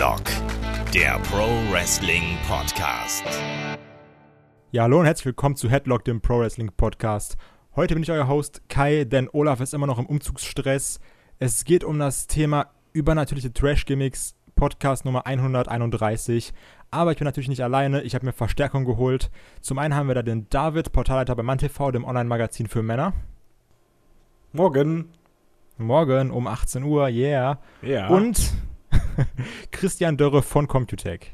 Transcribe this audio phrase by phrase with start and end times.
[0.00, 0.22] Headlock,
[0.94, 3.22] der Pro Wrestling Podcast.
[4.70, 7.36] Ja, hallo und herzlich willkommen zu Headlock, dem Pro Wrestling Podcast.
[7.76, 11.00] Heute bin ich euer Host Kai, denn Olaf ist immer noch im Umzugsstress.
[11.38, 16.54] Es geht um das Thema übernatürliche Trash-Gimmicks, Podcast Nummer 131.
[16.90, 19.30] Aber ich bin natürlich nicht alleine, ich habe mir Verstärkung geholt.
[19.60, 23.12] Zum einen haben wir da den David, Portalleiter bei MannTV, dem Online-Magazin für Männer.
[24.54, 25.10] Morgen.
[25.76, 27.60] Morgen um 18 Uhr, yeah.
[27.82, 28.08] Ja.
[28.08, 28.54] Und
[29.70, 31.32] Christian Dörre von Computech.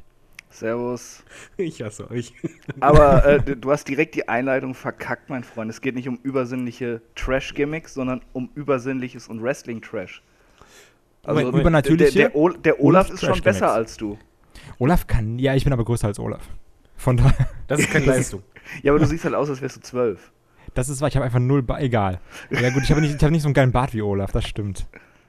[0.51, 1.23] Servus.
[1.59, 2.33] ich hasse euch.
[2.81, 5.71] Aber äh, du- hast direkt die Einleitung verkackt, mein Freund.
[5.71, 10.23] Es geht nicht um übersinnliche Trash-Gimmicks, sondern um übersinnliches und Wrestling-Trash.
[11.25, 14.19] Also Moment, übernatürliche der, der, Ol- der Olaf und ist schon besser als du.
[14.79, 16.49] Olaf kann, ja, ich bin aber größer als Olaf.
[16.97, 18.43] Von daher, Das ist keine Leistung.
[18.83, 20.33] Ja, aber du siehst halt aus, als wärst du zwölf.
[20.75, 22.21] das ist wahr, ich habe einfach null, ba egal.
[22.51, 24.47] Ja gut, ich habe nicht, ich hab nicht so einen geilen Bart wie Olaf, das
[24.47, 24.87] stimmt.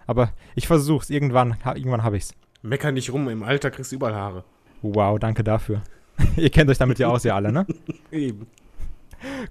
[0.07, 2.33] Aber ich versuch's, irgendwann, ha, irgendwann habe ich's.
[2.63, 4.43] Mecker nicht rum, im Alter kriegst du überall Haare.
[4.81, 5.83] Wow, danke dafür.
[6.35, 7.67] Ihr kennt euch damit ja aus, ihr alle, ne?
[8.11, 8.47] Eben.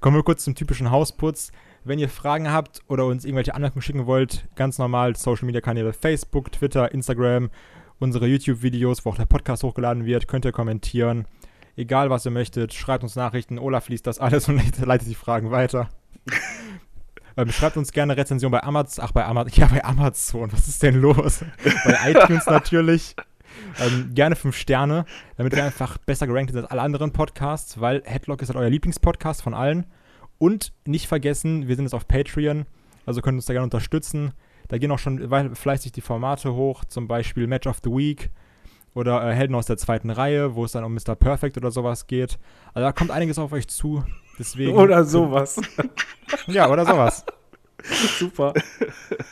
[0.01, 1.53] Kommen wir kurz zum typischen Hausputz.
[1.85, 5.93] Wenn ihr Fragen habt oder uns irgendwelche Anmerkungen schicken wollt, ganz normal Social Media Kanäle
[5.93, 7.51] Facebook, Twitter, Instagram,
[8.01, 11.27] unsere YouTube-Videos, wo auch der Podcast hochgeladen wird, könnt ihr kommentieren.
[11.77, 13.59] Egal was ihr möchtet, schreibt uns Nachrichten.
[13.59, 15.89] Olaf liest das alles und leitet die Fragen weiter.
[17.37, 19.05] Ähm, schreibt uns gerne Rezension bei Amazon.
[19.07, 19.53] Ach, bei Amazon.
[19.55, 20.53] Ja, bei Amazon.
[20.53, 21.45] Was ist denn los?
[21.85, 23.15] bei iTunes natürlich.
[23.81, 25.05] Ähm, gerne fünf Sterne,
[25.37, 28.71] damit wir einfach besser gerankt sind als alle anderen Podcasts, weil Headlock ist halt euer
[28.71, 29.87] Lieblingspodcast von allen.
[30.39, 32.67] Und nicht vergessen, wir sind jetzt auf Patreon,
[33.07, 34.33] also könnt ihr uns da gerne unterstützen.
[34.69, 38.31] Da gehen auch schon fleißig die Formate hoch, zum Beispiel Match of the Week
[38.95, 41.15] oder äh, Helden aus der zweiten Reihe, wo es dann um Mr.
[41.15, 42.39] Perfect oder sowas geht.
[42.75, 44.05] Also da kommt einiges auf euch zu.
[44.39, 44.77] Deswegen.
[44.77, 45.61] Oder sowas.
[46.49, 47.25] Ja, oder sowas.
[48.19, 48.53] Super.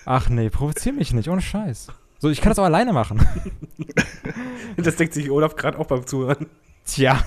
[0.04, 1.88] Ach nee, provozier mich nicht, ohne Scheiß.
[2.20, 3.26] So, ich kann das auch alleine machen.
[4.76, 6.46] Das denkt sich Olaf gerade auch beim Zuhören.
[6.84, 7.24] Tja.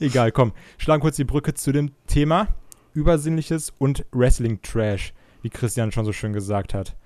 [0.00, 0.52] Egal, komm.
[0.78, 2.48] Schlagen kurz die Brücke zu dem Thema
[2.92, 5.12] Übersinnliches und Wrestling-Trash,
[5.42, 6.96] wie Christian schon so schön gesagt hat.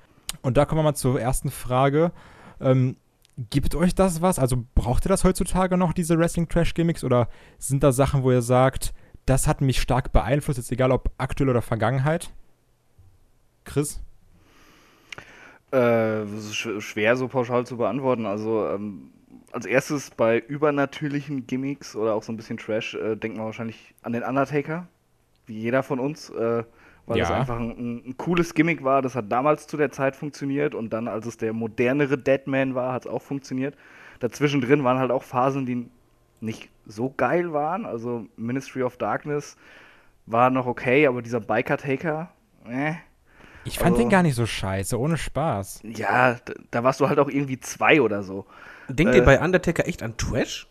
[0.41, 2.13] Und da kommen wir mal zur ersten Frage.
[2.59, 2.97] Ähm,
[3.51, 4.39] gibt euch das was?
[4.39, 7.05] Also braucht ihr das heutzutage noch, diese Wrestling-Trash-Gimmicks?
[7.05, 7.29] Oder
[7.59, 8.95] sind da Sachen, wo ihr sagt,
[9.27, 12.31] das hat mich stark beeinflusst, jetzt egal ob aktuell oder Vergangenheit?
[13.65, 14.01] Chris?
[15.71, 15.77] Äh,
[16.25, 18.27] das ist sch schwer so pauschal zu beantworten.
[18.27, 19.11] Also ähm,
[19.53, 23.95] als erstes bei übernatürlichen Gimmicks oder auch so ein bisschen Trash äh, denkt man wahrscheinlich
[24.03, 24.89] an den Undertaker,
[25.47, 26.65] wie jeder von uns, äh,
[27.07, 27.31] weil das Ja.
[27.31, 29.03] einfach ein, ein, ein cooles Gimmick war.
[29.03, 32.93] Das hat damals zu der Zeit funktioniert und dann, als es der modernere Deadman war,
[32.93, 33.77] hat es auch funktioniert.
[34.21, 35.89] Dazwischen drin waren halt auch Phasen, die
[36.41, 37.87] nicht so geil waren.
[37.87, 39.57] Also Ministry of Darkness
[40.27, 42.31] war noch okay, aber dieser Biker Taker,
[42.69, 42.95] äh,
[43.67, 45.81] Ich fand Also- den gar nicht so scheiße, ohne Spaß.
[45.85, 48.45] ja, da, da warst du halt auch irgendwie zwei oder so.
[48.89, 49.19] Denkt Äh.
[49.19, 50.67] ihr bei Undertaker echt an Trash?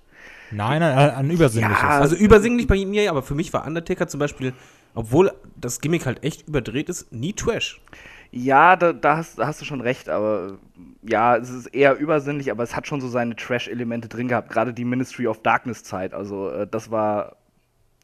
[0.51, 1.81] Nein, nein, an, an Übersinnliches.
[1.81, 4.53] Ja, Also übersinglich bei mir, aber für mich war Undertaker zum Beispiel,
[4.93, 7.81] obwohl das Gimmick halt echt überdreht ist, nie Trash.
[8.29, 10.59] Ja, da, da, hast, da hast du schon recht, aber
[11.07, 14.73] ja, es ist eher übersinnlich, aber es hat schon so seine Trash-Elemente drin gehabt, gerade
[14.73, 16.13] die Ministry of Darkness-Zeit.
[16.13, 17.37] Also, äh, das war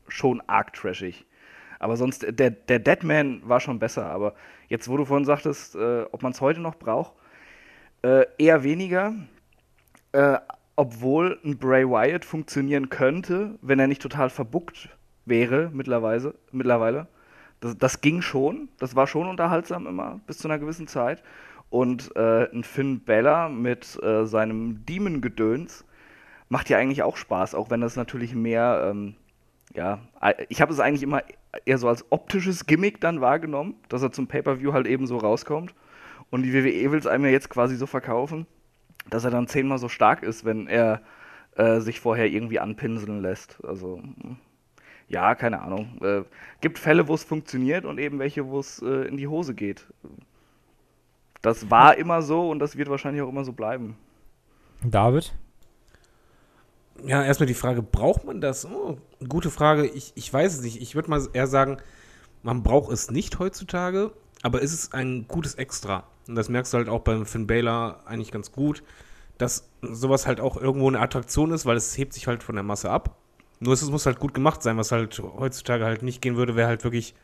[0.08, 1.26] schon arg trashig.
[1.80, 4.06] Aber sonst, äh, der, der Deadman war schon besser.
[4.06, 4.34] Aber
[4.68, 7.14] jetzt, wo du vorhin sagtest, äh, ob man es heute noch braucht,
[8.02, 9.14] äh, eher weniger.
[10.12, 10.40] Äh,
[10.76, 14.90] obwohl ein Bray Wyatt funktionieren könnte, wenn er nicht total verbuckt
[15.26, 16.36] wäre mittlerweile.
[16.52, 17.08] mittlerweile.
[17.60, 21.22] Das, das ging schon, das war schon unterhaltsam immer, bis zu einer gewissen Zeit.
[21.69, 25.85] Und äh, ein Finn Bella mit äh, seinem Demon-Gedöns
[26.50, 29.16] macht ja eigentlich auch Spaß, auch wenn das natürlich mehr, ähm,
[29.74, 31.22] ja, äh, ich habe es eigentlich immer
[31.66, 35.75] eher so als optisches Gimmick dann wahrgenommen, dass er zum Pay-Per-View halt eben so rauskommt.
[36.31, 38.46] Und die WWE will es einem ja jetzt quasi so verkaufen,
[39.09, 41.01] dass er dann zehnmal so stark ist, wenn er
[41.56, 43.59] äh, sich vorher irgendwie anpinseln lässt.
[43.63, 44.38] Also, mm,
[45.07, 46.00] ja, keine Ahnung.
[46.01, 46.24] Äh,
[46.62, 49.88] gibt Fälle, wo es funktioniert und eben welche, wo es äh, in die Hose geht.
[51.41, 53.97] Das war immer so und das wird wahrscheinlich auch immer so bleiben.
[54.83, 55.33] David?
[57.06, 58.65] Ja, erstmal die Frage, braucht man das?
[58.65, 58.97] Oh,
[59.27, 59.86] gute Frage.
[59.86, 60.81] Ich, ich weiß es nicht.
[60.81, 61.77] Ich würde mal eher sagen,
[62.44, 66.03] man braucht es nicht heutzutage, aber ist es ein gutes Extra.
[66.27, 68.83] Und das merkst du halt auch beim Finn Balor eigentlich ganz gut,
[69.38, 72.63] dass sowas halt auch irgendwo eine Attraktion ist, weil es hebt sich halt von der
[72.63, 73.15] Masse ab.
[73.59, 76.68] Nur es muss halt gut gemacht sein, was halt heutzutage halt nicht gehen würde, wäre
[76.68, 77.15] halt wirklich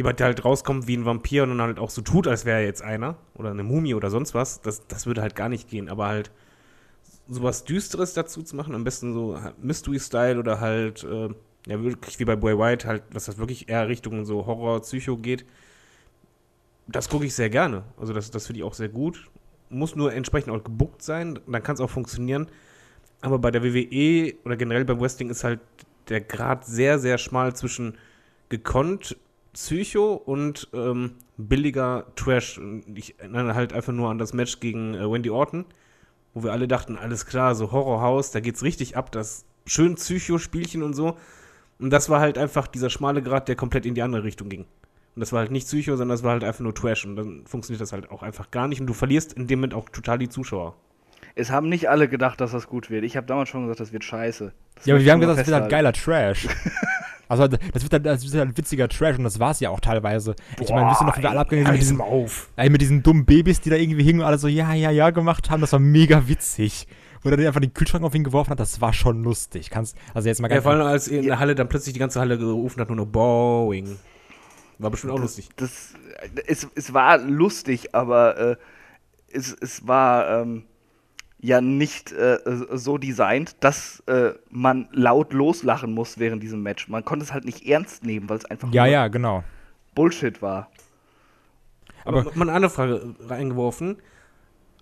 [0.00, 2.60] jemand, der halt rauskommt wie ein Vampir und dann halt auch so tut, als wäre
[2.60, 4.62] er jetzt einer oder eine Mumie oder sonst was.
[4.62, 6.30] Das, das würde halt gar nicht gehen, aber halt
[7.28, 11.28] sowas Düsteres dazu zu machen, am besten so Mystery-Style oder halt, äh,
[11.66, 15.18] ja, wirklich wie bei Boy White, halt, dass das wirklich eher Richtung so Horror, Psycho
[15.18, 15.44] geht.
[16.88, 17.84] Das gucke ich sehr gerne.
[17.98, 19.28] Also das, das finde ich auch sehr gut.
[19.68, 22.46] muss nur entsprechend auch gebuckt sein, dann kann es auch funktionieren.
[23.20, 25.60] Aber bei der WWE oder generell beim Wrestling ist halt
[26.08, 27.98] der Grad sehr, sehr schmal zwischen
[28.48, 29.18] gekonnt
[29.52, 32.60] Psycho und ähm, billiger Trash.
[32.94, 35.64] Ich erinnere halt einfach nur an das Match gegen äh, Wendy Orton,
[36.34, 40.82] wo wir alle dachten, alles klar, so Horrorhaus, da geht's richtig ab, das schön Psycho-Spielchen
[40.82, 41.16] und so.
[41.78, 44.66] Und das war halt einfach dieser schmale Grad, der komplett in die andere Richtung ging.
[45.16, 47.04] Und das war halt nicht Psycho, sondern das war halt einfach nur Trash.
[47.04, 48.80] Und dann funktioniert das halt auch einfach gar nicht.
[48.80, 50.76] Und du verlierst in dem Moment auch total die Zuschauer.
[51.34, 53.04] Es haben nicht alle gedacht, dass das gut wird.
[53.04, 54.52] Ich habe damals schon gesagt, das wird scheiße.
[54.74, 56.46] Das Ja, aber wir haben gesagt, das wird halt geiler Trash.
[57.30, 59.78] Also das wird, halt, das wird halt witziger Trash und das war es ja auch
[59.78, 60.34] teilweise.
[60.60, 62.50] ich meine, wir sind noch, wie wir alle abgegangen sind mit diesen, auf.
[62.56, 65.10] ey, mit diesen dummen Babys, die da irgendwie hingen und alle so ja, ja, ja
[65.10, 65.60] gemacht haben.
[65.60, 66.88] Das war mega witzig.
[67.22, 69.70] Wo er dann einfach den Kühlschrank auf ihn geworfen hat, das war schon lustig.
[69.70, 72.00] Kannst, also jetzt mal Ja, ganz vor allem als in der Halle dann plötzlich die
[72.00, 73.96] ganze Halle gerufen hat, nur noch Boeing.
[74.80, 75.50] War bestimmt auch lustig.
[75.54, 75.94] Das,
[76.48, 78.56] es, es war lustig, aber äh,
[79.32, 80.64] es, es war ähm,
[81.42, 82.38] ja nicht äh,
[82.72, 86.88] so designt, dass äh, man laut loslachen muss während diesem Match.
[86.88, 89.42] Man konnte es halt nicht ernst nehmen, weil es einfach Ja, nur ja, genau.
[89.94, 90.70] Bullshit war.
[92.04, 93.96] Aber, Aber- mal eine andere Frage reingeworfen.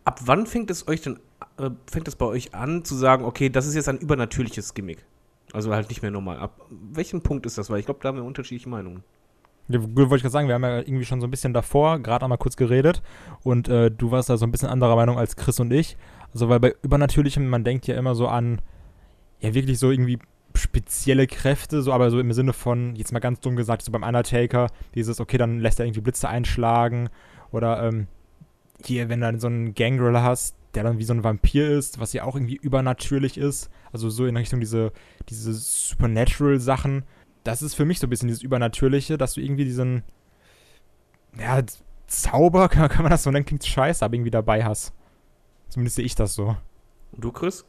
[0.05, 1.19] Ab wann fängt es euch denn,
[1.59, 5.05] äh, fängt es bei euch an zu sagen, okay, das ist jetzt ein übernatürliches Gimmick?
[5.53, 6.39] Also halt nicht mehr normal.
[6.39, 7.71] Ab welchem Punkt ist das?
[7.71, 9.03] Weil ich glaube, da haben wir unterschiedliche Meinungen.
[9.69, 11.99] Ja, gut, wollte ich gerade sagen, wir haben ja irgendwie schon so ein bisschen davor,
[11.99, 13.03] gerade einmal kurz geredet
[13.43, 15.99] und äh, du warst da so ein bisschen anderer Meinung als Chris und ich.
[16.33, 18.61] Also weil bei Übernatürlichem, man denkt ja immer so an,
[19.41, 20.19] ja wirklich so irgendwie
[20.55, 24.03] spezielle Kräfte, so aber so im Sinne von, jetzt mal ganz dumm gesagt, so beim
[24.03, 27.11] Undertaker, dieses, okay, dann lässt er irgendwie Blitze einschlagen
[27.53, 28.09] oder ähm,
[28.85, 32.01] hier, wenn du dann so einen Gangrel hast, der dann wie so ein Vampir ist,
[32.01, 34.93] was ja auch irgendwie übernatürlich ist, also so in Richtung diese,
[35.29, 37.05] diese Supernatural-Sachen,
[37.45, 40.03] das ist für mich so ein bisschen dieses Übernatürliche, dass du irgendwie diesen,
[41.39, 41.63] ja,
[42.07, 44.93] Zauber, kann, man das so nennen, klingt scheiße, aber irgendwie dabei hast.
[45.69, 46.56] Zumindest sehe ich das so.
[47.12, 47.65] Und du, Chris?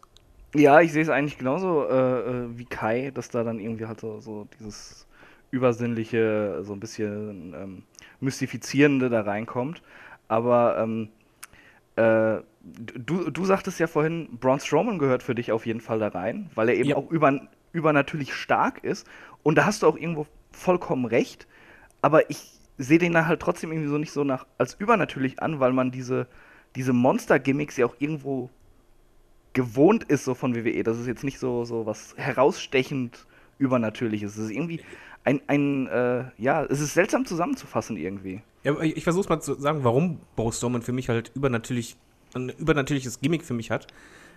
[0.55, 3.99] Ja, ich sehe es eigentlich genauso äh, äh, wie Kai, dass da dann irgendwie halt
[3.99, 5.05] so, so dieses
[5.51, 7.83] übersinnliche, so ein bisschen ähm,
[8.19, 9.81] mystifizierende da reinkommt.
[10.27, 11.09] Aber ähm,
[11.95, 16.09] äh, du, du sagtest ja vorhin, Braun Strowman gehört für dich auf jeden Fall da
[16.09, 16.95] rein, weil er eben Ja.
[16.95, 17.41] auch über,
[17.73, 19.07] übernatürlich stark ist.
[19.43, 21.47] Und da hast du auch irgendwo vollkommen recht.
[22.01, 25.59] Aber ich sehe den dann halt trotzdem irgendwie so nicht so nach als übernatürlich an,
[25.59, 26.27] weil man diese,
[26.75, 28.49] diese Monster-Gimmicks ja auch irgendwo
[29.53, 30.83] gewohnt ist, so von WWE.
[30.83, 33.25] Das ist jetzt nicht so, so was herausstechend
[33.57, 34.37] Übernatürliches.
[34.37, 34.81] Es ist irgendwie
[35.23, 38.41] ein, ein äh, ja, es ist seltsam zusammenzufassen irgendwie.
[38.63, 41.97] Ja, ich, ich versuche mal zu sagen, warum Bo Strowman für mich halt übernatürlich,
[42.33, 43.87] ein übernatürliches Gimmick für mich hat.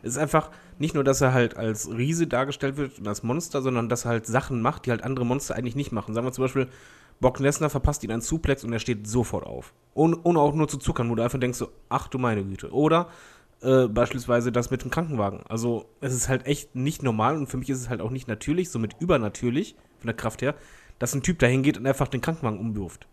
[0.02, 3.62] Es ist einfach nicht nur, dass er halt als Riese dargestellt wird und als Monster,
[3.62, 6.12] sondern dass er halt Sachen macht, die halt andere Monster eigentlich nicht machen.
[6.14, 6.67] Sagen wir zum Beispiel,
[7.23, 9.73] Brock Lesnar verpasst ihn einen Suplex und er steht sofort auf.
[9.95, 12.71] Ohne, ohne auch nur zu zuckern, wo du einfach denkst so, ach du meine Güte.
[12.71, 13.09] Oder
[13.63, 15.41] äh, beispielsweise das mit dem Krankenwagen.
[15.49, 18.29] Also es ist halt echt nicht normal und für mich ist es halt auch nicht
[18.29, 20.55] natürlich, somit übernatürlich von der Kraft her,
[20.99, 23.07] dass ein Typ dahin geht und einfach den Krankenwagen umwirft.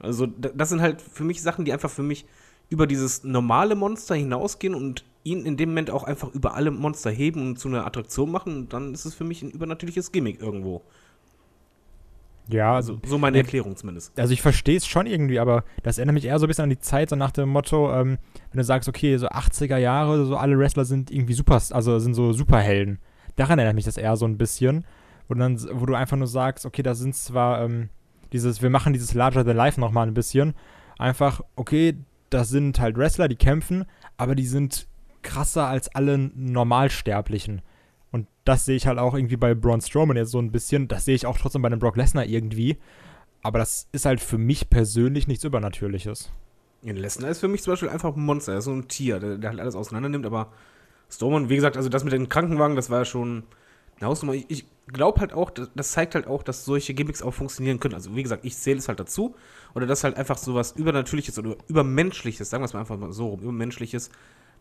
[0.00, 2.24] Also da- das sind halt für mich Sachen, die einfach für mich
[2.70, 7.10] über dieses normale Monster hinausgehen und ihn in dem Moment auch einfach über alle Monster
[7.10, 8.56] heben und zu einer Attraktion machen.
[8.56, 10.82] Und dann ist es für mich ein übernatürliches Gimmick irgendwo.
[12.48, 13.42] Ja, also, Also so meine Ja.
[13.44, 14.18] Erklärung zumindest.
[14.18, 16.70] also ich verstehe es schon irgendwie, aber das erinnert mich eher so ein bisschen an
[16.70, 18.18] die Zeit, so nach dem Motto, ähm,
[18.50, 22.14] wenn du sagst, okay, so 80er Jahre, so alle Wrestler sind irgendwie super, also sind
[22.14, 22.98] so Superhelden.
[23.36, 24.84] Daran erinnert mich das eher so ein bisschen.
[25.28, 27.90] Wo, du dann, wo du einfach nur sagst, okay, da sind zwar ähm,
[28.32, 30.54] dieses, wir machen dieses Larger Than Life nochmal ein bisschen.
[30.98, 31.98] Einfach, okay,
[32.30, 33.84] das sind halt Wrestler, die kämpfen,
[34.16, 34.88] aber die sind
[35.22, 37.62] krasser als alle Normalsterblichen.
[38.48, 40.88] Das sehe ich halt auch irgendwie bei Braun Strowman jetzt so ein bisschen.
[40.88, 42.78] Das sehe ich auch trotzdem bei einem Brock Lesnar irgendwie.
[43.42, 46.30] Aber das ist halt für mich persönlich nichts Übernatürliches.
[46.80, 48.52] Ja, Lesnar ist für mich zum Beispiel einfach ein Monster.
[48.52, 50.24] Er ist so ein Tier, der, der halt alles auseinander nimmt.
[50.24, 50.50] Aber
[51.10, 53.42] Strowman, wie gesagt, also das mit dem Krankenwagen, das war ja schon
[53.98, 54.32] eine Hausnummer.
[54.48, 57.92] Ich, glaube halt auch, das, zeigt halt auch, dass solche Gimmicks auch funktionieren können.
[57.92, 59.34] Also wie gesagt, ich zähle es halt dazu.
[59.74, 63.28] Oder dass halt einfach sowas Übernatürliches oder Übermenschliches, sagen wir es mal einfach mal so
[63.28, 64.10] rum, Übermenschliches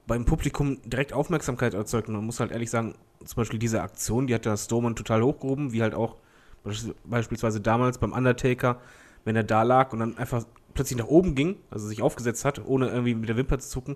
[0.08, 2.08] beim Publikum direkt Aufmerksamkeit erzeugt.
[2.08, 5.74] Man muss halt ehrlich sagen, zum Beispiel diese Aktion, die hat der Strowman total hochgehoben,
[5.74, 6.16] wie halt auch
[6.66, 8.80] beisp- beispielsweise damals beim Undertaker,
[9.26, 12.66] wenn er da lag und dann einfach plötzlich nach oben ging, also sich aufgesetzt hat,
[12.66, 13.96] ohne irgendwie mit der Wimper zu zucken.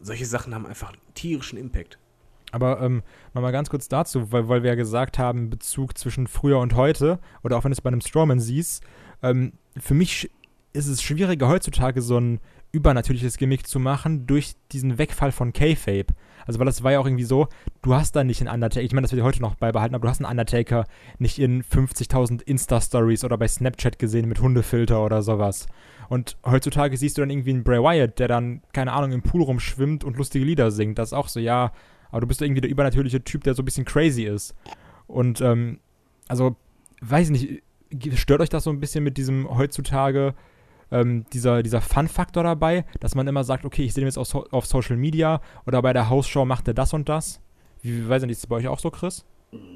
[0.00, 1.98] Solche Sachen haben einfach tierischen Impact.
[2.52, 3.02] Aber ähm,
[3.34, 7.18] nochmal ganz kurz dazu, weil, weil wir ja gesagt haben, Bezug zwischen früher und heute,
[7.42, 8.82] oder auch wenn du es bei einem Strowman siehst,
[9.22, 10.30] ähm, für mich
[10.72, 12.40] ist es schwieriger heutzutage so einen
[12.72, 16.14] übernatürliches Gimmick zu machen durch diesen Wegfall von Kayfabe.
[16.46, 17.48] Also, weil das war ja auch irgendwie so,
[17.82, 20.08] du hast da nicht einen Undertaker, ich meine, das wird heute noch beibehalten, aber du
[20.08, 20.86] hast einen Undertaker
[21.18, 25.66] nicht in 50.000 Insta-Stories oder bei Snapchat gesehen mit Hundefilter oder sowas.
[26.08, 29.42] Und heutzutage siehst du dann irgendwie einen Bray Wyatt, der dann, keine Ahnung, im Pool
[29.42, 30.98] rumschwimmt und lustige Lieder singt.
[30.98, 31.72] Das ist auch so, ja,
[32.10, 34.54] aber du bist irgendwie der übernatürliche Typ, der so ein bisschen crazy ist.
[35.06, 35.78] Und, ähm,
[36.26, 36.56] also,
[37.00, 37.62] weiß nicht,
[38.14, 40.34] stört euch das so ein bisschen mit diesem heutzutage
[40.90, 44.26] ähm, dieser, dieser Fun-Faktor dabei, dass man immer sagt, okay, ich sehe ihn jetzt auf,
[44.26, 47.40] so auf Social Media oder bei der Hausshow macht er das und das?
[47.82, 49.24] Wie, weiß nicht, ist das bei euch auch so, Chris?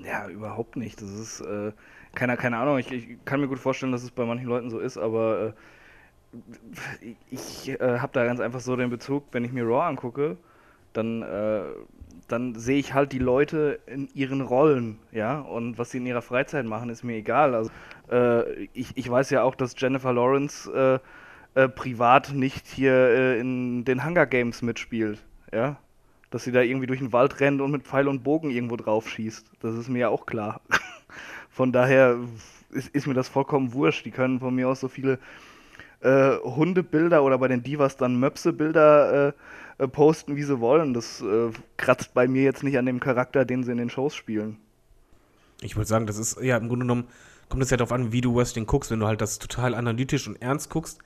[0.05, 1.01] Ja, überhaupt nicht.
[1.01, 1.73] Das ist, äh,
[2.15, 4.79] keine, keine Ahnung, ich, ich, kann mir gut vorstellen, dass es bei manchen Leuten so
[4.79, 5.55] ist, aber
[7.01, 10.37] äh, ich äh, habe da ganz einfach so den Bezug, wenn ich mir Raw angucke,
[10.93, 11.63] dann, äh,
[12.29, 16.23] dann sehe ich halt die Leute in ihren Rollen, ja, und was sie in ihrer
[16.23, 17.55] Freizeit machen, ist mir egal.
[17.55, 17.71] Also
[18.11, 20.99] äh, ich, ich weiß ja auch, dass Jennifer Lawrence äh,
[21.55, 25.23] äh, privat nicht hier äh, in den Hunger Games mitspielt.
[25.53, 25.77] Ja?
[26.31, 29.09] Dass sie da irgendwie durch den Wald rennt und mit Pfeil und Bogen irgendwo drauf
[29.09, 29.47] schießt.
[29.61, 30.61] Das ist mir ja auch klar.
[31.51, 32.19] Von daher
[32.71, 34.05] ist, ist, mir das vollkommen wurscht.
[34.05, 35.21] Die können von mir aus so viele
[36.01, 39.35] äh, Hundebilder oder bei den Divas dann Möpse-Bilder
[39.79, 40.93] äh, posten, wie sie wollen.
[40.93, 41.23] Das
[41.77, 44.57] kratzt bei mir jetzt nicht an dem Charakter, den sie in den Shows spielen.
[45.61, 47.09] Ich würde sagen, das ist ja im Grunde genommen
[47.49, 48.91] kommt es ja darauf an, wie du Wrestling guckst.
[48.91, 50.99] Wenn du halt das total analytisch und ernst guckst,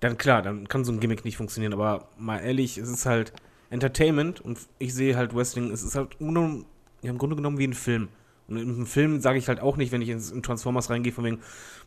[0.00, 1.72] dann klar, dann kann so ein Gimmick nicht funktionieren.
[1.72, 3.32] Aber mal ehrlich, es ist halt
[3.70, 6.64] Entertainment und ich sehe halt Wrestling, es ist halt im Grunde,
[7.02, 8.08] im genommen wie ein Film.
[8.48, 11.40] Und einem Film sage ich halt auch nicht, wenn ich in Transformers reingehe, von wegen,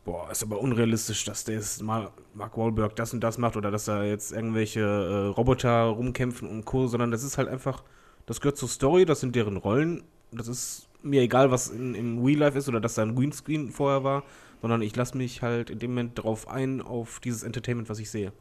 [0.03, 3.72] boah, ist aber unrealistisch, dass der jetzt mal Mark Wahlberg das und das macht oder
[3.72, 7.84] dass da jetzt irgendwelche äh, Roboter rumkämpfen und Co., sondern das ist halt einfach,
[8.25, 12.24] das gehört zur Story, das sind deren Rollen, das ist mir egal, was in, im
[12.24, 14.24] Real Life ist oder dass da ein Greenscreen vorher war,
[14.62, 18.10] sondern ich lasse mich halt in dem Moment darauf ein, auf dieses Entertainment, was ich
[18.10, 18.34] sehe.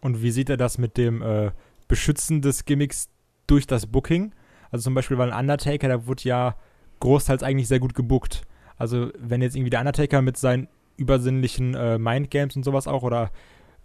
[0.00, 1.50] Und wie sieht er das mit dem äh,
[1.88, 3.08] Beschützen des Gimmicks
[3.46, 4.32] durch das Booking?
[4.70, 6.56] Also zum Beispiel bei einem Undertaker, da wurde ja
[7.00, 8.42] großteils eigentlich sehr gut gebuckt.
[8.76, 13.30] Also wenn jetzt irgendwie der Undertaker mit seinen übersinnlichen äh, Mindgames und sowas auch, oder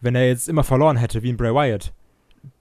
[0.02, 1.94] wenn er jetzt immer verloren hätte, wie in Bray Wyatt,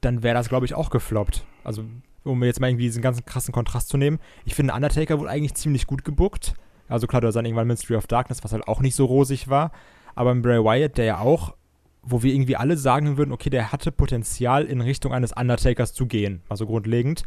[0.00, 1.44] dann wäre das, glaube ich, auch gefloppt.
[1.64, 1.84] Also
[2.24, 4.18] um jetzt mal irgendwie diesen ganzen krassen Kontrast zu nehmen.
[4.44, 6.54] Ich finde, Undertaker wurde eigentlich ziemlich gut gebuckt.
[6.88, 9.48] Also klar, du hast dann irgendwann Ministry of Darkness, was halt auch nicht so rosig
[9.48, 9.72] war.
[10.14, 11.54] Aber im Bray Wyatt, der ja auch,
[12.02, 16.06] wo wir irgendwie alle sagen würden, okay, der hatte Potenzial in Richtung eines Undertakers zu
[16.06, 17.22] gehen, also grundlegend,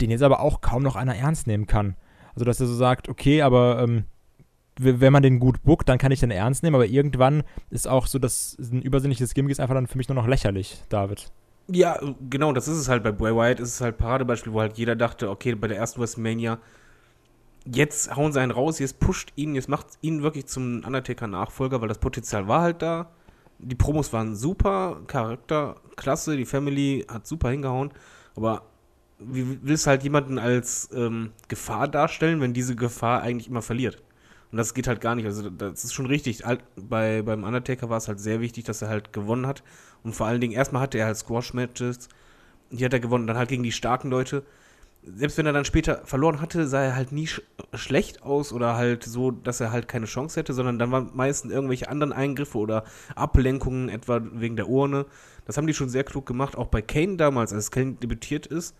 [0.00, 1.96] den jetzt aber auch kaum noch einer ernst nehmen kann.
[2.34, 4.04] Also dass er so sagt, okay, aber ähm,
[4.78, 8.06] wenn man den gut bookt, dann kann ich den ernst nehmen, aber irgendwann ist auch
[8.06, 11.30] so, dass ein übersinnliches Gimmick ist einfach dann für mich nur noch lächerlich, David.
[11.72, 14.76] Ja, genau, das ist es halt bei Bray Wyatt, ist es halt Paradebeispiel, wo halt
[14.78, 16.58] jeder dachte, okay, bei der ersten WrestleMania,
[17.64, 21.88] jetzt hauen sie einen raus, jetzt pusht ihn, jetzt macht ihn wirklich zum Undertaker-Nachfolger, weil
[21.88, 23.10] das Potenzial war halt da.
[23.58, 27.90] Die Promos waren super, Charakter klasse, die Family hat super hingehauen,
[28.34, 28.62] aber
[29.18, 34.02] wie willst du halt jemanden als ähm, Gefahr darstellen, wenn diese Gefahr eigentlich immer verliert?
[34.50, 35.26] Und das geht halt gar nicht.
[35.26, 36.42] Also, das ist schon richtig.
[36.76, 39.62] Bei, beim Undertaker war es halt sehr wichtig, dass er halt gewonnen hat.
[40.02, 42.08] Und vor allen Dingen, erstmal hatte er halt Squash-Matches.
[42.70, 43.26] Die hat er gewonnen.
[43.26, 44.42] Dann halt gegen die starken Leute.
[45.02, 47.40] Selbst wenn er dann später verloren hatte, sah er halt nie sch
[47.72, 51.52] schlecht aus oder halt so, dass er halt keine Chance hätte, sondern dann waren meistens
[51.52, 55.06] irgendwelche anderen Eingriffe oder Ablenkungen, etwa wegen der Urne.
[55.46, 56.56] Das haben die schon sehr klug gemacht.
[56.56, 58.76] Auch bei Kane damals, als Kane debütiert ist,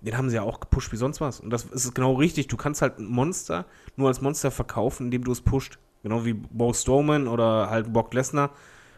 [0.00, 1.40] den haben sie ja auch gepusht wie sonst was.
[1.40, 2.48] Und das ist genau richtig.
[2.48, 5.78] Du kannst halt ein Monster nur als Monster verkaufen, indem du es pusht.
[6.02, 8.50] Genau wie Bo Strowman oder halt Brock Lesnar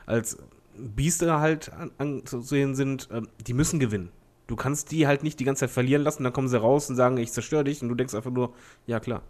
[0.07, 0.39] als
[0.77, 3.11] Biester halt anzusehen sind.
[3.11, 4.11] Äh, die müssen gewinnen.
[4.47, 6.97] Du kannst die halt nicht die ganze Zeit verlieren lassen, dann kommen sie raus und
[6.97, 7.83] sagen, ich zerstöre dich.
[7.83, 8.55] Und du denkst einfach nur,
[8.87, 9.23] ja klar.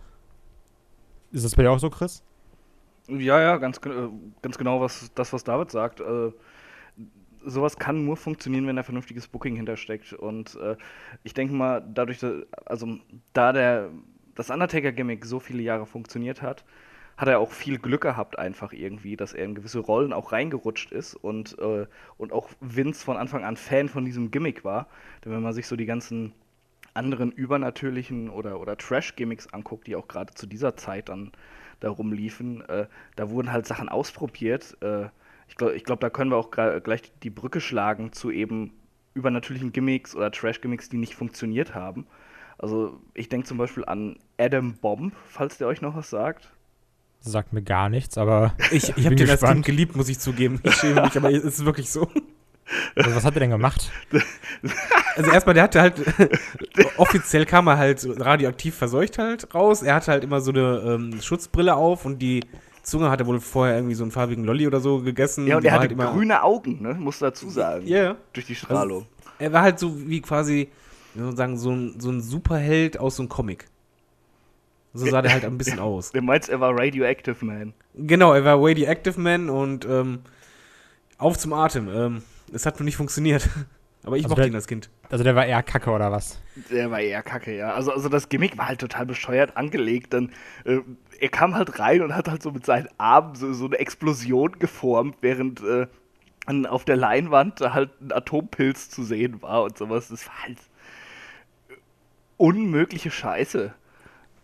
[1.30, 2.22] Ist das bei dir auch so, Chris?
[3.08, 6.00] Ja, ja, ganz, ganz genau was, das, was David sagt.
[6.00, 6.32] Äh,
[7.44, 10.12] sowas kann nur funktionieren, wenn da vernünftiges Booking hintersteckt.
[10.12, 10.76] Und äh,
[11.22, 12.99] ich denke mal, dadurch, dass, also
[13.32, 13.90] da der
[14.34, 16.64] das Undertaker-Gimmick so viele Jahre funktioniert hat,
[17.16, 20.92] hat er auch viel Glück gehabt, einfach irgendwie, dass er in gewisse Rollen auch reingerutscht
[20.92, 24.88] ist und, äh, und auch Vince von Anfang an Fan von diesem Gimmick war.
[25.25, 26.33] Denn wenn man sich so die ganzen
[26.95, 31.33] anderen übernatürlichen oder, oder Trash-Gimmicks anguckt, die auch gerade zu dieser Zeit dann
[31.81, 34.76] da rumliefen, äh, da wurden halt Sachen ausprobiert.
[34.81, 35.07] Äh,
[35.49, 38.73] ich glaube, glaub, da können wir auch gleich die Brücke schlagen zu eben
[39.14, 42.07] übernatürlichen Gimmicks oder Trash-Gimmicks, die nicht funktioniert haben.
[42.59, 46.52] Also ich denke zum Beispiel an Adam Bomb, falls der euch noch was sagt.
[47.24, 50.60] Sagt mir gar nichts, aber ich, ich habe den als Kind geliebt, muss ich zugeben.
[50.64, 52.08] Ich schäme mich, aber es ist wirklich so.
[52.94, 53.90] Also was hat er denn gemacht?
[55.16, 55.94] Also erstmal, der hatte halt,
[56.96, 59.82] offiziell kam er halt radioaktiv verseucht halt raus.
[59.82, 62.44] Er hatte halt immer so eine ähm, Schutzbrille auf und die
[62.82, 65.46] Zunge, hat er wohl vorher irgendwie so einen farbigen Lolli oder so gegessen.
[65.46, 66.94] Ja, und Die er hatte halt immer- grüne Augen, ne?
[66.94, 67.86] Muss dazu sagen.
[67.86, 68.16] Ja, ja.
[68.32, 69.06] Durch die Strahlung.
[69.38, 70.68] Er war halt so wie quasi,
[71.14, 73.66] wie soll man sagen, so ein, so ein Superheld aus so einem Comic.
[74.94, 76.11] So sah der halt ein bisschen aus.
[76.12, 77.72] Du meinst, er war Radioactive Man.
[77.94, 80.20] Genau, er war Wady Active Man und ähm,
[81.18, 81.88] auf zum Atem.
[81.88, 82.22] Ähm,
[82.52, 83.49] es hat nur nicht funktioniert.
[84.04, 84.90] Aber ich Also mochte der- ihn als Kind.
[85.11, 86.40] Also der war eher kacke oder was?
[86.70, 87.72] Der war eher kacke, ja.
[87.75, 90.12] Also, also das Gimmick war halt total bescheuert angelegt.
[90.12, 90.30] Dann,
[90.64, 90.78] äh,
[91.20, 94.58] er kam halt rein und hat halt so mit seinen Armen so, so eine Explosion
[94.58, 95.87] geformt, während äh,
[96.46, 100.08] an, auf der Leinwand da halt ein Atompilz zu sehen war und sowas.
[100.08, 100.58] Das war halt
[102.37, 103.72] unmögliche Scheiße.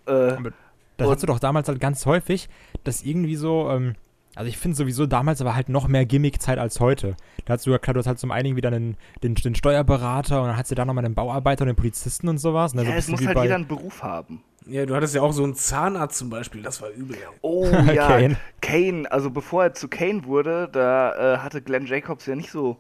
[0.09, 0.51] Äh, Aber
[0.97, 2.49] Das hast du doch damals halt ganz häufig,
[2.85, 3.95] dass irgendwie so, ähm,
[4.35, 7.17] also ich finde sowieso damals aber halt noch mehr Gimmick-Zeit als heute.
[7.45, 10.41] Da hast du ja klar, du hast halt zum einen wieder einen, den, den Steuerberater
[10.43, 12.75] und dann hast du da nochmal den Bauarbeiter und den Polizisten und sowas.
[12.75, 12.83] Ne?
[12.83, 14.43] So ja, ein es muss halt bei- jeder einen Beruf haben.
[14.67, 17.17] Ja, du hattest ja auch so einen Zahnarzt zum Beispiel, das war übel.
[17.17, 17.29] Ja.
[17.41, 18.37] Oh ja, Kane.
[18.61, 19.11] Kane.
[19.11, 22.77] Also bevor er zu Kane wurde, da äh, hatte Glenn Jacobs ja nicht so,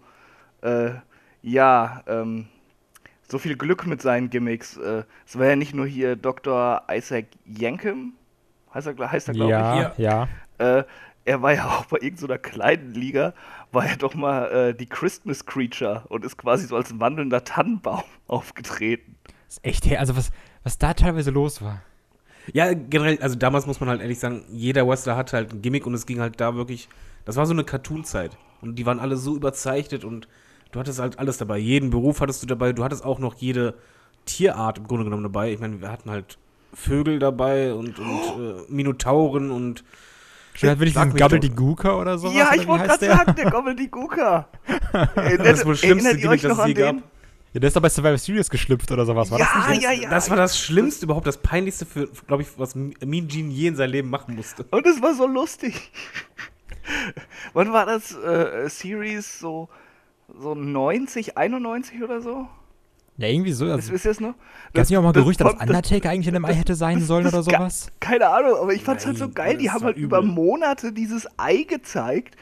[0.60, 0.90] äh,
[1.42, 2.46] ja, ähm,
[3.30, 4.76] so viel Glück mit seinen Gimmicks.
[4.76, 6.82] Äh, es war ja nicht nur hier Dr.
[6.90, 8.14] Isaac Yankem,
[8.74, 10.28] heißt er, heißt er glaube Ja, ja.
[10.58, 10.64] ich.
[10.64, 10.84] Äh,
[11.24, 13.34] er war ja auch bei irgendeiner kleinen Liga,
[13.70, 18.02] war ja doch mal äh, die Christmas Creature und ist quasi so als wandelnder Tannenbaum
[18.28, 19.16] aufgetreten.
[19.46, 20.30] Ist echt, her- also was,
[20.62, 21.82] was da teilweise los war.
[22.54, 25.86] ja, generell, also damals muss man halt ehrlich sagen, jeder Wrestler hatte halt ein Gimmick
[25.86, 26.88] und es ging halt da wirklich,
[27.26, 28.38] das war so eine Cartoon-Zeit.
[28.62, 30.28] Und die waren alle so überzeichnet und
[30.72, 31.58] du hattest halt alles dabei.
[31.58, 33.74] Jeden Beruf hattest du dabei, du hattest auch noch jede
[34.26, 35.52] Tierart im Grunde genommen dabei.
[35.52, 36.38] Ich meine, wir hatten halt
[36.74, 39.84] Vögel dabei und, und äh, Minotauren und
[40.62, 41.18] hat wirklich Sag diesen.
[41.18, 42.34] Gobbledygooker oder sowas?
[42.34, 44.48] ja, ich wollte gerade sagen, der Gobbledygooker.
[44.92, 46.96] Das ist wohl das schlimmste euch Gimmick, das je gab.
[47.52, 49.82] Ja, der ist doch bei Survivor Series geschlüpft oder sowas, war das Ja, nicht?
[49.82, 50.10] ja, ja.
[50.10, 53.76] das war das Schlimmste überhaupt, das Peinlichste für, glaube ich, was Mean Gene je in
[53.76, 54.64] sein Leben machen musste.
[54.70, 55.90] Und es war so lustig.
[57.54, 58.14] Wann war das?
[58.16, 59.68] Äh, Series so,
[60.28, 62.46] so 90, 91 oder so?
[63.16, 63.66] Ja, irgendwie so.
[63.66, 64.34] Das Also, ist jetzt noch.
[64.74, 67.00] Gab es nicht auch mal das Gerüchte, dass Undertaker eigentlich in dem Ei hätte sein
[67.00, 67.90] sollen das oder ga- sowas?
[67.98, 69.54] Keine Ahnung, aber ich fand's halt so geil.
[69.54, 70.30] das Die haben halt über übel.
[70.30, 72.36] Monate dieses Ei gezeigt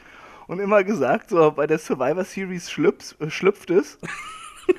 [0.47, 3.97] und immer gesagt, so bei der Survivor Series schlüpft, äh, schlüpft es.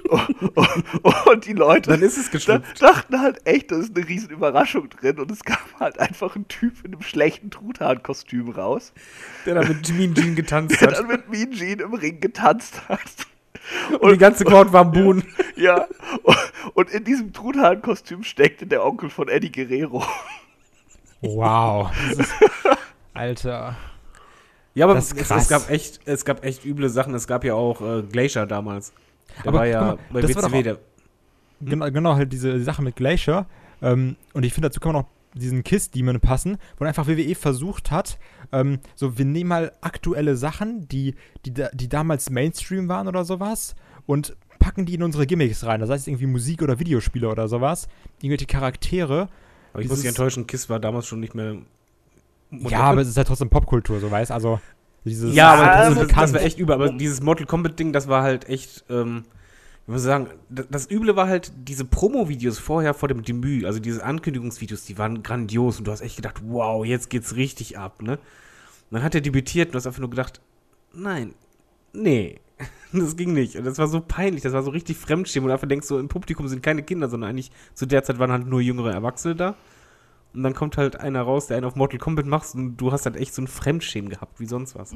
[0.09, 2.83] Und, und, und die Leute Dann ist es da, geschlüpft.
[2.83, 6.47] dachten halt echt, da ist eine riesen Überraschung drin und es kam halt einfach ein
[6.49, 8.93] Typ in einem schlechten Truthahn-Kostüm raus,
[9.47, 10.99] Der da mit Mean Gene getanzt der hat.
[10.99, 13.01] dann mit Mean Gene im Ring getanzt hat.
[14.01, 15.25] Und die ganze Crowd war am Boden.
[15.57, 15.87] Ja,
[16.75, 20.05] und in diesem Truthahn-Kostüm steckte der Onkel von Eddie Guerrero.
[21.21, 21.91] Wow.
[22.17, 22.33] Ist,
[23.15, 23.77] Alter.
[24.75, 27.15] Ja, aber Das ist es, es gab echt, es gab echt üble Sachen.
[27.15, 28.93] Es gab ja auch äh, Glacier damals.
[29.39, 30.63] Der Aber war ja mal, bei das war WCW.
[30.63, 30.79] Der,
[31.61, 33.47] Genau, genau, halt diese Sache mit Glacier.
[33.83, 37.91] Ähm, und ich finde, dazu kann man noch diesen Kiss-Demon passen, wo einfach WWE versucht
[37.91, 38.19] hat,
[38.51, 41.15] ähm, so, wir nehmen mal aktuelle Sachen, die,
[41.45, 43.75] die, die damals Mainstream waren oder sowas,
[44.07, 45.81] und packen die in unsere Gimmicks rein.
[45.81, 47.89] Das heißt irgendwie Musik oder Videospiele oder sowas.
[48.21, 49.29] Irgendwelche Charaktere.
[49.73, 51.57] aber ich muss dich enttäuschen, Kiss war damals schon nicht mehr.
[52.51, 54.61] Ja, aber es ist ja trotzdem Popkultur, so weißt Also,
[55.05, 56.75] dieses Ja, aber das, das, das war echt übel.
[56.75, 58.85] Aber dieses Mortal Kombat-Ding, das war halt echt.
[58.89, 59.25] Ähm,
[59.89, 64.05] ich muss sagen, das, Üble war halt diese Promo-Videos vorher vor dem Debüt, also diese
[64.05, 68.19] Ankündigungsvideos, die waren grandios und du hast echt gedacht, wow, jetzt geht's richtig ab, ne?
[68.19, 68.19] Und
[68.91, 70.43] dann hat er debütiert und du hast einfach nur gedacht,
[70.93, 71.33] nein,
[71.95, 72.39] nee,
[72.93, 73.57] das ging nicht.
[73.57, 76.09] Und das war so peinlich, das war so richtig Fremdschämen und dafür denkst du, im
[76.09, 79.55] Publikum sind keine Kinder, sondern eigentlich zu der Zeit waren halt nur jüngere Erwachsene da.
[80.39, 83.07] Und dann kommt halt einer raus, der einen auf Mortal Kombat macht und du hast
[83.07, 84.95] halt echt so ein Fremdschämen gehabt, wie sonst was.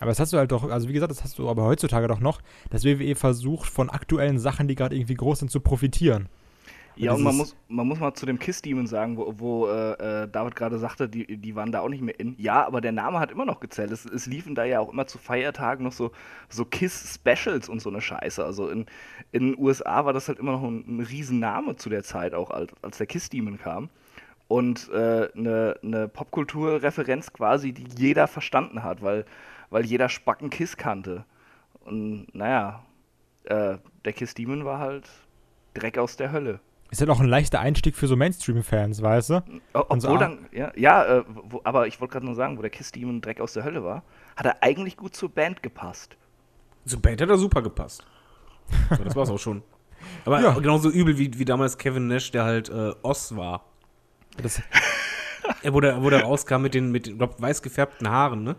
[0.00, 2.20] Aber das hast du halt doch, also wie gesagt, das hast du aber heutzutage doch
[2.20, 2.40] noch,
[2.70, 6.30] dass WWE versucht, von aktuellen Sachen, die gerade irgendwie groß sind, zu profitieren.
[6.98, 10.22] Ja, und man muss, man muss mal zu dem Kiss Demon sagen, wo, wo äh,
[10.22, 12.34] äh, David gerade sagte, die, die waren da auch nicht mehr in.
[12.38, 13.90] Ja, aber der Name hat immer noch gezählt.
[13.90, 16.12] Es, es liefen da ja auch immer zu Feiertagen noch so,
[16.48, 18.42] so Kiss-Specials und so eine Scheiße.
[18.42, 18.86] Also in
[19.32, 22.48] in den USA war das halt immer noch ein, ein Riesenname zu der Zeit, auch
[22.48, 23.90] als, als der Kiss Demon kam.
[24.48, 29.24] Und äh, eine, eine Popkulturreferenz quasi, die jeder verstanden hat, weil,
[29.70, 31.24] weil jeder Spacken Kiss kannte.
[31.84, 32.84] Und naja,
[33.44, 35.08] äh, der Kiss Demon war halt
[35.74, 36.60] Dreck aus der Hölle.
[36.90, 39.42] Ist halt auch ein leichter Einstieg für so Mainstream-Fans, weißt du?
[39.72, 42.62] So Obwohl ar- dann, ja, ja äh, wo, aber ich wollte gerade nur sagen, wo
[42.62, 44.04] der Kiss Demon Dreck aus der Hölle war,
[44.36, 46.16] hat er eigentlich gut zur Band gepasst.
[46.84, 48.06] Zu Band hat er super gepasst.
[48.96, 49.62] So, das war's auch schon.
[50.24, 50.52] Aber Ja.
[50.52, 53.64] genauso übel wie, wie damals Kevin Nash, der halt äh, Oss war.
[54.42, 54.62] Das,
[55.62, 58.56] Er wurde, wo der rauskam mit den, mit den glaub, weiß gefärbten Haaren, ne?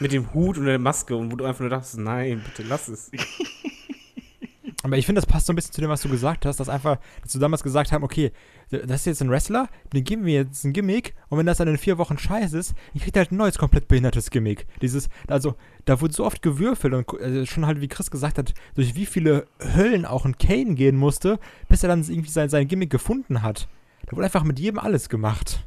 [0.00, 2.88] mit dem Hut und der Maske und wo du einfach nur dachtest, nein, bitte lass
[2.88, 3.10] es.
[4.84, 6.68] Aber ich finde, das passt so ein bisschen zu dem, was du gesagt hast, dass
[6.68, 8.32] einfach, dass du damals gesagt haben, okay,
[8.70, 11.68] das ist jetzt ein Wrestler, den geben wir jetzt ein Gimmick und wenn das dann
[11.68, 14.66] in vier Wochen scheiße ist, ich krieg halt ein neues, komplett behindertes Gimmick.
[14.80, 18.54] Dieses, also, da wurde so oft gewürfelt und also schon halt, wie Chris gesagt hat,
[18.74, 22.66] durch wie viele Höllen auch ein Kane gehen musste, bis er dann irgendwie sein, sein
[22.66, 23.68] Gimmick gefunden hat.
[24.06, 25.66] Da wurde einfach mit jedem alles gemacht.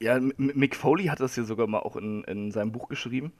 [0.00, 3.32] Ja, Mick Foley hat das hier sogar mal auch in, in seinem Buch geschrieben,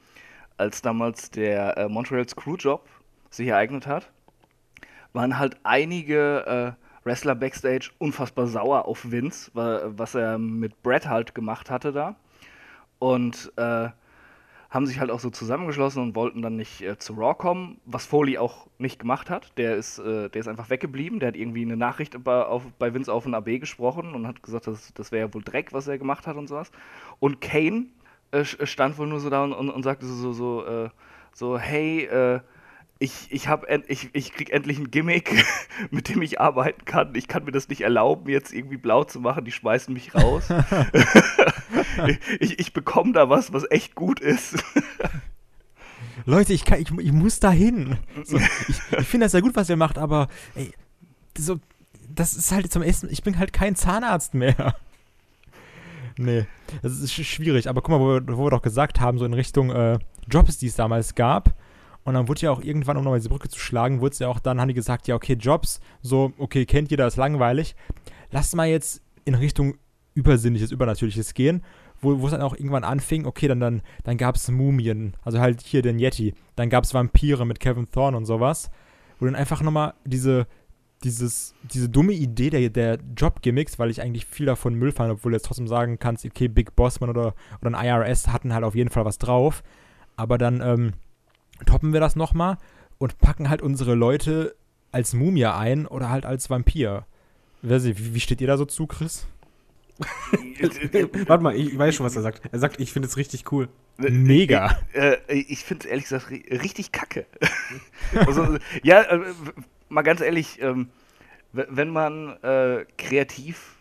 [0.59, 2.87] als damals der äh, Montreal Screwjob
[3.31, 4.11] sich ereignet hat
[5.13, 11.35] waren halt einige äh, Wrestler backstage unfassbar sauer auf Vince, was er mit Brett halt
[11.35, 12.17] gemacht hatte da.
[12.99, 13.89] Und äh,
[14.71, 18.07] haben sich halt auch so zusammengeschlossen und wollten dann nicht äh, zu Raw kommen, was
[18.07, 19.53] Foley auch nicht gemacht hat.
[19.59, 21.19] Der ist, äh, der ist einfach weggeblieben.
[21.19, 24.43] Der hat irgendwie eine Nachricht bei, auf, bei Vince auf ein AB gesprochen und hat
[24.43, 26.71] gesagt, das, das wäre ja wohl Dreck, was er gemacht hat und sowas.
[27.19, 27.87] Und Kane
[28.31, 30.89] äh, stand wohl nur so da und, und, und sagte so, so, so, äh,
[31.33, 32.41] so hey, äh,
[33.03, 35.43] ich, ich, hab, ich, ich krieg endlich ein Gimmick,
[35.91, 37.15] mit dem ich arbeiten kann.
[37.15, 39.47] Ich kann mir das nicht erlauben, jetzt irgendwie blau zu machen.
[39.47, 40.49] Die schmeißen mich raus.
[42.41, 44.63] ich ich bekomme da was, was echt gut ist.
[46.27, 47.97] Leute, ich, kann, ich, ich muss da hin.
[48.23, 48.37] So,
[48.69, 50.71] ich ich finde das ja gut, was ihr macht, aber ey,
[51.39, 51.59] so,
[52.07, 53.09] das ist halt zum Essen.
[53.11, 54.77] Ich bin halt kein Zahnarzt mehr.
[56.19, 56.47] Nee,
[56.83, 57.67] das ist schwierig.
[57.67, 60.59] Aber guck mal, wo wir, wo wir doch gesagt haben, so in Richtung äh, Jobs,
[60.59, 61.55] die es damals gab
[62.05, 64.29] und dann wurde ja auch irgendwann, um nochmal diese Brücke zu schlagen, wurde es ja
[64.29, 67.77] auch, dann haben die gesagt, ja, okay, Jobs, so, okay, kennt jeder, ist langweilig.
[68.31, 69.75] Lass mal jetzt in Richtung
[70.15, 71.63] Übersinnliches, Übernatürliches gehen,
[72.01, 75.61] wo, es dann auch irgendwann anfing, okay, dann, dann, dann gab es Mumien, also halt
[75.61, 78.71] hier den Yeti, dann gab es Vampire mit Kevin Thorne und sowas,
[79.19, 80.47] wo dann einfach nochmal diese,
[81.05, 85.33] dieses, diese dumme Idee der, der Job-Gimmicks, weil ich eigentlich viel davon Müll fand, obwohl
[85.33, 88.75] du jetzt trotzdem sagen kannst, okay, Big Bossman oder, oder ein IRS hatten halt auf
[88.75, 89.63] jeden Fall was drauf,
[90.17, 90.93] aber dann, ähm,
[91.67, 92.59] toppen wir das nochmal
[92.99, 94.55] und packen halt unsere Leute
[94.93, 97.07] als Mumie ein oder halt als Vampir.
[97.63, 99.27] Wie, wie steht ihr da so zu, Chris?
[101.27, 102.43] Warte mal, ich weiß schon, was er sagt.
[102.51, 103.69] Er sagt, ich finde es richtig cool.
[103.99, 104.79] Mega.
[104.95, 107.27] Äh, äh, ich finde es ehrlich gesagt richtig kacke.
[108.15, 109.21] also, ja, äh,
[109.89, 110.89] mal ganz ehrlich, ähm,
[111.53, 113.77] wenn man äh, kreativ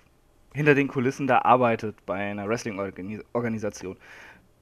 [0.54, 3.98] hinter den Kulissen da arbeitet bei einer Wrestling-Organisation,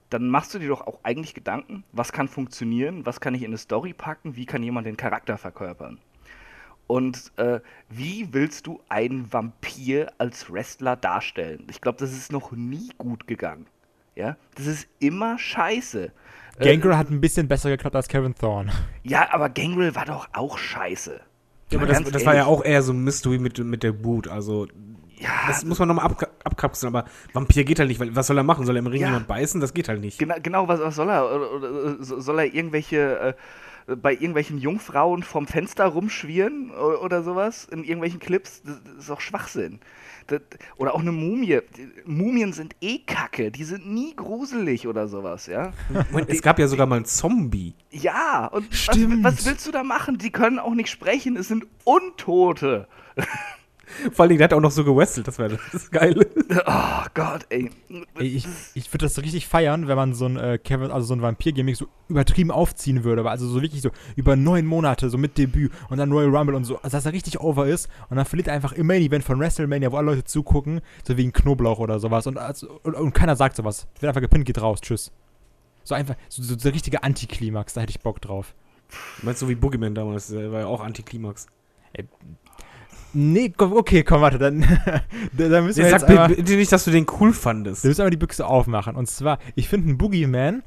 [0.09, 3.47] dann machst du dir doch auch eigentlich Gedanken, was kann funktionieren, was kann ich in
[3.47, 5.99] eine Story packen, wie kann jemand den Charakter verkörpern.
[6.87, 11.67] Und äh, wie willst du einen Vampir als Wrestler darstellen?
[11.69, 13.67] Ich glaube, das ist noch nie gut gegangen.
[14.15, 16.11] Ja, das ist immer scheiße.
[16.59, 18.71] Gangrel äh, hat ein bisschen besser geklappt als Kevin Thorne.
[19.03, 21.19] Ja, aber Gangrel war doch auch scheiße.
[21.71, 24.29] Ja, aber das, das war ja auch eher so ein Mystery mit, mit der Boot.
[24.29, 24.67] Also
[25.19, 28.37] ja, das muss man nochmal ab, abkapseln, aber Vampir geht halt nicht, weil was soll
[28.37, 28.65] er machen?
[28.65, 29.07] Soll er im Ring ja.
[29.07, 29.59] jemand beißen?
[29.59, 30.19] Das geht halt nicht.
[30.19, 31.25] Genau, genau was, was soll er?
[31.25, 33.35] Oder, soll er irgendwelche
[33.87, 38.61] äh, bei irgendwelchen Jungfrauen vom Fenster rumschwirren oder, oder sowas in irgendwelchen Clips?
[38.63, 39.79] Das, ist doch Schwachsinn.
[40.27, 40.41] Das,
[40.75, 41.61] oder auch eine Mumie.
[42.05, 45.71] Mumien sind eh Kacke, die sind nie gruselig oder sowas, ja.
[46.11, 47.73] Und es gab ja sogar mal einen Zombie.
[47.89, 50.17] Ja, und was, was willst du da machen?
[50.17, 52.87] Die können auch nicht sprechen, es sind Untote.
[54.11, 56.25] Vor allem, der hat auch noch so gewestelt, das wäre das geil.
[56.65, 57.69] Oh Gott, ey.
[58.17, 61.13] ey ich ich würde das richtig feiern, wenn man so ein äh, Kevin, also so
[61.13, 63.27] ein Vampir-Gimmick so übertrieben aufziehen würde.
[63.29, 66.63] Also so wirklich so über neun Monate, so mit Debüt und dann Royal Rumble und
[66.63, 66.77] so.
[66.77, 69.39] Also dass er richtig over ist und dann verliert er einfach im Main Event von
[69.39, 72.27] WrestleMania, wo alle Leute zugucken, so wegen Knoblauch oder sowas.
[72.27, 73.87] Und, also, und, und keiner sagt sowas.
[73.99, 75.11] Wird einfach gepinnt, geht raus, tschüss.
[75.83, 78.53] So einfach, so, so der richtige Antiklimax, da hätte ich Bock drauf.
[79.21, 81.47] Meinst du so wie Boogeyman damals, der war ja auch Antiklimax.
[81.93, 82.07] Ey,
[83.19, 84.59] Nee, komm, okay, komm, warte, dann,
[85.33, 87.83] dann müssen wir jetzt sag einmal, bitte nicht, dass du den cool fandest.
[87.83, 88.95] Wir müssen aber die Büchse aufmachen.
[88.95, 90.61] Und zwar, ich finde, ein Boogeyman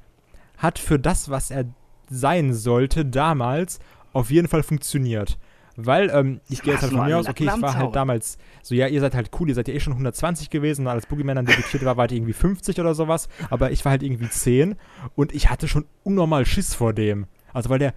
[0.59, 1.67] hat für das, was er
[2.11, 3.79] sein sollte, damals
[4.13, 5.39] auf jeden Fall funktioniert.
[5.77, 8.75] Weil, ähm, ich gehe jetzt halt von mir aus, okay, ich war halt damals so,
[8.75, 11.47] ja, ihr seid halt cool, ihr seid ja eh schon 120 gewesen, als Boogeyman dann
[11.47, 14.75] debütiert war, wart ihr irgendwie 50 oder sowas, aber ich war halt irgendwie 10
[15.15, 17.27] und ich hatte schon unnormal Schiss vor dem.
[17.53, 17.95] Also, weil der,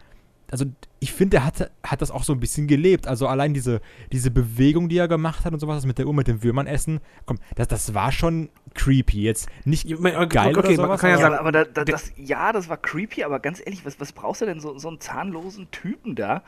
[0.54, 0.66] also
[1.00, 3.08] ich finde, er hat, hat das auch so ein bisschen gelebt.
[3.08, 6.28] Also allein diese, diese Bewegung, die er gemacht hat und sowas, mit der Uhr mit
[6.28, 9.24] dem Würmern essen, komm, das, das war schon creepy.
[9.24, 11.02] Jetzt nicht okay, geil okay, oder sowas.
[11.02, 14.00] Kann ja, sagen, aber da, da, das, ja, das war creepy, aber ganz ehrlich, was,
[14.00, 16.44] was brauchst du denn so, so einen zahnlosen Typen da?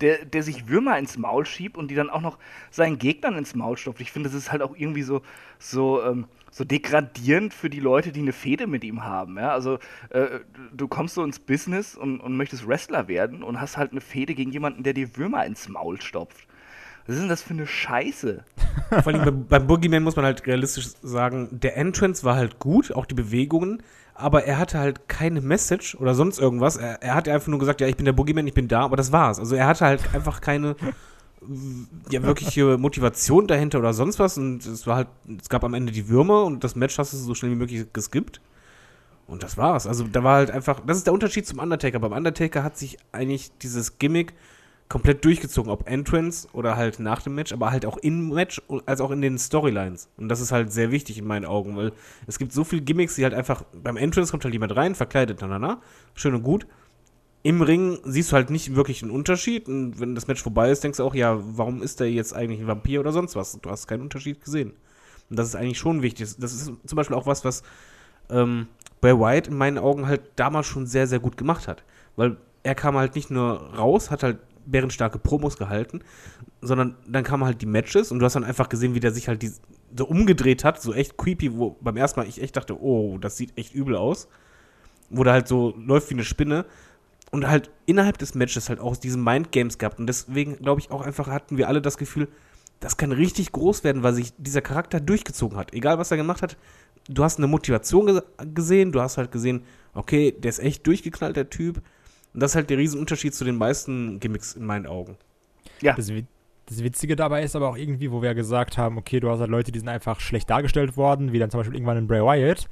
[0.00, 2.38] Der, der sich Würmer ins Maul schiebt und die dann auch noch
[2.70, 4.00] seinen Gegnern ins Maul stopft.
[4.00, 5.22] Ich finde, das ist halt auch irgendwie so,
[5.58, 9.38] so ähm, so degradierend für die Leute, die eine Fehde mit ihm haben.
[9.38, 9.52] Ja?
[9.52, 9.78] Also
[10.10, 10.40] äh,
[10.72, 14.34] du kommst so ins Business und, und möchtest Wrestler werden und hast halt eine Fehde
[14.34, 16.48] gegen jemanden, der dir Würmer ins Maul stopft.
[17.06, 18.44] Was ist denn das für eine Scheiße?
[18.88, 22.92] Vor allem beim, beim Boogeyman muss man halt realistisch sagen, der Entrance war halt gut,
[22.92, 23.82] auch die Bewegungen,
[24.14, 26.76] aber er hatte halt keine Message oder sonst irgendwas.
[26.76, 28.96] Er, er hat einfach nur gesagt, ja, ich bin der Boogeyman, ich bin da, aber
[28.96, 29.38] das war's.
[29.38, 30.74] Also er hatte halt einfach keine
[32.10, 34.38] ja, wirkliche Motivation dahinter oder sonst was.
[34.38, 35.08] Und es war halt,
[35.40, 37.86] es gab am Ende die Würmer und das Match hast du so schnell wie möglich
[37.92, 38.40] geskippt.
[39.26, 39.86] Und das war's.
[39.86, 41.98] Also da war halt einfach, das ist der Unterschied zum Undertaker.
[41.98, 44.32] Beim Undertaker hat sich eigentlich dieses Gimmick
[44.88, 49.00] komplett durchgezogen, ob Entrance oder halt nach dem Match, aber halt auch im Match, als
[49.00, 50.08] auch in den Storylines.
[50.16, 51.92] Und das ist halt sehr wichtig in meinen Augen, weil
[52.26, 55.38] es gibt so viele Gimmicks, die halt einfach, beim Entrance kommt halt jemand rein, verkleidet,
[55.42, 55.82] na, na, na,
[56.14, 56.66] schön und gut.
[57.42, 60.82] Im Ring siehst du halt nicht wirklich einen Unterschied und wenn das Match vorbei ist,
[60.82, 63.58] denkst du auch, ja, warum ist der jetzt eigentlich ein Vampir oder sonst was?
[63.60, 64.72] Du hast keinen Unterschied gesehen.
[65.30, 66.36] Und das ist eigentlich schon wichtig.
[66.38, 67.62] Das ist zum Beispiel auch was, was
[68.30, 68.66] ähm,
[69.00, 71.84] Bray Wyatt in meinen Augen halt damals schon sehr, sehr gut gemacht hat.
[72.16, 76.00] Weil er kam halt nicht nur raus, hat halt bärenstarke Promos gehalten,
[76.60, 79.28] sondern dann kamen halt die Matches und du hast dann einfach gesehen, wie der sich
[79.28, 79.52] halt die,
[79.96, 83.36] so umgedreht hat, so echt creepy, wo beim ersten Mal ich echt dachte, oh, das
[83.36, 84.28] sieht echt übel aus.
[85.10, 86.66] Wo der halt so läuft wie eine Spinne
[87.30, 91.02] und halt innerhalb des Matches halt auch diese Mindgames gehabt und deswegen glaube ich auch
[91.02, 92.28] einfach hatten wir alle das Gefühl,
[92.80, 95.74] das kann richtig groß werden, weil sich dieser Charakter durchgezogen hat.
[95.74, 96.56] Egal was er gemacht hat,
[97.08, 98.22] du hast eine Motivation ge
[98.54, 99.62] gesehen, du hast halt gesehen,
[99.94, 101.82] okay, der ist echt durchgeknallt, der Typ
[102.34, 105.16] und das ist halt der Riesenunterschied zu den meisten Gimmicks in meinen Augen.
[105.80, 105.94] Ja.
[105.94, 106.10] Das,
[106.66, 109.50] das, Witzige dabei ist aber auch irgendwie, wo wir gesagt haben, okay, du hast halt
[109.50, 112.68] Leute, die sind einfach schlecht dargestellt worden, wie dann zum Beispiel irgendwann in Bray Wyatt.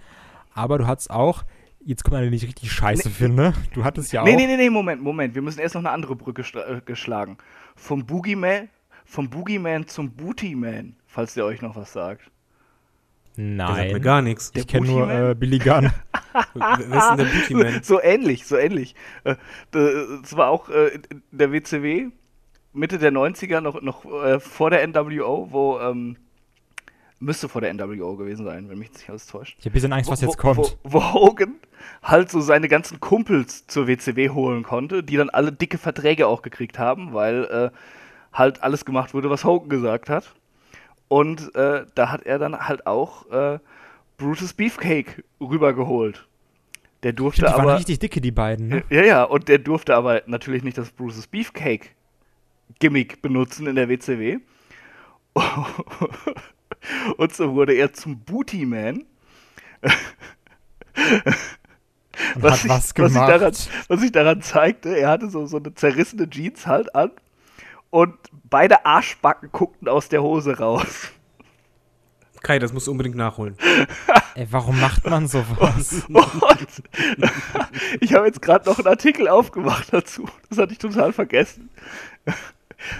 [0.53, 1.45] Aber du hattest auch,
[1.87, 3.55] jetzt kommt eine, die ich richtig scheiße nee, finde.
[3.73, 4.37] Du hattest ja nee, auch.
[4.37, 5.35] Nee, nee, nee, Moment, Moment.
[5.35, 7.39] Wir müssen erst noch eine andere Brücke äh, geschlagen.
[7.75, 8.69] Vom Boogeyman,
[9.05, 12.31] vom Boogeyman zum Bootyman, falls der euch noch was sagt.
[13.37, 13.57] Nein.
[13.57, 14.51] Der sagt mir gar nichts.
[14.55, 15.91] Ich kenne nur äh, Billy Gunn.
[16.55, 17.83] Wer ist denn der Booty-Man?
[17.83, 18.95] So ähnlich, so ähnlich.
[19.25, 19.37] Äh,
[19.71, 20.99] das war auch äh,
[21.31, 22.11] der WCW
[22.77, 26.17] Mitte der 90er, noch, noch äh, vor der NWO, wo, ähm,
[27.19, 29.57] müsste vor der NWO gewesen sein, wenn mich nicht alles täuscht.
[29.59, 30.59] Ich habe ein bisschen Angst, was wo, jetzt kommt.
[30.59, 31.55] Wo, wo, Hogan
[32.03, 36.43] halt so seine ganzen Kumpels zur WCW holen konnte, die dann alle dicke Verträge auch
[36.43, 37.77] gekriegt haben, weil äh,
[38.33, 40.35] halt alles gemacht wurde, was Hogan gesagt hat.
[41.09, 43.59] Und äh, da hat er dann halt auch äh,
[44.17, 46.27] Brutus Beefcake rübergeholt.
[47.03, 47.69] Der durfte Stimmt, die aber.
[47.69, 48.85] Waren richtig dicke, die beiden, ne?
[48.91, 51.91] Ja, ja, und der durfte aber natürlich nicht das Brutus Beefcake
[52.79, 54.39] Gimmick benutzen in der WCW.
[57.17, 59.05] Und so wurde er zum Booty Man.
[62.37, 63.53] was, ich, was, was, ich daran,
[63.89, 67.11] was ich daran zeigte, er hatte so, so eine zerrissene Jeans halt an
[67.91, 71.13] und beide Arschbacken guckten aus der Hose raus.
[72.43, 73.57] Kai, das musst du unbedingt nachholen.
[74.37, 76.05] Ey, warum macht man sowas?
[76.09, 76.83] Und
[78.01, 80.29] ich habe jetzt gerade noch einen Artikel aufgemacht dazu.
[80.49, 81.71] Das hatte ich total vergessen.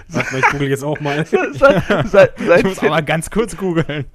[0.07, 1.25] Sag mal, ich google jetzt auch mal.
[1.25, 4.05] Seit, seit, ich muss aber ganz kurz googeln.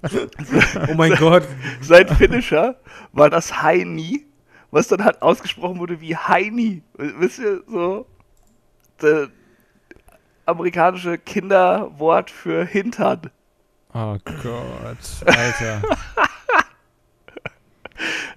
[0.89, 1.45] oh mein Gott.
[1.81, 2.77] Sein Finisher
[3.13, 4.27] war das Heini,
[4.71, 6.83] was dann halt ausgesprochen wurde wie Heini.
[6.95, 8.07] Wisst ihr, so.
[9.01, 9.29] Der,
[10.47, 13.31] amerikanische Kinderwort für Hintern.
[13.95, 15.83] Oh Gott, Alter.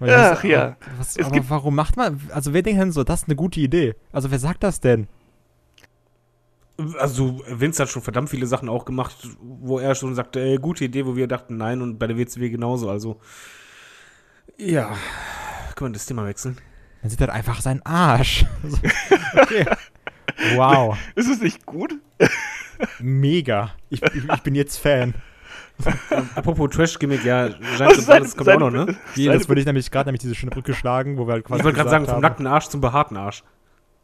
[0.00, 0.76] Ach ja.
[0.98, 3.94] Was, aber warum macht man, also wer denkt denn so, das ist eine gute Idee?
[4.12, 5.08] Also wer sagt das denn?
[6.98, 10.84] Also Vince hat schon verdammt viele Sachen auch gemacht, wo er schon sagte, ey, gute
[10.84, 13.18] Idee, wo wir dachten, nein und bei der WCW genauso, also
[14.58, 14.96] ja,
[15.74, 16.58] können wir das Thema wechseln?
[17.02, 18.44] Man sieht halt einfach seinen Arsch.
[19.34, 19.66] okay.
[20.54, 20.96] Wow.
[21.14, 21.94] Ist es nicht gut?
[22.98, 23.72] Mega.
[23.90, 25.14] Ich, ich, ich bin jetzt Fan.
[26.34, 28.96] Apropos Trash-Gimmick, ja, Giant Gonzalez kommt auch noch, ne?
[29.14, 31.60] Wie, das würde ich nämlich gerade nämlich diese schöne Brücke schlagen, wo wir halt quasi.
[31.60, 33.44] Ich wollte gerade sagen, vom nackten Arsch zum behaarten Arsch.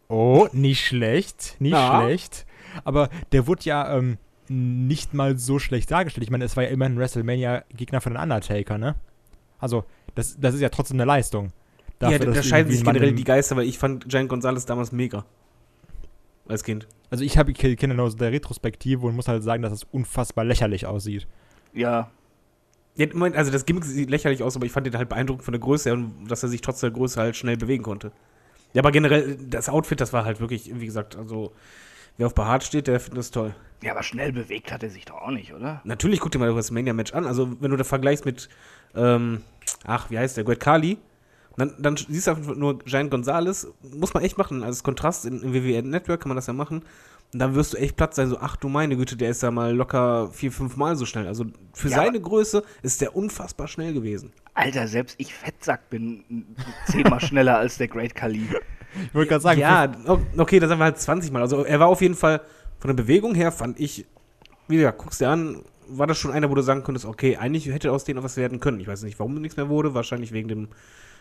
[0.08, 2.02] Oh, nicht schlecht, nicht ja.
[2.02, 2.46] schlecht.
[2.84, 6.24] Aber der wurde ja ähm, nicht mal so schlecht dargestellt.
[6.24, 8.96] Ich meine, es war ja immer ein WrestleMania-Gegner von den Undertaker, ne?
[9.58, 11.52] Also, das, das ist ja trotzdem eine Leistung.
[11.98, 15.24] Dafür, ja, da scheiden sich generell die Geister, weil ich fand Giant Gonzalez damals mega
[16.48, 16.88] als Kind.
[17.10, 20.44] Also ich habe kenne nur aus der Retrospektive und muss halt sagen, dass es unfassbar
[20.44, 21.26] lächerlich aussieht.
[21.72, 22.10] Ja.
[22.96, 25.52] ja Moment, also das Gimmick sieht lächerlich aus, aber ich fand ihn halt beeindruckend von
[25.52, 28.12] der Größe und dass er sich trotz der Größe halt schnell bewegen konnte.
[28.72, 31.52] Ja, aber generell, das Outfit, das war halt wirklich, wie gesagt, also
[32.16, 33.54] wer auf behaart steht, der findet das toll.
[33.82, 35.80] Ja, aber schnell bewegt hat er sich doch auch nicht, oder?
[35.84, 37.26] Natürlich, guck dir mal das Mania-Match an.
[37.26, 38.48] Also, wenn du das vergleichst mit,
[38.94, 39.42] ähm,
[39.84, 40.98] ach, wie heißt der, Great Kali,
[41.56, 45.42] dann, dann siehst du einfach nur Giant Gonzalez, muss man echt machen, als Kontrast in
[45.52, 46.82] WWN Network kann man das ja machen.
[47.32, 49.50] Und dann wirst du echt platt sein, so, ach du meine Güte, der ist ja
[49.50, 51.26] mal locker vier, fünf Mal so schnell.
[51.26, 54.32] Also für ja, seine Größe ist der unfassbar schnell gewesen.
[54.54, 56.46] Alter, selbst ich Fettsack bin
[56.86, 58.48] zehnmal schneller als der Great Khali.
[59.06, 59.60] Ich wollte gerade sagen.
[59.60, 59.92] Ja,
[60.36, 61.42] okay, das haben wir halt 20 Mal.
[61.42, 62.40] Also er war auf jeden Fall,
[62.78, 64.06] von der Bewegung her fand ich,
[64.68, 67.66] wie gesagt, guckst dir an, war das schon einer, wo du sagen könntest, okay, eigentlich
[67.66, 68.80] hätte aus denen was werden können.
[68.80, 70.68] Ich weiß nicht, warum nichts mehr wurde, wahrscheinlich wegen dem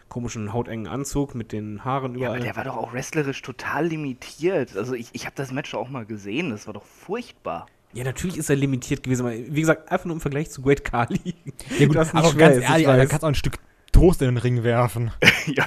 [0.09, 2.39] komischen hautengen Anzug mit den Haaren Ja, aber überall.
[2.41, 4.75] der war doch auch wrestlerisch total limitiert.
[4.75, 7.67] Also ich, ich habe das Match auch mal gesehen, das war doch furchtbar.
[7.93, 10.83] Ja, natürlich ist er limitiert gewesen, aber wie gesagt, einfach nur im Vergleich zu Great
[10.83, 11.19] Kali.
[11.79, 13.09] Ja gut, Das nicht aber schwer ganz ehrlich, weiß.
[13.09, 13.57] kannst auch ein Stück
[13.91, 15.11] Toast in den Ring werfen.
[15.47, 15.65] ja.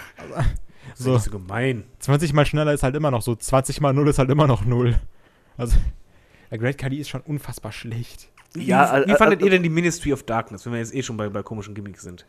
[0.96, 1.84] Das ist So, so gemein.
[2.00, 4.64] 20 mal schneller ist halt immer noch so, 20 mal 0 ist halt immer noch
[4.64, 4.94] 0.
[5.56, 5.76] Also,
[6.50, 8.28] der Great Khali ist schon unfassbar schlecht.
[8.56, 10.94] Ja, wie, wie äh, fandet äh, ihr denn die Ministry of Darkness, wenn wir jetzt
[10.94, 12.24] eh schon bei, bei komischen Gimmicks sind?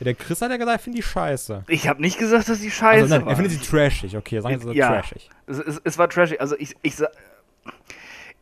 [0.00, 1.64] Ja, der Chris hat ja gesagt, er findet die scheiße.
[1.68, 3.30] Ich habe nicht gesagt, dass die scheiße Also nein, war.
[3.32, 4.88] er findet sie trashig, okay, sagen Sie Ja.
[4.88, 5.30] trashig.
[5.46, 6.40] Es, es, es war trashig.
[6.40, 6.94] Also ich, ich,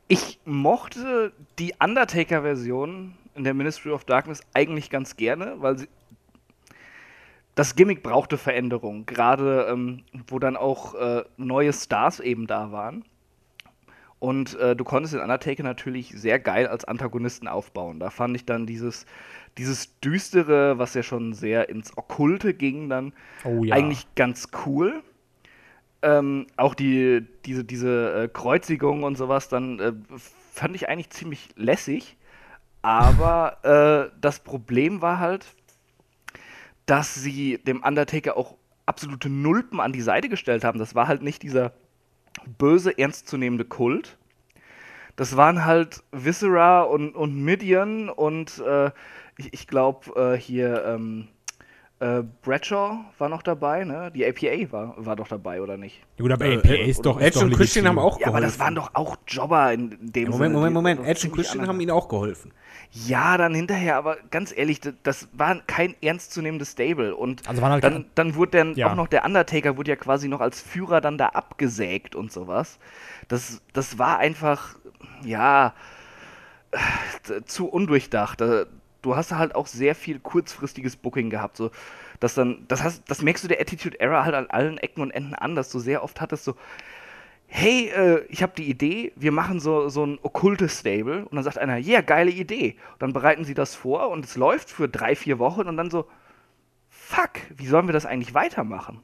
[0.08, 5.88] ich mochte die Undertaker-Version in der Ministry of Darkness eigentlich ganz gerne, weil sie
[7.54, 13.04] das Gimmick brauchte Veränderung, gerade ähm, wo dann auch äh, neue Stars eben da waren.
[14.18, 17.98] Und äh, du konntest den Undertaker natürlich sehr geil als Antagonisten aufbauen.
[17.98, 19.04] Da fand ich dann dieses,
[19.58, 23.12] dieses Düstere, was ja schon sehr ins Okkulte ging, dann
[23.42, 23.74] Oh ja.
[23.74, 25.02] eigentlich ganz cool.
[26.02, 29.92] Ähm, auch die, diese, diese äh, Kreuzigung und sowas, dann äh,
[30.52, 32.16] fand ich eigentlich ziemlich lässig.
[32.80, 35.46] Aber äh, das Problem war halt,
[36.86, 40.78] dass sie dem Undertaker auch absolute Nulpen an die Seite gestellt haben.
[40.78, 41.72] Das war halt nicht dieser
[42.58, 44.18] böse, ernstzunehmende Kult.
[45.16, 48.90] Das waren halt Viscera und, und Midian und äh,
[49.36, 51.28] ich, ich glaube äh, hier ähm,
[52.00, 54.10] äh, Bradshaw war noch dabei, ne?
[54.14, 56.00] Die APA war, war doch dabei, oder nicht?
[56.16, 57.18] Ja, gut, aber Äh, APA äh, ist doch.
[57.20, 58.60] Edge ist doch und Christian haben auch Ja, aber das geholfen.
[58.60, 60.54] waren doch auch Jobber in dem Ja, Moment, Sinne.
[60.54, 61.00] Moment, Moment.
[61.00, 62.52] doch Edge und Christian haben ihnen auch geholfen.
[62.94, 67.16] Ja, dann hinterher, aber ganz ehrlich, das, war kein ernstzunehmendes Stable.
[67.16, 68.90] Und Also halt dann, dann wurde dann Ja.
[68.90, 72.78] auch noch der Undertaker wurde ja quasi noch als Führer dann da abgesägt und sowas.
[73.28, 74.76] Das, das war einfach,
[75.24, 75.72] ja,
[77.28, 78.40] äh, zu undurchdacht.
[78.40, 78.66] Da-
[79.02, 81.56] Du hast halt auch sehr viel kurzfristiges Booking gehabt.
[81.56, 81.72] So,
[82.20, 85.10] dass dann, das, hast, das merkst du der Attitude Era halt an allen Ecken und
[85.10, 86.54] Enden an, dass du sehr oft hattest so,
[87.54, 91.26] hey, äh, ich habe die Idee, wir machen so, so ein okkultes Stable.
[91.26, 92.76] Und dann sagt einer, ja, yeah, geile Idee.
[92.94, 95.90] Und dann bereiten sie das vor und es läuft für drei, vier Wochen und dann
[95.90, 96.06] so,
[96.88, 99.02] fuck, wie sollen wir das eigentlich weitermachen?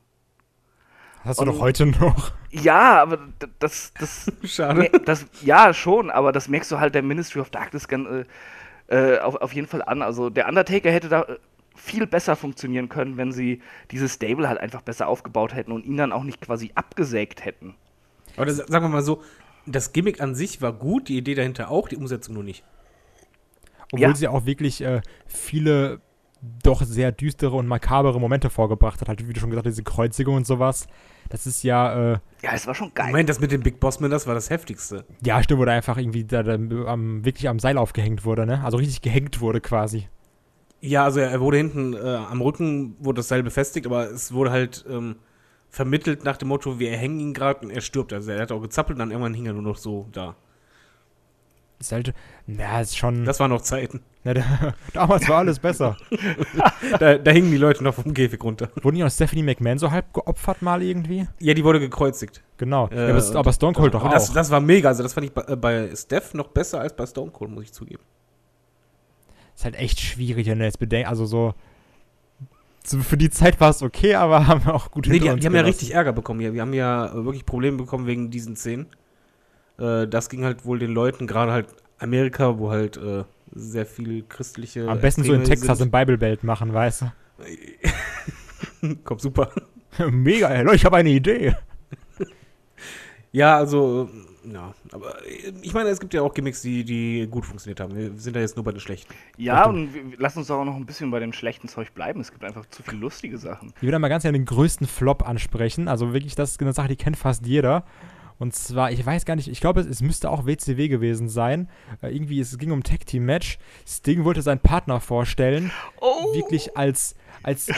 [1.24, 2.32] Hast du und- doch heute noch.
[2.50, 3.18] Ja, aber
[3.58, 4.90] das, das, Schade.
[5.04, 8.24] das, ja, schon, aber das merkst du halt der Ministry of Darkness äh,
[8.88, 10.00] äh, auf, auf jeden Fall an.
[10.00, 11.36] Also der Undertaker hätte da äh,
[11.76, 15.98] viel besser funktionieren können, wenn sie dieses Stable halt einfach besser aufgebaut hätten und ihn
[15.98, 17.74] dann auch nicht quasi abgesägt hätten.
[18.38, 19.22] Aber das, sagen wir mal so,
[19.66, 22.64] das Gimmick an sich war gut, die Idee dahinter auch, die Umsetzung nur nicht.
[23.92, 24.14] Obwohl Ja.
[24.14, 26.00] sie auch wirklich äh, viele
[26.62, 29.08] doch sehr düstere und makabere Momente vorgebracht hat.
[29.08, 30.86] Halt, wie du schon gesagt hast, diese Kreuzigung und sowas.
[31.30, 33.08] Das ist ja, äh, Ja, es war schon geil.
[33.08, 35.04] Moment, das mit dem Big Bossman, das war das heftigste.
[35.24, 38.62] ja, stimmt, wo da einfach irgendwie da, da, am, wirklich am Seil aufgehängt wurde, ne?
[38.62, 40.06] Also richtig gehängt wurde quasi.
[40.80, 44.52] Ja, also er wurde hinten äh, am Rücken, wurde das Seil befestigt, aber es wurde
[44.52, 45.16] halt ähm,
[45.70, 48.12] vermittelt nach dem Motto, wir hängen ihn gerade und er stirbt.
[48.12, 50.36] Also er hat auch gezappelt und dann irgendwann hing er nur noch so da.
[51.80, 52.12] Ist halt,
[52.46, 53.24] na, ist schon.
[53.24, 54.00] Das waren noch Zeiten.
[54.24, 55.96] na, da, damals war alles besser.
[56.98, 58.70] Da, da hingen die Leute noch vom Käfig runter.
[58.82, 61.28] Wurde nicht auch Stephanie McMahon so halb geopfert mal irgendwie?
[61.38, 62.42] Ja, die wurde gekreuzigt.
[62.56, 62.88] Genau.
[62.88, 64.10] Äh, ja, aber, aber Stone Cold doch auch.
[64.10, 64.88] das, das war mega.
[64.88, 67.64] Also das fand ich bei, äh, bei Steph noch besser als bei Stone Cold, muss
[67.64, 68.02] ich zugeben.
[69.54, 71.08] ist halt echt schwierig, wenn du jetzt bedenkst.
[71.08, 71.54] Also so,
[72.88, 72.98] so.
[73.00, 75.54] Für die Zeit war es okay, aber haben wir auch gut Nee, die, die haben
[75.54, 76.40] ja richtig Ärger bekommen.
[76.40, 78.86] Ja, wir haben ja äh, wirklich Probleme bekommen wegen diesen Szenen.
[79.78, 83.24] Äh, das ging halt wohl den Leuten, gerade halt Amerika, wo halt äh,
[83.54, 84.88] sehr viel christliche.
[84.88, 87.12] Am besten so in Extreme Texas im Bible Belt machen, weißt sind.
[89.04, 89.50] Kommt super.
[89.96, 90.10] du?
[90.10, 91.54] Mega, ich habe eine Idee.
[93.32, 94.08] Ja, also,
[94.52, 94.74] ja.
[94.92, 97.94] Aber äh, ich meine, es gibt ja auch Gimmicks, die, die gut funktioniert haben.
[97.94, 99.12] Wir sind da jetzt nur bei den schlechten.
[99.36, 102.20] Ja, und lass uns doch auch noch ein bisschen bei dem schlechten Zeug bleiben.
[102.20, 103.72] Es gibt einfach zu viele lustige Sachen.
[103.76, 105.88] Ich würde mal ganz gerne den größten Flop ansprechen.
[105.88, 107.84] Also wirklich, das ist eine Sache, die kennt fast jeder.
[108.38, 111.68] Und zwar, ich weiß gar nicht, ich glaube, es, es müsste auch WCW gewesen sein.
[112.02, 113.58] Äh, irgendwie, es ging um Tag Team Match.
[113.86, 115.72] Sting wollte seinen Partner vorstellen.
[116.00, 116.34] Oh!
[116.34, 117.68] Wirklich als, als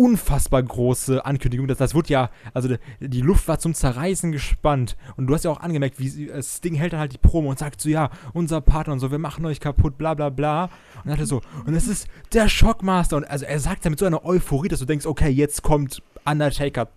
[0.00, 1.68] unfassbar große Ankündigung.
[1.68, 2.68] Das, das wurde ja, also
[3.00, 4.96] die, Luft war zum Zerreißen gespannt.
[5.16, 7.50] Und du hast ja auch angemerkt, wie sie- äh, Sting hält dann halt die Promo
[7.50, 10.64] und sagt so, ja, unser Partner und so, wir machen euch kaputt, bla bla bla.
[10.64, 10.70] Und
[11.04, 13.16] dann hat er so, und es ist der Shockmaster.
[13.18, 16.02] Und also er sagt ja mit so einer Euphorie, dass du denkst, okay, jetzt kommt
[16.24, 16.88] Undertaker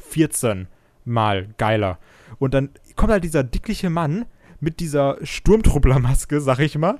[0.00, 0.68] 14
[1.04, 1.98] mal geiler.
[2.38, 4.26] Und dann kommt halt dieser dickliche Mann
[4.60, 6.98] mit dieser Sturmtrupplermaske, sag ich mal,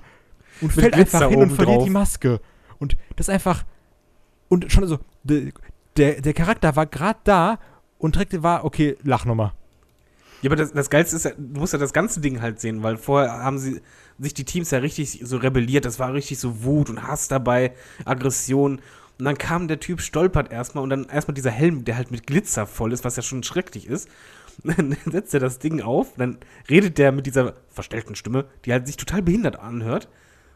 [0.61, 1.84] und fällt einfach hin und verliert drauf.
[1.84, 2.40] die Maske.
[2.78, 3.64] Und das ist einfach.
[4.48, 5.53] Und schon so, de,
[5.97, 7.59] der, der Charakter war gerade da
[7.99, 9.55] und direkt war, okay, Lachnummer.
[10.43, 12.99] Ja, aber das, das Geilste ist du musst ja das ganze Ding halt sehen, weil
[12.99, 13.81] vorher haben sie
[14.18, 15.85] sich die Teams ja richtig so rebelliert.
[15.87, 17.72] Das war richtig so Wut und Hass dabei,
[18.05, 18.81] Aggression.
[19.18, 22.27] Und dann kam der Typ, stolpert erstmal und dann erstmal dieser Helm, der halt mit
[22.27, 24.09] Glitzer voll ist, was ja schon schrecklich ist.
[24.62, 26.39] Dann setzt er das Ding auf, dann
[26.70, 30.09] redet der mit dieser verstellten Stimme, die halt sich total behindert anhört.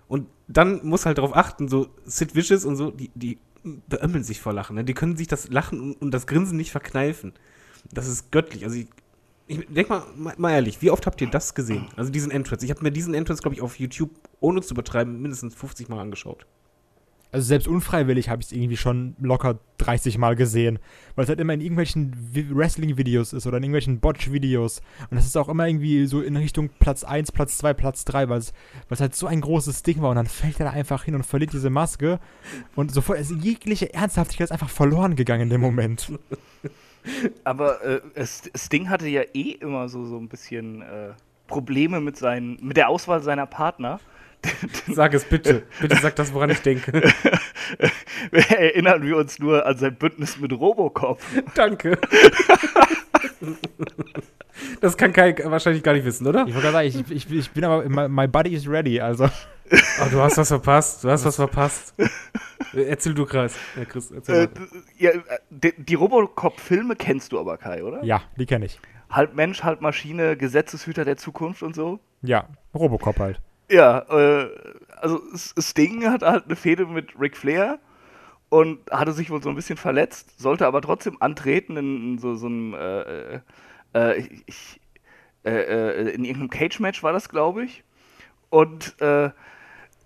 [0.07, 3.39] Und dann muss halt darauf achten, so Sid Vicious und so, die, die
[3.89, 4.77] beömmeln sich vor Lachen.
[4.77, 4.85] Ne?
[4.85, 7.33] Die können sich das Lachen und, das Grinsen nicht verkneifen.
[7.91, 8.65] Das ist göttlich.
[8.65, 8.89] Also ich,
[9.47, 10.03] ich denk mal,
[10.37, 11.87] mal, ehrlich, wie oft habt ihr das gesehen?
[11.97, 12.65] Also diesen Entrance.
[12.65, 14.11] Ich habe mir diesen Entrance, glaube ich, auf YouTube,
[14.41, 16.47] ohne zu übertreiben, mindestens 50 Mal angeschaut.
[17.31, 20.79] Also selbst unfreiwillig habe ich es irgendwie schon locker 30 Mal gesehen,
[21.15, 24.81] weil es halt immer in irgendwelchen Vi- Wrestling-Videos ist oder in irgendwelchen Botch-Videos.
[25.11, 28.31] Und das ist auch immer irgendwie so in Richtung Platz 1, Platz 2, Platz 3,
[28.31, 28.53] weil es
[29.01, 31.53] halt so ein großes Ding war und dann fällt er da einfach hin und verliert
[31.53, 32.19] diese Maske
[32.77, 36.11] und sofort ist jegliche Ernsthaftigkeit ist einfach verloren gegangen in dem Moment.
[37.45, 41.11] Aber äh, Sting hatte ja eh immer so, so ein bisschen äh,
[41.47, 44.01] Probleme mit, seinen, mit der Auswahl seiner Partner.
[44.93, 45.65] Sag es bitte.
[45.81, 46.93] Bitte sag das, woran ich denke.
[48.31, 51.21] Erinnern wir uns nur an sein Bündnis mit Robocop.
[51.55, 51.99] Danke.
[54.81, 56.47] Das kann Kai wahrscheinlich gar nicht wissen, oder?
[56.47, 59.25] Ich wollte gerade sagen, ich, ich, ich bin aber, my, my body is ready, also.
[59.71, 61.05] Oh, du hast was verpasst.
[61.05, 61.95] Du hast was verpasst.
[62.73, 63.57] Erzähl du, Chris.
[63.77, 64.49] Ja, Chris erzähl Äh,
[64.99, 65.11] ja,
[65.51, 68.03] die, die Robocop-Filme kennst du aber, Kai, oder?
[68.05, 68.81] Ja, die kenne ich.
[69.11, 71.99] Halb Mensch, halb Maschine, Gesetzeshüter der Zukunft und so.
[72.23, 73.41] Ja, Robocop halt.
[73.71, 74.49] Ja, äh,
[75.01, 77.79] also Sting hat halt eine Fehde mit Ric Flair
[78.49, 82.47] und hatte sich wohl so ein bisschen verletzt, sollte aber trotzdem antreten in so, so
[82.47, 83.41] einem, äh,
[83.95, 84.81] äh, ich,
[85.45, 87.85] äh, äh, in irgendeinem Cage-Match war das, glaube ich.
[88.51, 89.31] Und, äh,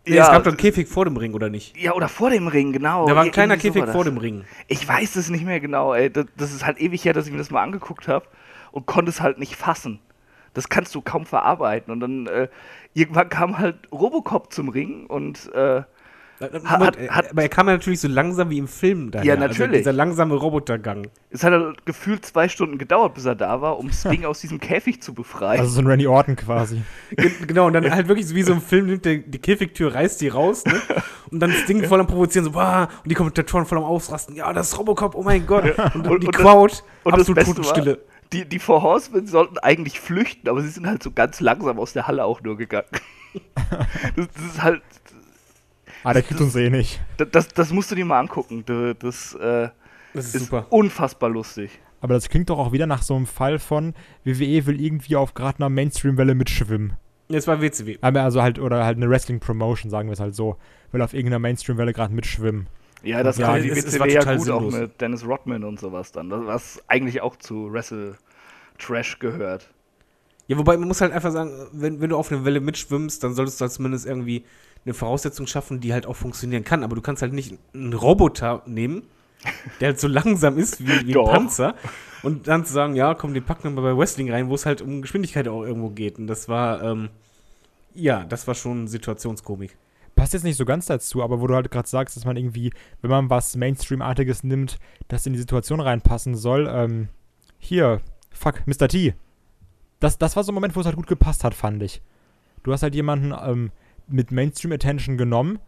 [0.05, 1.77] Nee, es gab doch einen Käfig vor dem Ring, oder nicht?
[1.77, 3.07] ja, oder vor dem Ring, genau.
[3.07, 4.45] Da war ein Ir- kleiner so Käfig war vor dem Ring.
[4.67, 6.11] Ich weiß es nicht mehr genau, ey.
[6.11, 8.27] Das, das ist halt ewig her, dass ich mir das mal angeguckt habe
[8.73, 10.01] und konnte es halt nicht fassen.
[10.55, 11.93] Das kannst du kaum verarbeiten.
[11.93, 12.49] Und dann äh,
[12.95, 15.83] irgendwann kam halt Robocop zum Ring und äh,
[16.41, 19.25] Moment, hat- hat- aber er kam ja natürlich so langsam wie im Film daher.
[19.25, 19.79] Ja, Also natürlich.
[19.83, 21.07] dieser langsame Robotergang.
[21.31, 24.59] es hat halt gefühlt zwei Stunden gedauert, bis er da war, um Sting aus diesem
[24.59, 25.61] Käfig zu befreien.
[25.61, 26.83] Also so ein Randy Orton quasi.
[27.13, 29.95] Ge- Genau, und dann halt wirklich so wie so im Film nimmt der die Käfigtür,
[29.95, 30.75] reißt die raus, ne?
[31.31, 34.35] Und dann das Ding voll am Provozieren, so, boah, und die Kommentatoren voll am Ausrasten,
[34.37, 35.65] ja, das ist Robocop, oh mein Gott.
[35.95, 36.75] Und, Und- die und das- Crowd,
[37.05, 37.91] das absolut Totenstille.
[37.93, 37.99] war,
[38.33, 41.93] die, die Four Horsemen sollten eigentlich flüchten, aber sie sind halt so ganz langsam aus
[41.93, 42.89] der Halle auch nur gegangen.
[44.17, 44.83] das, das ist halt,
[46.05, 47.01] Ah, der kriegt uns eh nicht.
[47.17, 48.65] das, das, das musst du dir mal angucken.
[48.99, 49.69] Das, äh,
[50.15, 50.67] Das ist, ist super.
[50.71, 51.79] unfassbar lustig.
[52.01, 55.35] Aber das klingt doch auch wieder nach so einem Fall von WWE will irgendwie auf
[55.35, 56.95] gerade einer Mainstream-Welle mitschwimmen.
[57.29, 57.99] Das war WCW.
[58.01, 60.57] Aber also halt, oder halt eine Wrestling-Promotion, sagen wir es halt so.
[60.91, 62.67] Will auf irgendeiner Mainstream-Welle gerade mitschwimmen.
[63.03, 64.75] Ja, das Ja, kann die WCW war ja total gut auch sinnlos.
[64.81, 68.17] mit Dennis Rodman und sowas dann, das- was eigentlich auch zu Wrestle
[68.79, 69.71] Trash gehört.
[70.49, 73.35] Ja, wobei man muss halt einfach sagen, wenn, wenn du auf eine Welle mitschwimmst, dann
[73.35, 74.45] solltest du halt zumindest irgendwie
[74.85, 76.83] eine Voraussetzung schaffen, die halt auch funktionieren kann.
[76.83, 79.05] Aber du kannst halt nicht einen Roboter nehmen,
[79.81, 81.25] der halt so langsam ist wie, wie ein.
[81.25, 81.77] Panzer
[82.23, 84.67] und dann zu sagen, ja, komm, den packen wir mal bei Wrestling rein, wo es
[84.67, 86.19] halt um Geschwindigkeit auch irgendwo geht.
[86.19, 87.11] Und das war, ähm,
[87.95, 89.77] ja, das war schon Situationskomik.
[90.15, 92.73] Passt jetzt nicht so ganz dazu, aber wo du halt gerade sagst, dass man irgendwie,
[93.01, 97.09] wenn man was Mainstream-artiges nimmt, das in die Situation reinpassen soll, ähm,
[97.59, 98.01] hier,
[98.31, 98.89] fuck, Mr.
[98.89, 99.15] T.
[100.01, 102.03] Das, das war so ein Moment, wo es halt gut gepasst hat, fand ich.
[102.63, 103.71] Du hast halt jemanden ähm,
[104.09, 105.59] mit Mainstream-Attention genommen,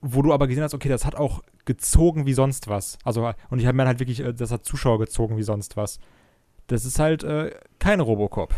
[0.00, 2.98] wo du aber gesehen hast, okay, das hat auch gezogen wie sonst was.
[3.04, 5.98] Also, und ich habe mir halt wirklich, äh, das hat Zuschauer gezogen wie sonst was.
[6.66, 8.54] Das ist halt äh, kein Robocop.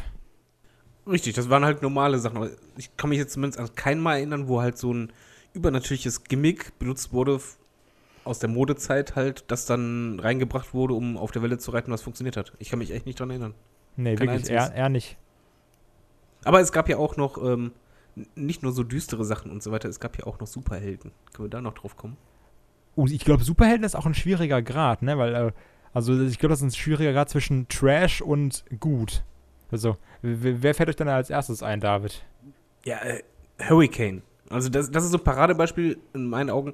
[1.08, 2.36] Richtig, das waren halt normale Sachen.
[2.36, 5.12] Aber ich kann mich jetzt zumindest an kein Mal erinnern, wo halt so ein
[5.54, 7.40] übernatürliches Gimmick benutzt wurde
[8.28, 12.02] aus der Modezeit halt, das dann reingebracht wurde, um auf der Welle zu reiten, was
[12.02, 12.52] funktioniert hat.
[12.58, 13.54] Ich kann mich echt nicht dran erinnern.
[13.96, 15.16] Nee, Kein wirklich, eher, eher nicht.
[16.44, 17.72] Aber es gab ja auch noch ähm,
[18.34, 21.10] nicht nur so düstere Sachen und so weiter, es gab ja auch noch Superhelden.
[21.32, 22.16] Können wir da noch drauf kommen?
[22.96, 25.16] Uh, ich glaube, Superhelden ist auch ein schwieriger Grad, ne?
[25.18, 25.52] Weil, äh,
[25.92, 29.24] also ich glaube, das ist ein schwieriger Grad zwischen Trash und gut.
[29.70, 32.24] Also, wer fällt euch dann als erstes ein, David?
[32.84, 33.22] Ja, äh,
[33.60, 34.22] Hurricane.
[34.50, 36.72] Also das, das ist so ein Paradebeispiel in meinen Augen,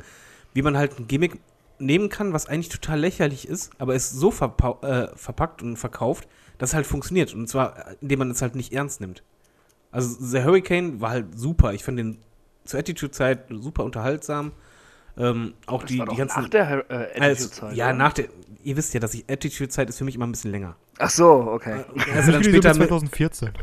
[0.52, 1.40] wie man halt ein Gimmick
[1.80, 6.28] nehmen kann, was eigentlich total lächerlich ist, aber es so verpau- äh, verpackt und verkauft,
[6.58, 7.34] dass es halt funktioniert.
[7.34, 9.24] Und zwar, indem man es halt nicht ernst nimmt.
[9.90, 11.72] Also der Hurricane war halt super.
[11.72, 12.18] Ich fand den
[12.64, 14.52] zur Attitude-Zeit super unterhaltsam.
[15.16, 16.42] Ähm, auch Das die, war die doch ganzen.
[16.42, 17.76] nach der äh, also, Attitude-Zeit.
[17.76, 17.94] ja, oder?
[17.94, 18.28] nach der.
[18.62, 20.76] Ihr wisst ja, dass ich Attitude-Zeit ist für mich immer ein bisschen länger.
[20.98, 21.84] Ach so, okay.
[22.14, 23.50] Also dann später so mit, 2014.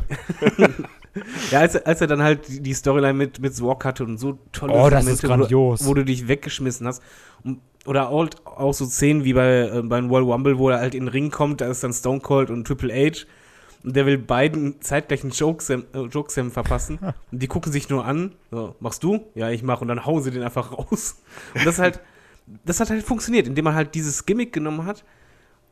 [1.50, 4.38] Ja, als, er- als er dann halt die, Storyline mit, mit Zwok hatte und so
[4.50, 5.84] tolle Oh, das ist grandios.
[5.84, 7.02] Wo, wo du dich weggeschmissen hast.
[7.44, 10.94] Und, oder auch, auch so Szenen wie bei, äh, beim Royal Rumble, wo er halt
[10.94, 13.26] in den Ring kommt, da ist dann Stone Cold und Triple H.
[13.84, 16.98] Und der will beiden zeitgleich einen Jokesam, äh, Jokesam verpassen.
[17.30, 18.32] und die gucken sich nur an.
[18.50, 19.26] So, machst du?
[19.34, 19.82] Ja, ich mach.
[19.82, 21.16] Und dann hauen sie den einfach raus.
[21.54, 22.00] Und das halt,
[22.64, 25.04] das hat halt funktioniert, indem man halt dieses Gimmick genommen hat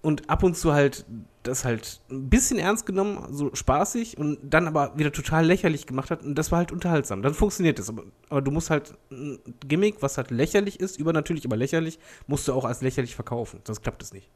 [0.02, 1.04] und ab und zu halt
[1.42, 6.10] das halt ein bisschen ernst genommen, so spaßig und dann aber wieder total lächerlich gemacht
[6.10, 7.22] hat und das war halt unterhaltsam.
[7.22, 7.88] Dann funktioniert das.
[7.88, 12.46] Aber, aber du musst halt ein Gimmick, was halt lächerlich ist, übernatürlich, aber lächerlich, musst
[12.46, 13.60] du auch als lächerlich verkaufen.
[13.64, 14.30] Sonst klappt es nicht.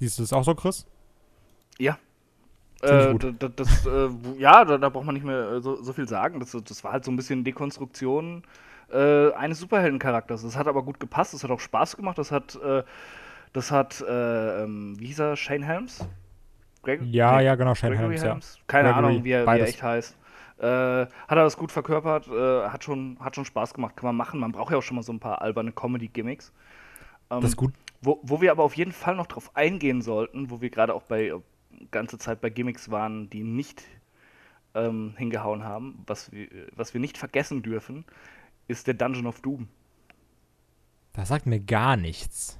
[0.00, 0.84] Siehst du das auch so, Chris?
[1.78, 1.98] Ja.
[2.82, 3.24] Äh, gut.
[3.24, 6.08] da- da- das, äh, ja, da, da braucht man nicht mehr äh, so, so viel
[6.08, 6.40] sagen.
[6.40, 8.42] Das, das war halt so ein bisschen Dekonstruktion
[8.90, 10.42] äh, eines Superheldencharakters.
[10.42, 12.82] Das hat aber gut gepasst, das hat auch Spaß gemacht, das hat, äh,
[13.54, 16.06] das hat, äh, ähm, wie hieß er, Shane Helms?
[16.82, 18.62] Greg Ja, nee, ja, genau, Shane Gregory Helms, ja.
[18.66, 20.16] Keine Gregory, Ahnung, wie er, wie er echt heißt.
[20.58, 24.16] Äh, hat er das gut verkörpert, äh, hat, schon, hat schon Spaß gemacht, kann man
[24.16, 24.38] machen.
[24.40, 26.52] Man braucht ja auch schon mal so ein paar alberne Comedy-Gimmicks.
[27.30, 27.72] Ähm, Das ist gut.
[28.02, 31.02] wo, wo wir aber auf jeden Fall noch drauf eingehen sollten, wo wir gerade auch
[31.02, 31.40] bei äh,
[31.90, 33.82] ganze Zeit bei Gimmicks waren, die nicht
[34.74, 38.04] ähm, hingehauen haben, was wir, was wir nicht vergessen dürfen,
[38.66, 39.68] ist der Dungeon of Doom.
[41.12, 42.58] Das sagt mir gar nichts.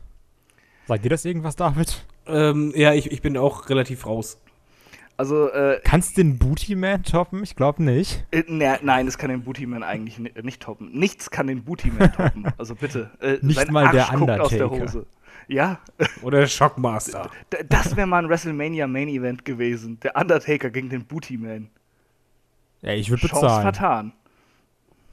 [0.87, 2.05] Sagt dir das irgendwas, David?
[2.27, 4.39] Ähm, ja, ich, ich bin auch relativ raus.
[5.17, 7.43] Also, äh, Kannst du den Booty Man toppen?
[7.45, 8.25] Ich glaube nicht.
[8.33, 10.91] äh, ne, nein, es kann den Bootyman eigentlich ni nicht toppen.
[10.93, 12.47] Nichts kann den Bootyman toppen.
[12.59, 13.11] Also bitte.
[13.21, 14.83] Äh, Nicht mal der Arsch guckt aus der Undertaker.
[14.83, 15.07] Hose.
[15.47, 15.79] Ja,
[16.23, 17.31] Oder der Shockmaster.
[17.53, 20.01] d- das wäre mal ein WrestleMania Main Event gewesen.
[20.01, 21.69] Der Undertaker gegen den Bootyman.
[22.83, 23.63] Ja, ich würde Chance bezahlen.
[23.63, 24.13] vertan.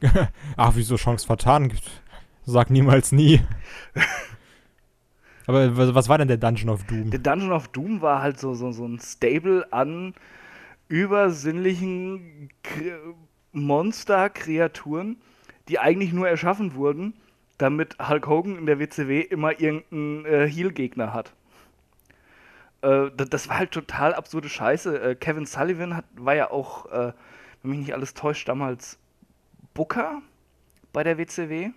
[0.58, 1.72] Ach, wieso Chance vertan?
[2.46, 3.40] Sag niemals nie.
[5.52, 7.10] Aber was war denn der Dungeon of Doom?
[7.12, 10.14] Der Dungeon of Doom war halt so, so, so ein Stable an
[10.88, 12.50] übersinnlichen
[13.52, 15.18] Monster-Kreaturen,
[15.68, 17.14] die eigentlich nur erschaffen wurden,
[17.58, 21.34] damit Hulk Hogan in der WCW immer irgendeinen äh, Heel-Gegner hat.
[22.82, 25.02] Äh, das, das war halt total absurde Scheiße.
[25.02, 27.14] Äh, Kevin Sullivan hat, war ja auch, äh,
[27.62, 28.98] wenn mich nicht alles täuscht, damals
[29.74, 30.22] Booker
[30.94, 31.72] bei der WCW.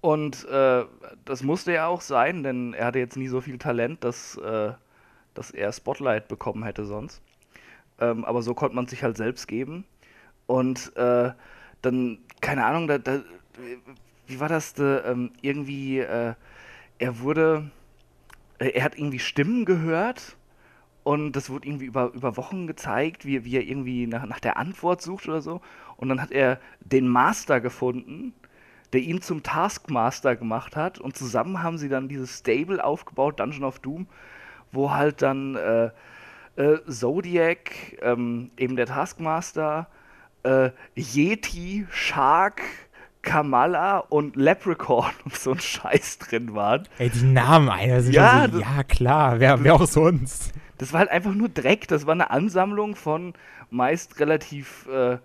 [0.00, 0.84] Und äh,
[1.24, 4.72] das musste ja auch sein, denn er hatte jetzt nie so viel Talent, dass, äh,
[5.34, 7.20] dass er Spotlight bekommen hätte sonst.
[7.98, 9.84] Ähm, aber so konnte man sich halt selbst geben.
[10.46, 11.32] Und äh,
[11.82, 13.20] dann, keine Ahnung, da, da,
[14.26, 14.72] wie war das?
[14.74, 16.34] Da, ähm, irgendwie, äh,
[16.98, 17.70] er wurde,
[18.58, 20.36] äh, er hat irgendwie Stimmen gehört
[21.02, 24.56] und das wurde irgendwie über, über Wochen gezeigt, wie, wie er irgendwie nach, nach der
[24.56, 25.60] Antwort sucht oder so.
[25.96, 28.34] Und dann hat er den Master gefunden,
[28.92, 30.98] der ihn zum Taskmaster gemacht hat.
[30.98, 34.06] Und zusammen haben sie dann dieses Stable aufgebaut, Dungeon of Doom,
[34.72, 35.90] wo halt dann äh,
[36.56, 37.70] äh, Zodiac,
[38.02, 39.86] ähm, eben der Taskmaster,
[40.42, 42.62] äh, Yeti, Shark,
[43.22, 46.88] Kamala und Leprechaun und so ein Scheiß drin waren.
[46.98, 50.52] Ey, die Namen einer sind Ja, so, das- ja klar, wer, wer auch sonst.
[50.78, 51.86] Das war halt einfach nur Dreck.
[51.88, 53.34] Das war eine Ansammlung von
[53.68, 55.18] meist relativ äh,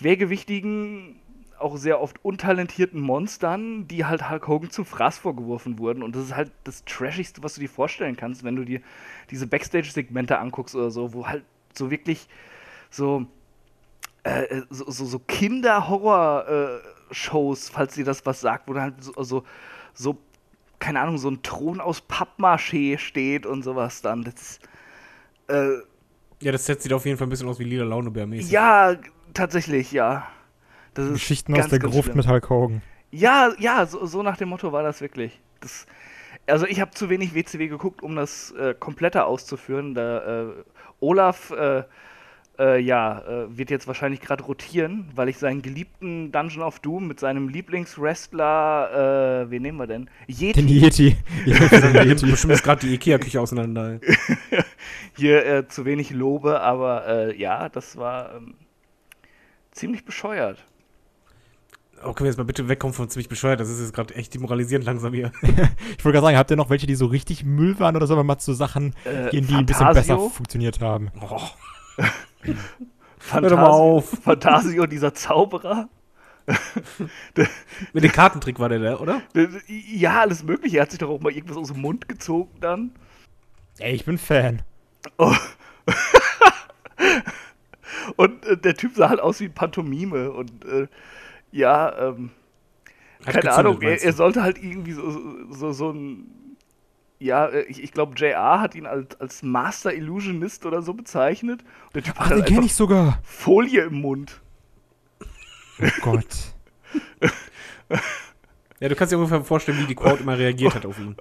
[0.00, 1.19] schwergewichtigen,
[1.60, 6.02] auch sehr oft untalentierten Monstern, die halt Hulk Hogan zum Fraß vorgeworfen wurden.
[6.02, 8.80] Und das ist halt das Trashigste, was du dir vorstellen kannst, wenn du dir
[9.30, 11.44] diese Backstage-Segmente anguckst oder so, wo halt
[11.74, 12.28] so wirklich
[12.90, 13.26] so,
[14.24, 19.44] äh, so, so, so Kinder-Horror-Shows, falls dir das was sagt, wo dann halt so, so,
[19.94, 20.18] so,
[20.78, 24.24] keine Ahnung, so ein Thron aus Pappmaché steht und sowas dann.
[24.24, 24.58] Das
[25.48, 25.78] äh,
[26.40, 28.50] Ja, das Set sieht auf jeden Fall ein bisschen aus wie Lila Launebär-mäßig.
[28.50, 28.96] ja,
[29.34, 30.26] tatsächlich, ja.
[30.94, 32.16] Das ist Geschichten aus ganz, der ganz Gruft schlimm.
[32.18, 32.82] mit Hulk Hogan.
[33.10, 35.40] Ja, ja, so, so nach dem Motto war das wirklich.
[35.60, 35.86] Das,
[36.46, 39.94] also ich habe zu wenig WCW geguckt, um das äh, kompletter auszuführen.
[39.94, 40.52] Da, äh,
[41.00, 41.84] Olaf, äh,
[42.60, 47.08] äh, ja, äh, wird jetzt wahrscheinlich gerade rotieren, weil ich seinen geliebten Dungeon of Doom
[47.08, 50.10] mit seinem Lieblingswrestler, äh, wen nehmen wir denn?
[50.28, 51.16] Yeti, Den Yeti.
[51.46, 51.58] Ja,
[52.14, 53.98] bestimmt jetzt gerade die Ikea-Küche auseinander.
[55.16, 58.54] hier äh, zu wenig lobe, aber äh, ja, das war ähm,
[59.72, 60.64] ziemlich bescheuert.
[62.02, 63.60] Oh, können wir jetzt mal bitte wegkommen von ziemlich bescheuert?
[63.60, 65.32] Das ist jetzt gerade echt demoralisierend langsam hier.
[65.42, 68.18] Ich wollte gerade sagen, habt ihr noch welche, die so richtig Müll waren oder sollen
[68.20, 70.16] wir mal zu Sachen Äh, gehen, die ein bisschen Fantasio?
[70.16, 71.10] besser funktioniert haben?
[71.20, 71.38] Oh,
[73.18, 74.08] Fantasio, mal auf.
[74.24, 75.88] Fantasio, dieser Zauberer.
[77.92, 79.20] Mit dem Kartentrick war der da, oder?
[79.68, 80.78] Ja, alles mögliche.
[80.78, 82.92] Er hat sich doch auch mal irgendwas aus dem Mund gezogen dann.
[83.78, 84.62] Ey, ich bin Fan.
[88.16, 90.30] Und äh, der Typ sah halt aus wie ein Pantomime.
[90.32, 90.88] Und äh,
[91.52, 92.30] ja, ähm,
[93.24, 96.56] Hat keine Ahnung, er, er sollte halt irgendwie so, so, so ein.
[97.18, 101.62] Ja, äh, ich, ich glaube, JR hat ihn als, als Master Illusionist oder so bezeichnet.
[101.86, 103.18] Und der Typ Ach, hat den halt kenne ich sogar.
[103.22, 104.40] Folie im Mund.
[105.82, 106.54] Oh Gott.
[108.80, 111.14] Ja, du kannst dir ungefähr vorstellen, wie die Crowd immer reagiert hat auf ihn.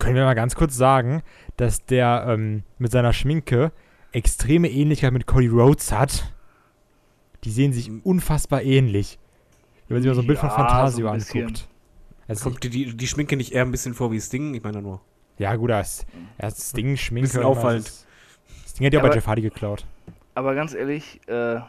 [0.00, 1.22] Können wir mal ganz kurz sagen,
[1.56, 3.70] dass der ähm, mit seiner Schminke
[4.10, 6.33] extreme Ähnlichkeit mit Cody Rhodes hat.
[7.44, 9.18] Die sehen sich unfassbar ähnlich.
[9.88, 11.68] Wenn man sich mal so ein Bild von Ja, Fantasio so anguckt.
[12.26, 14.54] Also, Kommt dir die, die Schminke nicht eher ein bisschen vor wie Sting?
[14.54, 15.00] Ich meine nur.
[15.38, 16.06] ja, gut, das,
[16.38, 17.26] das Ding, Schminke.
[17.28, 17.86] Bisschen was, auffallend.
[17.86, 18.06] Das,
[18.62, 19.84] das Ding hat ja Aber- bei Jeff Hardy geklaut.
[20.34, 21.60] Aber ganz ehrlich, äh,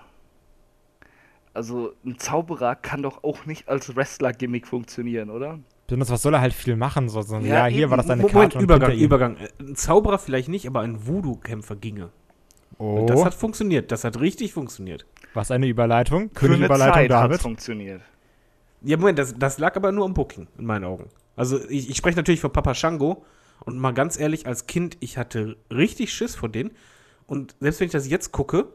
[1.54, 5.60] also ein Zauberer kann doch auch nicht als Wrestler-Gimmick funktionieren, oder?
[5.88, 7.10] Besonders, was soll er halt viel machen?
[7.10, 7.92] So, so, ja, Ja, hier eben.
[7.92, 8.60] war das deine Moment, Karte.
[8.64, 9.38] Übergang, Übergang.
[9.60, 12.10] Ein Zauberer vielleicht nicht, aber ein Voodoo-Kämpfer ginge.
[12.78, 13.92] Oh, Und das hat funktioniert.
[13.92, 15.06] Das hat richtig funktioniert.
[15.36, 16.32] Was eine Überleitung.
[16.34, 17.42] Für eine König-Überleitung, Zeit David.
[17.42, 18.02] funktioniert.
[18.82, 21.10] Ja, Moment, das, das lag aber nur am Booking, in meinen Augen.
[21.36, 23.26] Also, ich, ich spreche natürlich von Papa Shango.
[23.64, 26.72] Und mal ganz ehrlich, als Kind, ich hatte richtig Schiss vor denen.
[27.26, 28.68] Und selbst wenn ich das jetzt gucke,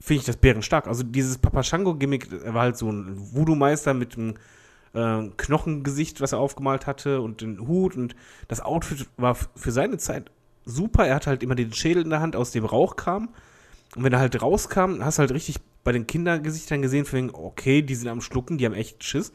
[0.00, 0.86] finde ich das bärenstark.
[0.86, 4.34] Also, dieses Papa Shango-Gimmick, er war halt so ein Voodoo-Meister mit einem
[4.92, 7.96] äh, Knochengesicht, was er aufgemalt hatte und den Hut.
[7.96, 8.14] Und
[8.48, 10.30] das Outfit war für seine Zeit
[10.64, 11.06] super.
[11.06, 13.30] Er hatte halt immer den Schädel in der Hand, aus dem Rauch kam.
[13.96, 17.30] Und wenn er halt rauskam, hast du halt richtig bei den Kindergesichtern gesehen, für den,
[17.32, 19.32] okay, die sind am Schlucken, die haben echt Schiss.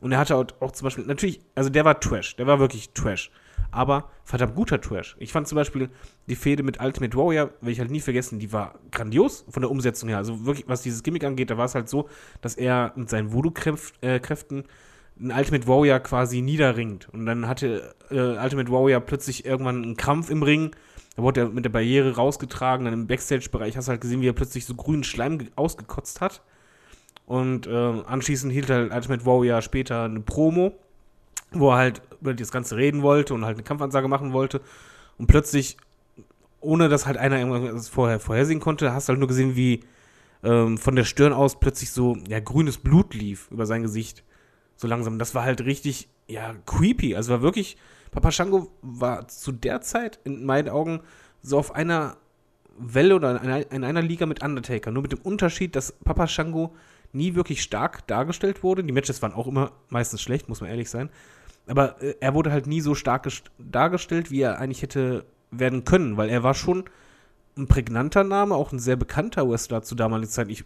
[0.00, 2.90] Und er hatte auch, auch zum Beispiel, natürlich, also der war Trash, der war wirklich
[2.90, 3.30] Trash.
[3.70, 5.16] Aber verdammt guter Trash.
[5.18, 5.90] Ich fand zum Beispiel
[6.26, 9.70] die Fehde mit Ultimate Warrior, will ich halt nie vergessen, die war grandios von der
[9.70, 10.18] Umsetzung her.
[10.18, 12.08] Also wirklich, was dieses Gimmick angeht, da war es halt so,
[12.40, 14.64] dass er mit seinen Voodoo-Kräften
[15.20, 17.08] einen Ultimate Warrior quasi niederringt.
[17.12, 20.70] Und dann hatte äh, Ultimate Warrior plötzlich irgendwann einen Krampf im Ring.
[21.18, 22.84] Da wurde er mit der Barriere rausgetragen.
[22.84, 26.20] Dann im Backstage-Bereich hast du halt gesehen, wie er plötzlich so grünen Schleim ge- ausgekotzt
[26.20, 26.42] hat.
[27.26, 27.72] Und äh,
[28.06, 30.78] anschließend hielt halt Ultimate Warrior später eine Promo,
[31.50, 34.60] wo er halt über das Ganze reden wollte und halt eine Kampfansage machen wollte.
[35.18, 35.76] Und plötzlich,
[36.60, 39.80] ohne dass halt einer irgendwas vorher vorhersehen konnte, hast du halt nur gesehen, wie
[40.44, 44.22] ähm, von der Stirn aus plötzlich so ja, grünes Blut lief über sein Gesicht.
[44.76, 45.18] So langsam.
[45.18, 47.16] Das war halt richtig, ja, creepy.
[47.16, 47.76] Also war wirklich,
[48.10, 51.00] Papa Shango war zu der Zeit in meinen Augen
[51.42, 52.16] so auf einer
[52.78, 54.90] Welle oder in einer, in einer Liga mit Undertaker.
[54.90, 56.74] Nur mit dem Unterschied, dass Papa Shango
[57.12, 58.84] nie wirklich stark dargestellt wurde.
[58.84, 61.10] Die Matches waren auch immer meistens schlecht, muss man ehrlich sein.
[61.66, 65.84] Aber äh, er wurde halt nie so stark gest- dargestellt, wie er eigentlich hätte werden
[65.84, 66.84] können, weil er war schon
[67.56, 70.48] ein prägnanter Name, auch ein sehr bekannter Wrestler zu damaliger Zeit.
[70.48, 70.64] Ich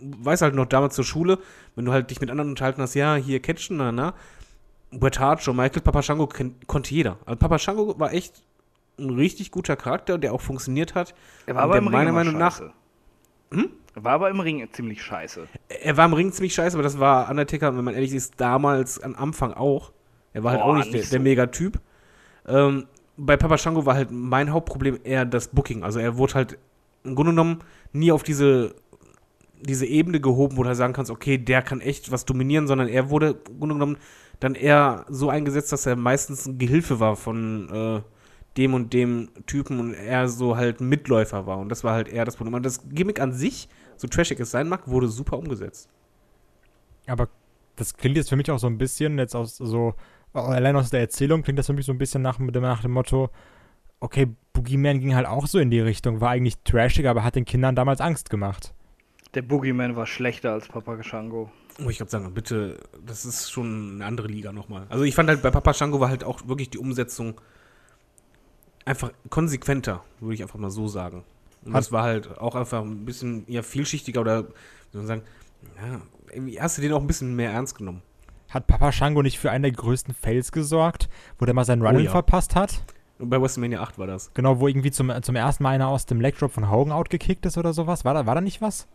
[0.00, 1.38] weiß halt noch damals zur Schule,
[1.76, 4.14] wenn du halt dich mit anderen unterhalten hast, ja, hier catchen, na, na.
[5.00, 7.18] Bret Hart, Shawn Michaels, Papa Shango ken- konnte jeder.
[7.26, 8.42] Also Papa Shango war echt
[8.98, 11.14] ein richtig guter Charakter, der auch funktioniert hat.
[11.46, 12.72] Er war aber der im Ring meiner Meinung nach- scheiße.
[13.52, 13.70] Hm?
[13.96, 15.46] Er war aber im Ring ziemlich scheiße.
[15.68, 19.00] Er war im Ring ziemlich scheiße, aber das war Undertaker, wenn man ehrlich ist, damals
[19.00, 19.92] am Anfang auch.
[20.32, 21.22] Er war halt Boah, auch nicht, der, nicht der so.
[21.22, 21.80] Megatyp.
[22.46, 22.86] Ähm,
[23.16, 25.84] bei Papa Shango war halt mein Hauptproblem eher das Booking.
[25.84, 26.58] Also er wurde halt
[27.04, 27.58] im Grunde genommen
[27.92, 28.74] nie auf diese,
[29.60, 32.88] diese Ebene gehoben, wo du halt sagen kannst, okay, der kann echt was dominieren, sondern
[32.88, 33.96] er wurde im Grunde genommen
[34.40, 38.02] dann eher so eingesetzt, dass er meistens ein Gehilfe war von äh,
[38.56, 41.58] dem und dem Typen und er so halt Mitläufer war.
[41.58, 42.54] Und das war halt eher das Problem.
[42.54, 45.88] Und das Gimmick an sich, so trashig es sein mag, wurde super umgesetzt.
[47.06, 47.28] Aber
[47.76, 49.94] das klingt jetzt für mich auch so ein bisschen, jetzt aus so,
[50.32, 52.92] allein aus der Erzählung klingt das für mich so ein bisschen nach, dem- nach dem
[52.92, 53.30] Motto,
[54.00, 57.44] okay, Boogeyman ging halt auch so in die Richtung, war eigentlich trashig, aber hat den
[57.44, 58.72] Kindern damals Angst gemacht.
[59.34, 61.50] Der Boogeyman war schlechter als Papa Shango.
[61.84, 64.86] Oh, ich glaube sagen, bitte, das ist schon eine andere Liga nochmal.
[64.90, 67.40] Also ich fand halt bei Papa Shango war halt auch wirklich die Umsetzung
[68.84, 71.24] einfach konsequenter, würde ich einfach mal so sagen.
[71.64, 74.52] Und Hat- das war halt auch einfach ein bisschen ja, vielschichtiger oder wie
[74.92, 75.22] soll man sagen,
[75.82, 76.00] ja,
[76.32, 78.02] irgendwie hast du den auch ein bisschen mehr ernst genommen.
[78.50, 81.08] Hat Papa Shango nicht für einen der größten Fails gesorgt,
[81.38, 82.10] wo der mal seinen Run Oh ja.
[82.10, 82.82] verpasst hat?
[83.18, 84.32] Und bei WrestleMania 8 war das.
[84.34, 87.46] Genau, wo irgendwie zum, zum ersten Mal einer aus dem Leg Drop von Hogan outgekickt
[87.46, 88.04] ist oder sowas.
[88.04, 88.86] War da, war da nicht was?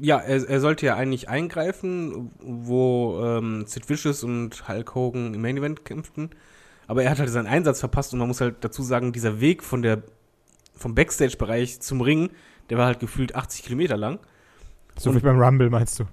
[0.00, 5.42] Ja, er, er sollte ja eigentlich eingreifen, wo ähm, Sid Vicious und Hulk Hogan im
[5.42, 6.30] Main Event kämpften.
[6.86, 9.62] Aber er hat halt seinen Einsatz verpasst und man muss halt dazu sagen, dieser Weg
[9.62, 10.02] von der,
[10.74, 12.30] vom Backstage-Bereich zum Ring,
[12.70, 14.18] der war halt gefühlt 80 Kilometer lang.
[14.98, 16.04] So Und- wie beim Rumble, meinst du?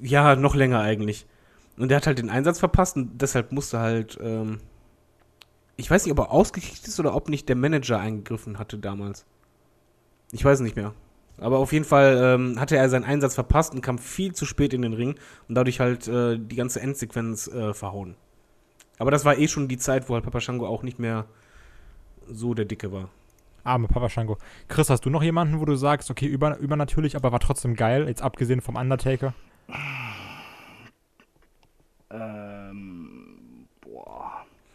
[0.00, 1.26] Ja, noch länger eigentlich.
[1.76, 4.60] Und der hat halt den Einsatz verpasst und deshalb musste halt, ähm,
[5.76, 9.26] ich weiß nicht, ob er ausgekickt ist oder ob nicht der Manager eingegriffen hatte damals.
[10.30, 10.94] Ich weiß nicht mehr.
[11.38, 14.72] Aber auf jeden Fall ähm, hatte er seinen Einsatz verpasst und kam viel zu spät
[14.72, 15.16] in den Ring
[15.48, 18.16] und dadurch halt äh, die ganze Endsequenz äh, verhauen.
[18.98, 21.26] Aber das war eh schon die Zeit, wo halt Papa Shango auch nicht mehr
[22.28, 23.08] so der Dicke war.
[23.64, 24.38] Arme Papa Shango.
[24.68, 28.06] Chris, hast du noch jemanden, wo du sagst, okay, über, übernatürlich, aber war trotzdem geil,
[28.08, 29.34] jetzt abgesehen vom Undertaker?
[32.08, 32.63] Boah.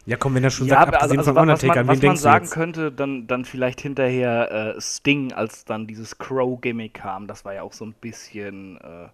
[0.06, 2.00] Ja, komm, wenn er schon Ja, sagt, also, abgesehen also von was Undertaker, man, was
[2.00, 2.50] wen man denkst du sagen jetzt?
[2.50, 7.62] könnte, dann, dann vielleicht hinterher äh, Sting, als dann dieses Crow-Gimmick kam, das war ja
[7.62, 9.08] auch so ein bisschen, äh,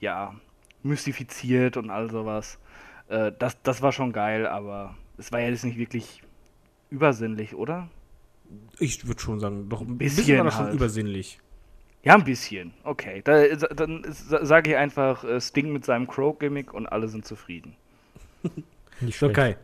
[0.00, 0.34] ja,
[0.82, 2.58] mystifiziert und all sowas.
[3.08, 6.22] Äh, das, das war schon geil, aber es war ja jetzt nicht wirklich
[6.90, 7.90] übersinnlich, oder?
[8.78, 10.74] Ich würde schon sagen, doch ein Bisschen bisschen war das schon halt.
[10.74, 11.40] übersinnlich.
[12.04, 12.74] Ja, ein bisschen.
[12.84, 13.22] Okay.
[13.24, 17.76] Da, dann sage ich einfach äh, Sting mit seinem Crow-Gimmick und alle sind zufrieden.
[19.00, 19.38] Nicht schlecht.
[19.38, 19.56] Okay.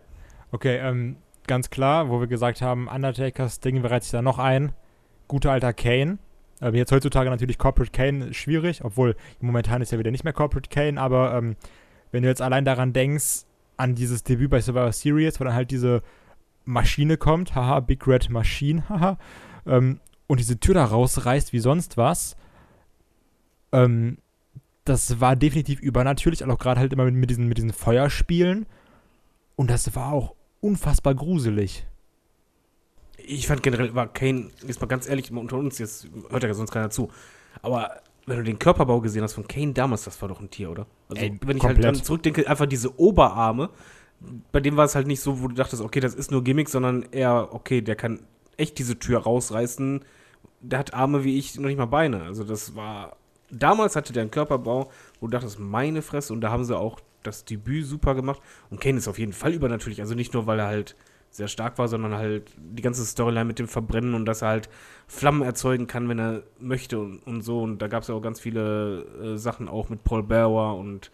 [0.51, 4.73] Okay, ähm, ganz klar, wo wir gesagt haben, Undertaker, Sting bereitet sich da noch ein.
[5.27, 6.19] Guter alter Kane.
[6.61, 10.71] Ähm, jetzt heutzutage natürlich Corporate Kane schwierig, obwohl momentan ist ja wieder nicht mehr Corporate
[10.71, 11.57] Kane, aber ähm,
[12.11, 13.45] wenn du jetzt allein daran denkst,
[13.77, 16.03] an dieses Debüt bei Survivor Series, wo dann halt diese
[16.65, 19.19] Maschine kommt, haha, Big Red Machine, haha,
[19.67, 22.37] ähm, und diese Tür da rausreißt wie sonst was,
[23.73, 24.19] ähm,
[24.85, 28.67] das war definitiv übernatürlich, auch gerade halt immer mit, mit, diesen, mit diesen Feuerspielen.
[29.55, 31.87] Und das war auch unfassbar gruselig.
[33.17, 36.71] Ich fand generell, war Kane, jetzt mal ganz ehrlich, unter uns, jetzt hört ja sonst
[36.71, 37.11] keiner zu.
[37.63, 40.71] Aber wenn du den Körperbau gesehen hast von Kane damals, das war doch ein Tier,
[40.71, 40.87] oder?
[41.09, 41.85] Also, Ey, wenn ich komplett.
[41.85, 43.71] halt dann zurückdenke, einfach diese Oberarme,
[44.53, 46.69] bei dem war es halt nicht so, wo du dachtest, okay, das ist nur Gimmick,
[46.69, 48.21] sondern eher, okay, der kann
[48.57, 50.05] echt diese Tür rausreißen.
[50.61, 52.23] Der hat Arme wie ich, noch nicht mal Beine.
[52.23, 53.17] Also das war,
[53.51, 54.91] damals hatte der einen Körperbau,
[55.21, 58.41] wo du dachtest, meine Fresse, und da haben sie auch das Debüt super gemacht.
[58.71, 60.01] Und Kane ist auf jeden Fall übernatürlich.
[60.01, 60.95] Also nicht nur, weil er halt
[61.31, 64.69] sehr stark war, sondern halt die ganze Storyline mit dem Verbrennen und dass er halt
[65.07, 67.61] Flammen erzeugen kann, wenn er möchte und, und so.
[67.61, 71.11] Und da gab es ja auch ganz viele äh, Sachen auch mit Paul Bearer und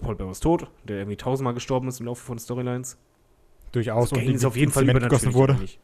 [0.00, 2.98] Paul Bearer ist tot, der irgendwie tausendmal gestorben ist im Laufe von Storylines.
[3.72, 4.04] Durchaus.
[4.04, 5.34] Also Kane und ist auf jeden Fall übernatürlich.
[5.34, 5.54] wurde.
[5.54, 5.78] nicht?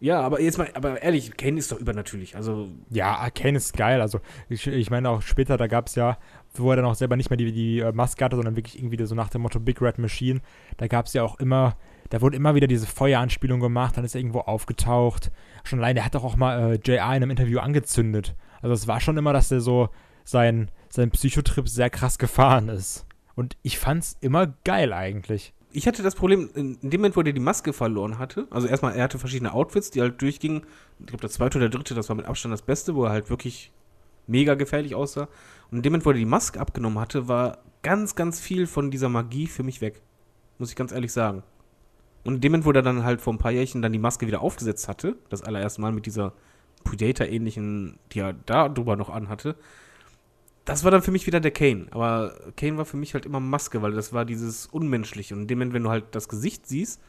[0.00, 2.34] Ja, aber jetzt mal, aber ehrlich, Kane ist doch übernatürlich.
[2.34, 4.00] Also Ja, Kane ist geil.
[4.00, 6.16] Also ich, ich meine auch später, da gab es ja,
[6.54, 9.04] wo er dann auch selber nicht mehr die, die äh, Maske hatte, sondern wirklich irgendwie
[9.04, 10.40] so nach dem Motto Big Red Machine,
[10.78, 11.76] da gab es ja auch immer,
[12.08, 15.30] da wurde immer wieder diese Feueranspielung gemacht, dann ist er irgendwo aufgetaucht.
[15.64, 18.34] Schon allein, der hat doch auch mal äh, JR in einem Interview angezündet.
[18.62, 19.90] Also es war schon immer, dass der so
[20.24, 23.06] sein, sein Psychotrip sehr krass gefahren ist.
[23.34, 25.52] Und ich fand's immer geil eigentlich.
[25.72, 28.94] Ich hatte das Problem, in dem Moment, wo er die Maske verloren hatte, also erstmal,
[28.94, 30.62] er hatte verschiedene Outfits, die halt durchgingen.
[30.98, 33.30] Ich glaube, der zweite oder dritte, das war mit Abstand das Beste, wo er halt
[33.30, 33.72] wirklich
[34.26, 35.28] mega gefährlich aussah.
[35.70, 38.90] Und in dem Moment, wo er die Maske abgenommen hatte, war ganz, ganz viel von
[38.90, 40.02] dieser Magie für mich weg.
[40.58, 41.42] Muss ich ganz ehrlich sagen.
[42.24, 44.26] Und in dem Moment, wo er dann halt vor ein paar Jährchen dann die Maske
[44.26, 46.32] wieder aufgesetzt hatte, das allererste Mal mit dieser
[46.84, 49.56] Predator-ähnlichen, die er da drüber noch anhatte,
[50.70, 51.86] das war dann für mich wieder der Kane.
[51.90, 55.34] Aber Kane war für mich halt immer Maske, weil das war dieses Unmenschliche.
[55.34, 57.00] Und in dem Moment, wenn du halt das Gesicht siehst,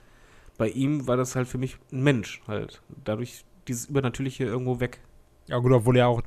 [0.58, 2.82] bei ihm war das halt für mich ein Mensch halt.
[3.04, 5.00] Dadurch dieses Übernatürliche irgendwo weg.
[5.48, 6.24] Ja gut, obwohl er auch,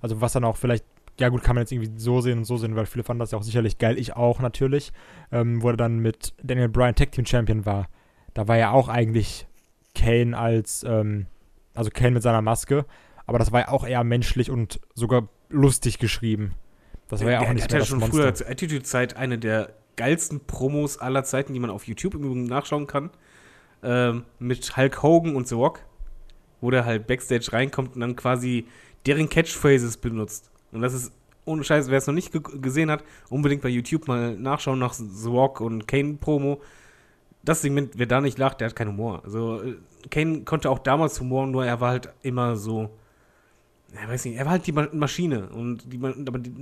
[0.00, 0.84] also was dann auch vielleicht,
[1.20, 3.30] ja gut, kann man jetzt irgendwie so sehen und so sehen, weil viele fanden das
[3.30, 4.92] ja auch sicherlich geil, ich auch natürlich,
[5.30, 7.88] ähm, wo er dann mit Daniel Bryan Tag Team Champion war.
[8.32, 9.46] Da war ja auch eigentlich
[9.94, 11.26] Kane als, ähm,
[11.72, 12.84] also Kane mit seiner Maske,
[13.26, 16.54] aber das war ja auch eher menschlich und sogar lustig geschrieben.
[17.14, 18.44] Das war ja auch der, nicht der mehr hatte das schon früher Monster.
[18.44, 22.86] zur Attitude-Zeit eine der geilsten Promos aller Zeiten, die man auf YouTube im Übrigen nachschauen
[22.86, 23.10] kann.
[23.82, 25.80] Ähm, mit Hulk Hogan und The Rock,
[26.60, 28.66] wo der halt Backstage reinkommt und dann quasi
[29.06, 30.50] deren Catchphrases benutzt.
[30.72, 31.12] Und das ist,
[31.44, 34.94] ohne Scheiß, wer es noch nicht ge gesehen hat, unbedingt bei YouTube mal nachschauen nach
[34.94, 36.60] The Rock und Kane Promo.
[37.42, 39.20] Das Segment, wer da nicht lacht, der hat keinen Humor.
[39.24, 39.76] Also, äh,
[40.10, 42.88] Kane konnte auch damals Humor, nur er war halt immer so,
[43.94, 46.52] ja, weiß nicht, er war halt die Ma Maschine und die, aber die,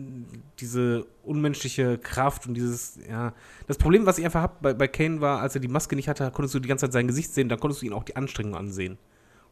[0.58, 3.32] diese unmenschliche Kraft und dieses, ja,
[3.66, 6.08] das Problem, was ich einfach hab bei, bei Kane war, als er die Maske nicht
[6.08, 8.16] hatte, konntest du die ganze Zeit sein Gesicht sehen, dann konntest du ihn auch die
[8.16, 8.98] Anstrengung ansehen.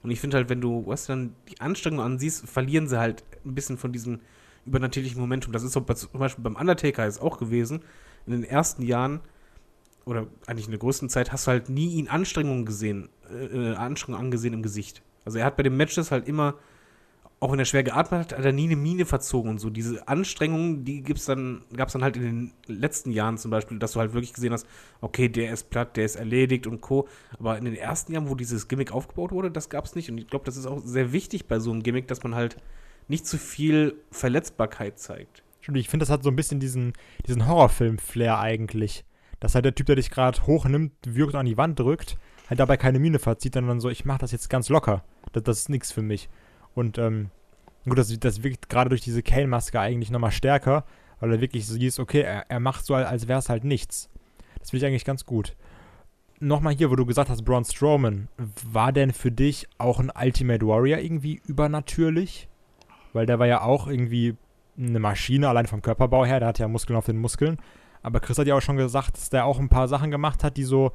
[0.02, 3.78] Und ich finde halt, wenn du Western die Anstrengung ansiehst, verlieren sie halt ein bisschen
[3.78, 4.20] von diesem
[4.66, 5.52] übernatürlichen Momentum.
[5.52, 7.80] Das ist so zum Beispiel beim Undertaker ist auch gewesen.
[8.26, 9.20] In den ersten Jahren
[10.04, 13.74] oder eigentlich in der größten Zeit hast du halt nie ihn Anstrengungen gesehen, äh, äh,
[13.74, 15.02] Anstrengungen angesehen im Gesicht.
[15.24, 16.54] Also er hat bei den Matches halt immer,
[17.42, 19.70] auch wenn er schwer geatmet hat, hat er nie eine Miene verzogen und so.
[19.70, 23.92] Diese Anstrengungen, die dann, gab es dann halt in den letzten Jahren zum Beispiel, dass
[23.92, 24.66] du halt wirklich gesehen hast,
[25.00, 27.08] okay, der ist platt, der ist erledigt und Co.
[27.38, 30.10] Aber in den ersten Jahren, wo dieses Gimmick aufgebaut wurde, das gab es nicht.
[30.10, 32.58] Und ich glaube, das ist auch sehr wichtig bei so einem Gimmick, dass man halt
[33.08, 35.42] nicht zu viel Verletzbarkeit zeigt.
[35.62, 36.92] Stimmt, ich finde, das hat so ein bisschen diesen,
[37.26, 39.04] diesen Horrorfilm-Flair eigentlich.
[39.40, 42.18] Dass halt der Typ, der dich gerade hochnimmt, wirkt an die Wand drückt,
[42.50, 45.02] halt dabei keine Miene verzieht, sondern so, ich mach das jetzt ganz locker.
[45.32, 46.28] Das, das ist nichts für mich.
[46.74, 47.30] Und ähm,
[47.88, 50.84] gut, das, das wirkt gerade durch diese Kane-Maske eigentlich nochmal stärker,
[51.20, 54.08] weil er wirklich so siehst, okay, er, er macht so, als wäre es halt nichts.
[54.58, 55.56] Das finde ich eigentlich ganz gut.
[56.38, 58.28] Nochmal hier, wo du gesagt hast, Braun Strowman,
[58.64, 62.48] war denn für dich auch ein Ultimate Warrior irgendwie übernatürlich?
[63.12, 64.36] Weil der war ja auch irgendwie
[64.78, 67.58] eine Maschine, allein vom Körperbau her, der hat ja Muskeln auf den Muskeln.
[68.02, 70.56] Aber Chris hat ja auch schon gesagt, dass der auch ein paar Sachen gemacht hat,
[70.56, 70.92] die so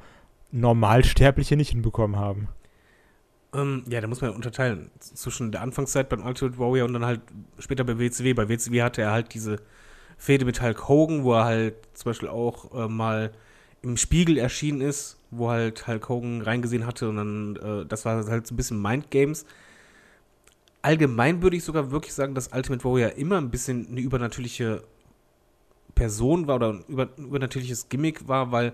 [0.50, 2.48] Normalsterbliche nicht hinbekommen haben.
[3.56, 7.20] Ähm, ja, da muss man unterteilen zwischen der Anfangszeit beim Ultimate Warrior und dann halt
[7.58, 8.34] später bei WCW.
[8.34, 9.56] Bei WCW hatte er halt diese
[10.18, 13.32] Fehde mit Hulk Hogan, wo er halt zum Beispiel auch äh, mal
[13.82, 18.26] im Spiegel erschienen ist, wo halt Hulk Hogan reingesehen hatte und dann, äh, das war
[18.26, 19.46] halt so ein bisschen Mind Games.
[20.82, 24.82] allgemein würde ich sogar wirklich sagen, dass Ultimate Warrior immer ein bisschen eine übernatürliche
[25.94, 28.72] Person war oder ein über, übernatürliches Gimmick war, weil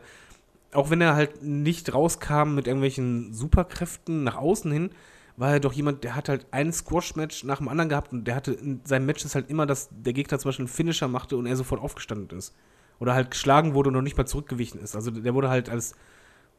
[0.73, 4.91] auch wenn er halt nicht rauskam mit irgendwelchen Superkräften nach außen hin,
[5.37, 8.35] war er doch jemand, der hat halt ein Squash-Match nach dem anderen gehabt und der
[8.35, 11.37] hatte in seinem Match ist halt immer, dass der Gegner zum Beispiel einen Finisher machte
[11.37, 12.55] und er sofort aufgestanden ist.
[12.99, 14.95] Oder halt geschlagen wurde und noch nicht mal zurückgewichen ist.
[14.95, 15.95] Also der wurde halt als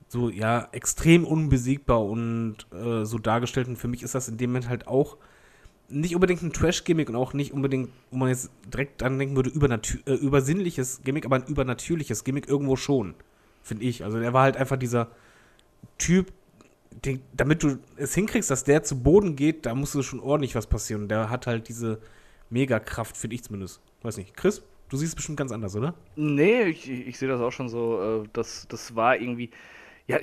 [0.07, 3.68] so, ja, extrem unbesiegbar und äh, so dargestellt.
[3.68, 5.18] Und für mich ist das in dem Moment halt auch
[5.89, 9.51] nicht unbedingt ein Trash-Gimmick und auch nicht unbedingt, wo man jetzt direkt dran denken würde,
[9.51, 13.16] äh, übersinnliches Gimmick, aber ein übernatürliches Gimmick irgendwo schon,
[13.64, 14.03] finde ich.
[14.03, 15.07] Also er war halt einfach dieser
[15.97, 16.32] Typ,
[17.03, 20.68] den, damit du es hinkriegst, dass der zu Boden geht, da muss schon ordentlich was
[20.68, 21.03] passieren.
[21.03, 21.99] Und der hat halt diese
[22.49, 23.82] Megakraft, finde ich zumindest.
[24.03, 24.36] Weiß nicht.
[24.36, 25.95] Chris, du siehst es bestimmt ganz anders, oder?
[26.16, 28.22] Nee, ich, ich sehe das auch schon so.
[28.24, 29.49] Äh, das, das war irgendwie.
[30.05, 30.20] Ja,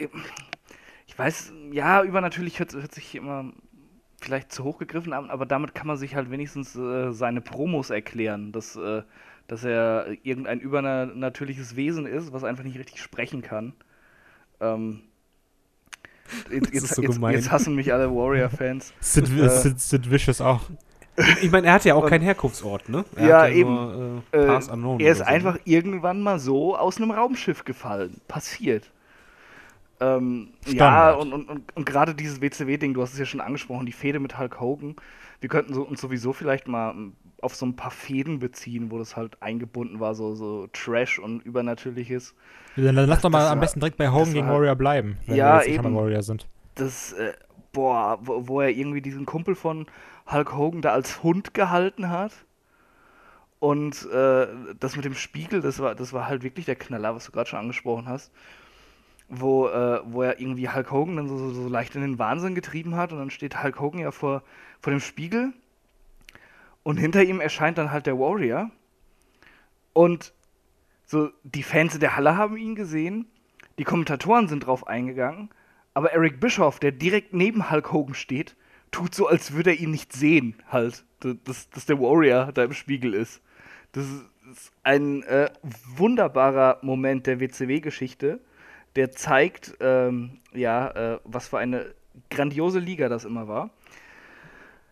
[1.06, 3.52] ich weiß, ja, übernatürlich hört, hört sich immer
[4.20, 7.90] vielleicht zu hoch gegriffen an, aber damit kann man sich halt wenigstens äh, seine Promos
[7.90, 9.02] erklären, dass, äh,
[9.50, 13.72] dass er irgendein übernatürliches Wesen ist, was einfach nicht richtig sprechen kann.
[14.60, 15.02] Ähm,
[16.48, 18.92] Jetzt, jetzt, so jetzt, jetzt, hassen mich alle Warrior-Fans.
[19.00, 20.60] Sid, äh, Sid, Sid Vicious auch.
[21.42, 23.04] Ich meine, er hat ja auch keinen Herkunftsort, ne?
[23.16, 23.74] Er ja, ja, eben.
[23.74, 25.24] Nur, äh, äh, er ist so.
[25.24, 28.20] einfach irgendwann mal so aus einem Raumschiff gefallen.
[28.28, 28.92] Passiert.
[29.98, 33.84] Ähm, ja, und, und, und, und gerade dieses WCW-Ding, du hast es ja schon angesprochen,
[33.84, 34.94] die Fehde mit Hulk Hogan.
[35.40, 36.94] Wir könnten so, uns sowieso vielleicht mal
[37.42, 41.40] auf so ein paar Fäden beziehen, wo das halt eingebunden war, so, so Trash und
[41.44, 42.34] Übernatürliches.
[42.76, 45.54] Ja, dann lass doch mal am besten direkt bei Hogan gegen Warrior bleiben, wenn ja,
[45.54, 46.46] wir jetzt eben, Warrior sind.
[46.74, 47.32] Das, äh,
[47.72, 49.86] boah, wo, wo, er irgendwie diesen Kumpel von
[50.30, 52.32] Hulk Hogan da als Hund gehalten hat.
[53.58, 54.46] Und äh,
[54.78, 57.48] das mit dem Spiegel, das war, das war halt wirklich der Knaller, was du gerade
[57.48, 58.32] schon angesprochen hast.
[59.28, 62.54] Wo, äh, wo er irgendwie Hulk Hogan dann so, so, so leicht in den Wahnsinn
[62.54, 64.42] getrieben hat und dann steht Hulk Hogan ja vor,
[64.80, 65.52] vor dem Spiegel
[66.82, 68.70] und hinter ihm erscheint dann halt der Warrior.
[69.92, 70.32] Und
[71.04, 73.26] so, die Fans in der Halle haben ihn gesehen,
[73.78, 75.50] die Kommentatoren sind drauf eingegangen,
[75.94, 78.56] aber Eric Bischoff, der direkt neben Hulk Hogan steht,
[78.90, 82.72] tut so, als würde er ihn nicht sehen, halt, dass, dass der Warrior da im
[82.72, 83.42] Spiegel ist.
[83.92, 85.50] Das ist ein äh,
[85.96, 88.40] wunderbarer Moment der WCW-Geschichte,
[88.96, 91.94] der zeigt, ähm, ja, äh, was für eine
[92.30, 93.70] grandiose Liga das immer war.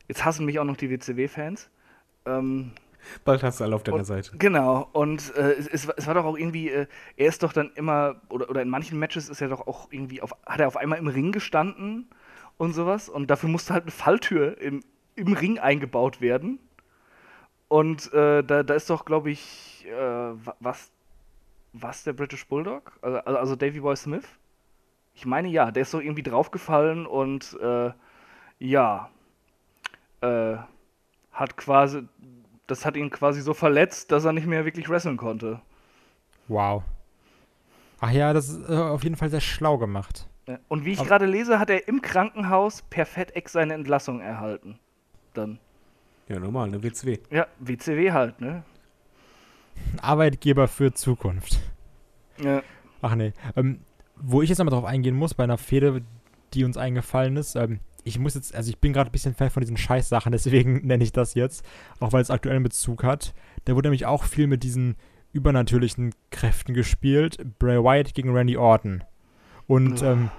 [0.07, 1.71] Jetzt hassen mich auch noch die WCW-Fans.
[2.29, 2.73] Ähm,
[3.25, 4.37] Bald hast du alle auf deiner und, Seite.
[4.37, 8.17] Genau, und äh, es, es, war doch auch irgendwie, äh, er ist doch dann immer,
[8.29, 10.99] oder, oder in manchen Matches ist er doch auch irgendwie, auf, hat er auf einmal
[10.99, 12.09] im Ring gestanden
[12.59, 13.09] und sowas.
[13.09, 14.83] Und dafür musste halt eine Falltür im,
[15.17, 16.59] im Ring eingebaut werden.
[17.69, 20.91] Und äh, da, da ist doch, glaube ich, äh, was,
[21.73, 22.93] was der British Bulldog?
[23.03, 24.25] Also, also, also Davy Boy Smith?
[25.15, 27.91] Ich meine ja, der ist doch irgendwie draufgefallen und äh,
[28.61, 29.11] ja,
[30.21, 30.57] äh,
[31.39, 32.03] hat quasi,
[32.67, 35.61] das hat ihn quasi so verletzt, dass er nicht mehr wirklich wresteln konnte.
[36.49, 36.83] Wow.
[38.01, 40.29] Ach ja, das ist äh, auf jeden Fall sehr schlau gemacht.
[40.69, 44.79] Und wie ich gerade lese, hat er im Krankenhaus per FedEx seine Entlassung erhalten.
[45.35, 45.59] Dann.
[46.27, 46.83] Ja, normal, ne?
[46.83, 47.19] WCW.
[47.31, 48.63] Ja, WCW halt, ne?
[50.01, 51.61] Arbeitgeber für Zukunft.
[52.39, 52.63] Ja.
[53.03, 53.33] Ach nee.
[53.57, 53.81] Ähm,
[54.17, 56.03] wo ich jetzt nochmal drauf eingehen muss, bei einer Fehde,
[56.55, 59.51] die uns eingefallen ist, ähm, ich muss jetzt, also ich bin gerade ein bisschen Fan
[59.51, 61.65] von diesen Scheißsachen, deswegen nenne ich das jetzt,
[62.01, 63.35] auch weil es aktuellen Bezug hat.
[63.65, 64.97] Da wurde nämlich auch viel mit diesen
[65.33, 67.39] übernatürlichen Kräften gespielt.
[67.59, 69.05] Bray Wyatt gegen Randy Orton.
[69.67, 70.31] Und ähm,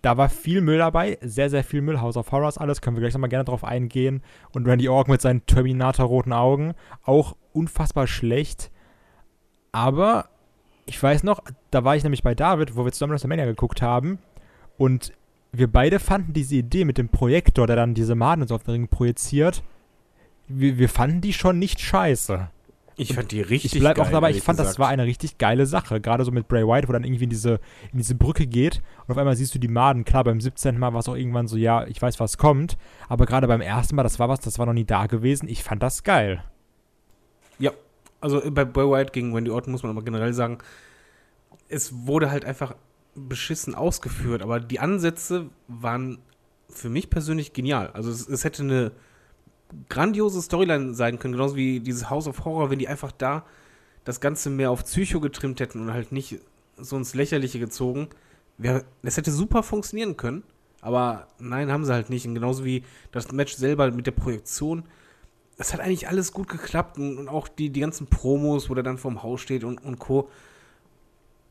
[0.00, 2.00] da war viel Müll dabei, sehr, sehr viel Müll.
[2.00, 4.22] House of Horrors, alles, können wir gleich nochmal gerne drauf eingehen.
[4.52, 8.70] Und Randy Orton mit seinen Terminator-roten Augen, auch unfassbar schlecht.
[9.70, 10.30] Aber
[10.86, 14.18] ich weiß noch, da war ich nämlich bei David, wo wir zusammen WrestleMania geguckt haben.
[14.78, 15.12] Und
[15.52, 18.88] wir beide fanden diese Idee mit dem Projektor, der dann diese Maden auf den Ring
[18.88, 19.62] projiziert,
[20.46, 22.50] wir, wir fanden die schon nicht scheiße.
[23.00, 24.70] Ich fand die richtig Ich bleib auch dabei, ich fand, gesagt.
[24.70, 26.00] das war eine richtig geile Sache.
[26.00, 27.60] Gerade so mit Bray White, wo dann irgendwie in diese,
[27.92, 30.04] in diese Brücke geht und auf einmal siehst du die Maden.
[30.04, 30.76] Klar, beim 17.
[30.76, 32.76] Mal war es auch irgendwann so, ja, ich weiß, was kommt.
[33.08, 35.48] Aber gerade beim ersten Mal, das war was, das war noch nie da gewesen.
[35.48, 36.42] Ich fand das geil.
[37.60, 37.70] Ja,
[38.20, 40.58] also bei Bray White gegen Wendy Orton muss man aber generell sagen,
[41.68, 42.74] es wurde halt einfach
[43.18, 46.18] beschissen ausgeführt, aber die Ansätze waren
[46.68, 47.90] für mich persönlich genial.
[47.92, 48.92] Also es, es hätte eine
[49.88, 53.44] grandiose Storyline sein können, genauso wie dieses House of Horror, wenn die einfach da
[54.04, 56.40] das Ganze mehr auf Psycho getrimmt hätten und halt nicht
[56.76, 58.08] so ins Lächerliche gezogen.
[59.02, 60.42] Das hätte super funktionieren können,
[60.80, 62.26] aber nein, haben sie halt nicht.
[62.26, 64.84] Und genauso wie das Match selber mit der Projektion.
[65.58, 68.84] Es hat eigentlich alles gut geklappt und, und, auch die, die ganzen Promos, wo der
[68.84, 70.30] dann vorm Haus steht und, und Co.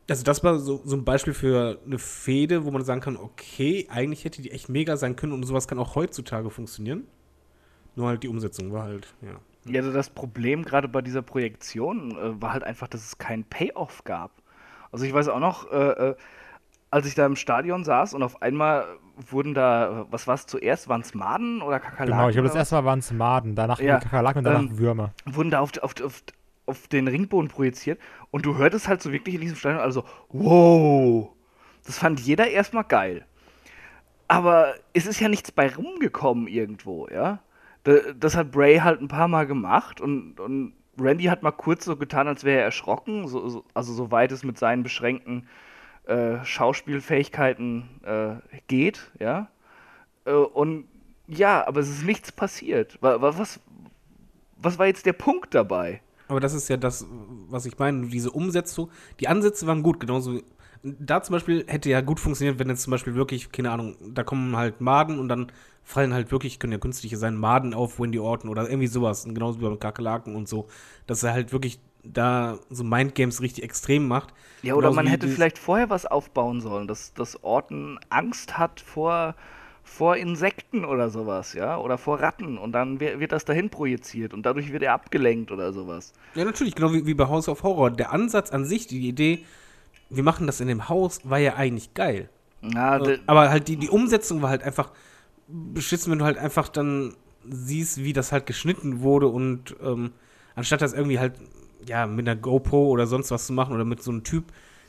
[0.10, 3.88] Also das war so, so ein Beispiel für eine Fehde, wo man sagen kann, okay,
[3.89, 7.05] eigentlich hätte die echt mega sein können und sowas kann auch heutzutage funktionieren.
[7.95, 9.39] Nur halt die Umsetzung war halt, ja.
[9.66, 13.43] Ja, also das Problem gerade bei dieser Projektion äh, war halt einfach, dass es keinen
[13.43, 14.32] Payoff gab.
[14.91, 16.16] Also ich weiß auch noch, äh, äh,
[16.89, 18.86] als ich da im Stadion saß und auf einmal
[19.30, 22.12] wurden da, was war es zuerst, waren es Maden oder Kakerlaken?
[22.14, 24.78] Genau, ich glaube, das erste Mal waren es Maden, danach Ja, Kakerlaken und danach ähm,
[24.78, 25.12] Würmer.
[25.26, 26.24] wurden da auf, auf, auf,
[26.68, 27.99] auf den Ringboden projiziert
[28.32, 31.30] und du hörtest halt so wirklich in diesem Stadion also, wow,
[31.86, 33.26] das fand jeder erstmal geil.
[34.28, 37.39] Aber es ist ja nichts bei rumgekommen irgendwo, ja.
[37.84, 41.86] Da- Das hat Bray halt ein paar Mal gemacht und, und Randy hat mal kurz
[41.86, 45.47] so getan, als wäre er erschrocken, so, so, also soweit es mit seinen beschränkten
[46.05, 48.36] äh, Schauspielfähigkeiten äh,
[48.68, 49.49] geht, ja.
[50.26, 50.88] Äh, und
[51.28, 52.97] ja, aber es ist nichts passiert.
[53.01, 53.59] Wa- wa- Was,
[54.57, 56.01] was war jetzt der Punkt dabei?
[56.28, 57.05] Aber das ist ja das,
[57.47, 60.41] was ich meine, diese Umsetzung, die Ansätze waren gut, genauso.
[60.84, 64.23] Da zum Beispiel hätte ja gut funktioniert, wenn jetzt zum Beispiel wirklich, keine Ahnung, da
[64.23, 65.51] kommen halt Maden und dann
[65.84, 69.25] fallen halt wirklich, können ja künstliche sein, Maden auf Wendy Orton oder irgendwie sowas.
[69.25, 70.67] Und genauso wie bei Kakerlaken und so.
[71.07, 74.34] Dass er halt wirklich da so Mindgames richtig extrem macht.
[74.61, 78.80] Ja, oder Genauso man hätte vielleicht vorher was aufbauen sollen, dass, dass Orton Angst hat
[78.82, 79.36] vor,
[79.88, 84.45] vor Insekten oder sowas, ja, oder vor Ratten und dann wird, das dahin projiziert und
[84.45, 86.13] dadurch wird er abgelenkt oder sowas.
[86.35, 87.89] Ja, natürlich, genau wie, wie bei House of Horror.
[87.91, 89.45] Der Ansatz an sich, die Idee,
[90.09, 92.29] wir machen das in dem Haus, war ja eigentlich geil.
[92.61, 94.91] Na, de- Aber halt die, die Umsetzung war halt einfach
[95.47, 97.15] beschissen, wenn du halt einfach dann
[97.49, 100.11] siehst, wie das halt geschnitten wurde und ähm,
[100.55, 101.33] anstatt das irgendwie halt,
[101.88, 104.45] ja, mit einer GoPro oder sonst was zu machen oder mit so einem Typ,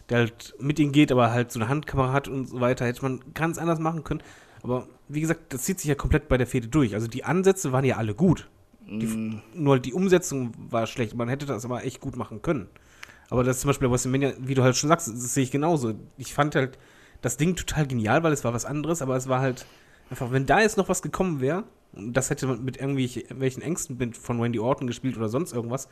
[0.09, 3.03] der halt mit ihm geht, aber halt so eine Handkamera hat und so weiter, hätte
[3.03, 4.22] man ganz anders machen können.
[4.63, 6.95] Aber wie gesagt, das zieht sich ja komplett bei der Fehde durch.
[6.95, 8.49] Also die Ansätze waren ja alle gut.
[8.87, 9.43] Die, Mm.
[9.55, 11.15] Nur die Umsetzung war schlecht.
[11.15, 12.69] Man hätte das aber echt gut machen können.
[13.31, 15.95] Aber das zum Beispiel bei WrestleMania, wie du halt schon sagst, das sehe ich genauso.
[16.17, 16.79] Ich fand halt
[17.21, 19.67] das Ding total genial, weil es war was anderes, aber es war halt
[20.09, 23.97] einfach, wenn da jetzt noch was gekommen wäre, und das hätte man mit irgendwelchen Ängsten
[23.99, 25.89] mit von Randy Orton gespielt oder sonst irgendwas,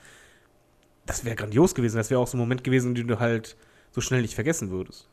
[1.05, 1.97] das wäre grandios gewesen.
[1.97, 3.57] Das wäre auch so ein Moment gewesen, den du halt
[3.91, 5.09] so schnell nicht vergessen würdest.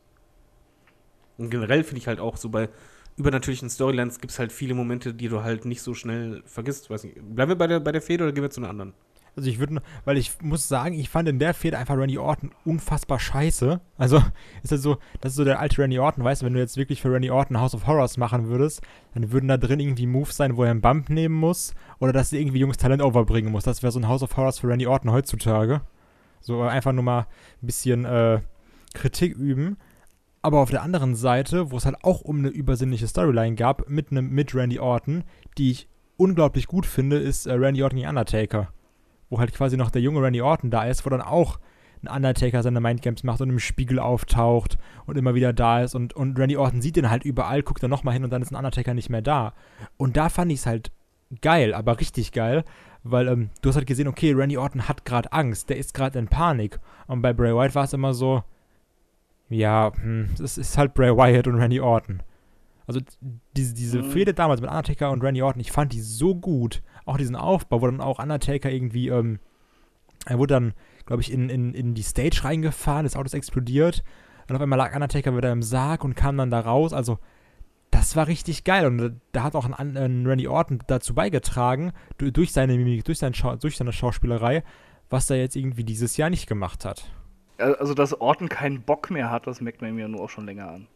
[1.37, 2.69] Und generell finde ich halt auch so bei
[3.15, 6.89] übernatürlichen Storylines gibt es halt viele Momente, die du halt nicht so schnell vergisst.
[6.89, 7.15] Weiß nicht.
[7.35, 8.93] Bleiben wir bei der, bei der Fehde oder gehen wir zu einer anderen?
[9.35, 12.51] Also ich würde, weil ich muss sagen, ich fand in der Fehde einfach Randy Orton
[12.65, 13.81] unfassbar scheiße.
[13.97, 14.17] Also
[14.61, 16.77] ist das so, das ist so der alte Randy Orton, weißt du, wenn du jetzt
[16.77, 18.81] wirklich für Randy Orton House of Horrors machen würdest,
[19.15, 22.31] dann würden da drin irgendwie Moves sein, wo er einen Bump nehmen muss oder dass
[22.31, 23.63] er irgendwie junges Talent overbringen muss.
[23.63, 25.81] Das wäre so ein House of Horrors für Randy Orton heutzutage.
[26.39, 28.41] So einfach nur mal ein bisschen äh,
[28.93, 29.77] Kritik üben.
[30.43, 34.11] Aber auf der anderen Seite, wo es halt auch um eine übersinnliche Storyline gab, mit
[34.11, 35.23] einem mit Randy Orton,
[35.57, 35.87] die ich
[36.17, 38.69] unglaublich gut finde, ist äh, Randy Orton gegen Undertaker
[39.33, 41.59] wo halt quasi noch der junge Randy Orton da ist, wo dann auch
[42.03, 44.77] ein Undertaker seine Mindgames macht und im Spiegel auftaucht
[45.07, 47.89] und immer wieder da ist und, und Randy Orton sieht den halt überall, guckt dann
[47.89, 49.53] nochmal hin und dann ist ein Undertaker nicht mehr da.
[49.97, 50.91] Und da fand ich es halt
[51.41, 52.63] geil, aber richtig geil,
[53.01, 56.19] weil ähm, du hast halt gesehen, okay, Randy Orton hat gerade Angst, der ist gerade
[56.19, 56.79] in Panik.
[57.07, 58.43] Und bei Bray Wyatt war es immer so,
[59.53, 62.21] ja, hm, es ist halt Bray Wyatt und Randy Orton.
[62.85, 62.99] Also
[63.55, 64.11] diese, diese Mhm.
[64.11, 66.81] Fehde damals mit Undertaker und Randy Orton, ich fand die so gut.
[67.05, 69.39] Auch diesen Aufbau, wo dann auch Undertaker irgendwie, ähm,
[70.25, 70.73] er wurde dann,
[71.05, 74.03] glaube ich, in, in, in die Stage reingefahren, das Auto ist explodiert.
[74.49, 76.91] Und auf einmal lag Undertaker wieder im Sarg und kam dann da raus.
[76.93, 77.19] Also,
[77.91, 78.85] das war richtig geil.
[78.85, 83.05] Und äh, da hat auch ein, ein Randy Orton dazu beigetragen, du- durch seine Mimik,
[83.05, 84.63] durch, sein durch seine Schauspielerei,
[85.09, 87.09] was er jetzt irgendwie dieses Jahr nicht gemacht hat.
[87.57, 90.69] Also, dass Orton keinen Bock mehr hat, das merkt man mir nur auch schon länger
[90.69, 90.87] an.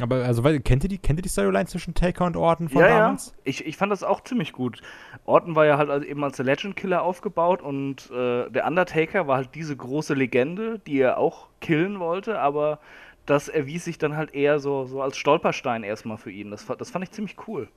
[0.00, 2.82] Aber, also, weil, kennt ihr die, kennt ihr die Storyline zwischen Taker und Orton von
[2.82, 3.28] ja, damals?
[3.28, 3.42] ja.
[3.44, 4.80] Ich, ich fand das auch ziemlich gut.
[5.24, 9.26] Orton war ja halt also eben als der Legend Killer aufgebaut und äh, der Undertaker
[9.26, 12.78] war halt diese große Legende, die er auch killen wollte, aber
[13.26, 16.50] das erwies sich dann halt eher so, so als Stolperstein erstmal für ihn.
[16.50, 17.68] Das, das fand ich ziemlich cool.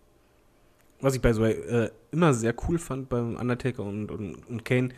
[1.01, 4.89] Was ich bei so äh, immer sehr cool fand beim Undertaker und, und, und Kane,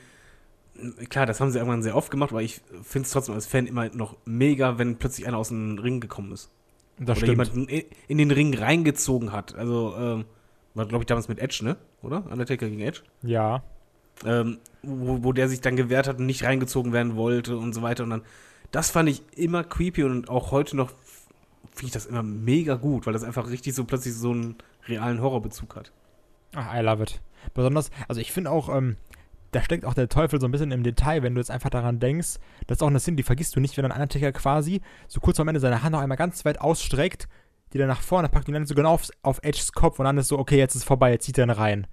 [1.09, 3.67] klar, das haben sie irgendwann sehr oft gemacht, aber ich finde es trotzdem als Fan
[3.67, 6.49] immer noch mega, wenn plötzlich einer aus dem Ring gekommen ist.
[6.97, 9.53] Das Oder jemanden i- in den Ring reingezogen hat.
[9.55, 10.25] Also, ähm,
[10.73, 11.77] war, glaube ich, damals mit Edge, ne?
[12.01, 12.25] Oder?
[12.29, 13.01] Undertaker gegen Edge.
[13.21, 13.63] Ja.
[14.25, 17.81] Ähm, wo, wo der sich dann gewehrt hat und nicht reingezogen werden wollte und so
[17.81, 18.03] weiter.
[18.03, 18.21] Und dann,
[18.71, 20.91] das fand ich immer creepy und auch heute noch
[21.71, 24.55] finde ich das immer mega gut, weil das einfach richtig so plötzlich so einen
[24.87, 25.91] realen Horrorbezug hat.
[26.53, 27.19] Ach, I love it.
[27.53, 28.95] Besonders, also ich finde auch, ähm,
[29.55, 31.99] da steckt auch der Teufel so ein bisschen im Detail, wenn du jetzt einfach daran
[31.99, 32.35] denkst,
[32.67, 35.39] das ist auch eine Szene, die vergisst du nicht, wenn dann Undertaker quasi so kurz
[35.39, 37.29] am Ende seine Hand noch einmal ganz weit ausstreckt,
[37.71, 40.17] die dann nach vorne packt und dann so genau auf, auf Edges Kopf und dann
[40.17, 41.87] ist so, okay, jetzt ist vorbei, jetzt zieht er ihn rein.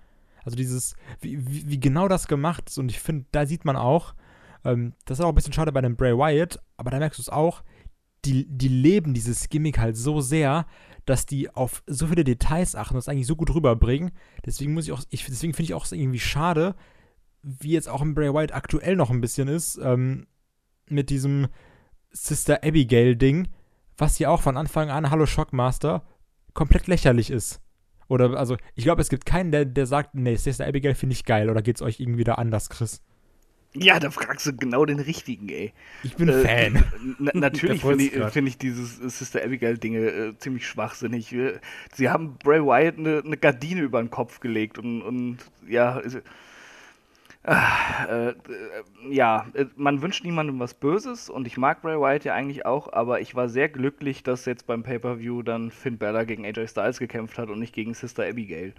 [0.44, 3.76] Also dieses, wie, wie, wie genau das gemacht ist und ich finde, da sieht man
[3.76, 4.14] auch,
[4.64, 7.22] ähm, das ist auch ein bisschen schade bei dem Bray Wyatt, aber da merkst du
[7.22, 7.62] es auch,
[8.24, 10.66] die, die leben dieses Gimmick halt so sehr,
[11.06, 14.12] dass die auf so viele Details achten und das eigentlich so gut rüberbringen.
[14.44, 16.74] Deswegen muss ich auch, ich, deswegen finde ich auch irgendwie schade,
[17.42, 20.26] wie jetzt auch im Bray Wyatt aktuell noch ein bisschen ist, ähm,
[20.88, 21.48] mit diesem
[22.10, 23.48] Sister Abigail-Ding,
[23.96, 26.02] was ja auch von Anfang an, Hallo Shockmaster,
[26.54, 27.60] komplett lächerlich ist.
[28.08, 31.24] Oder, also, ich glaube, es gibt keinen, der, der sagt, nee, Sister Abigail finde ich
[31.24, 31.48] geil.
[31.48, 33.02] Oder geht's euch irgendwie da anders, Chris?
[33.74, 35.72] Ja, da fragst du genau den richtigen, ey.
[36.02, 36.84] Ich bin äh, Fan.
[37.32, 41.34] natürlich finde ich, find ich dieses Sister Abigail-Dinge äh, ziemlich schwachsinnig.
[41.94, 46.02] Sie haben Bray Wyatt eine, eine Gardine über den Kopf gelegt und, und ja,
[47.44, 48.34] äh, äh,
[49.10, 52.92] ja, äh, man wünscht niemandem was Böses und ich mag Bray Wyatt ja eigentlich auch,
[52.92, 56.98] aber ich war sehr glücklich, dass jetzt beim Pay-Per-View dann Finn Balor gegen AJ Styles
[57.00, 58.74] gekämpft hat und nicht gegen Sister Abigail.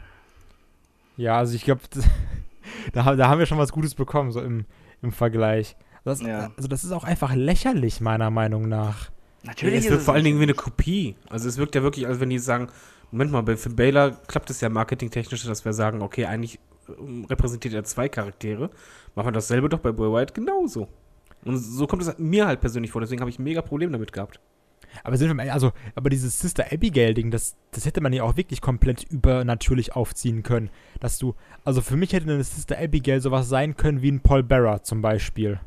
[1.18, 1.82] Ja, also ich glaube,
[2.94, 4.66] da, da haben wir schon was Gutes bekommen, so im,
[5.02, 5.76] im Vergleich.
[6.06, 6.52] Das, ja.
[6.56, 9.10] Also das ist auch einfach lächerlich, meiner Meinung nach.
[9.44, 9.76] Natürlich.
[9.76, 11.16] Ja, es wirkt vor allen Dingen wie eine Kopie.
[11.30, 12.70] Also es wirkt ja wirklich, als wenn die sagen,
[13.12, 16.60] Moment mal, bei Finn Balor klappt es ja marketingtechnisch, dass wir sagen, okay, eigentlich
[17.30, 18.70] repräsentiert er zwei Charaktere.
[19.16, 20.88] Machen wir dasselbe doch bei Boy White genauso.
[21.46, 24.40] Und so kommt es mir halt persönlich vor, deswegen habe ich mega Problem damit gehabt.
[25.04, 28.62] Aber sind wir also, aber dieses Sister Abigail-Ding, das, das hätte man ja auch wirklich
[28.62, 30.70] komplett übernatürlich aufziehen können.
[31.00, 34.44] Dass du, also für mich hätte eine Sister Abigail sowas sein können wie ein Paul
[34.44, 35.60] Bearer zum Beispiel.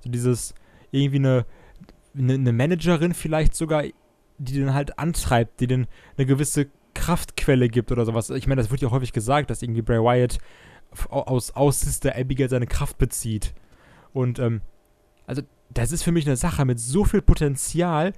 [0.00, 0.54] So dieses,
[0.90, 1.46] irgendwie eine,
[2.16, 3.84] eine, eine Managerin vielleicht sogar,
[4.38, 5.86] die den halt antreibt, die den
[6.16, 6.68] eine gewisse
[6.98, 8.30] Kraftquelle gibt oder sowas.
[8.30, 10.38] Ich meine, das wird ja häufig gesagt, dass irgendwie Bray Wyatt
[11.08, 13.54] aus, aus Sister Abigail seine Kraft bezieht.
[14.12, 14.62] Und, ähm,
[15.26, 18.08] also, das ist für mich eine Sache mit so viel Potenzial.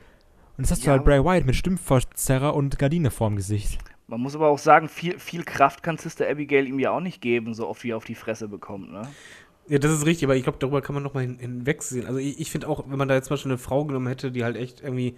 [0.56, 3.78] Und das hast ja, du halt Bray Wyatt mit Stimmverzerrer und Gardine vorm Gesicht.
[4.06, 7.20] Man muss aber auch sagen, viel, viel Kraft kann Sister Abigail ihm ja auch nicht
[7.20, 9.02] geben, so oft wie er auf die Fresse bekommt, ne?
[9.68, 12.06] Ja, das ist richtig, aber ich glaube, darüber kann man nochmal hin, hinwegsehen.
[12.06, 14.32] Also ich, ich finde auch, wenn man da jetzt zum Beispiel eine Frau genommen hätte,
[14.32, 15.14] die halt echt irgendwie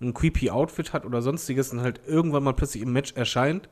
[0.00, 3.68] ein creepy Outfit hat oder sonstiges und halt irgendwann mal plötzlich im Match erscheint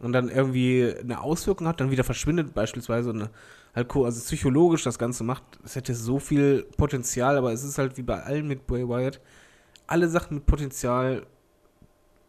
[0.00, 3.30] und dann irgendwie eine Auswirkung hat, dann wieder verschwindet beispielsweise und
[3.74, 7.96] halt also psychologisch das Ganze macht, es hätte so viel Potenzial, aber es ist halt
[7.96, 9.20] wie bei allen mit Bray Wyatt,
[9.86, 11.26] alle Sachen mit Potenzial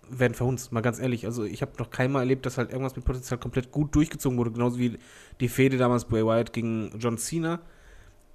[0.09, 1.26] werden verhunzt, mal ganz ehrlich.
[1.26, 4.51] Also ich habe noch keinmal erlebt, dass halt irgendwas mit Potenzial komplett gut durchgezogen wurde,
[4.51, 4.97] genauso wie
[5.39, 7.59] die Fehde damals Bray Wyatt gegen John Cena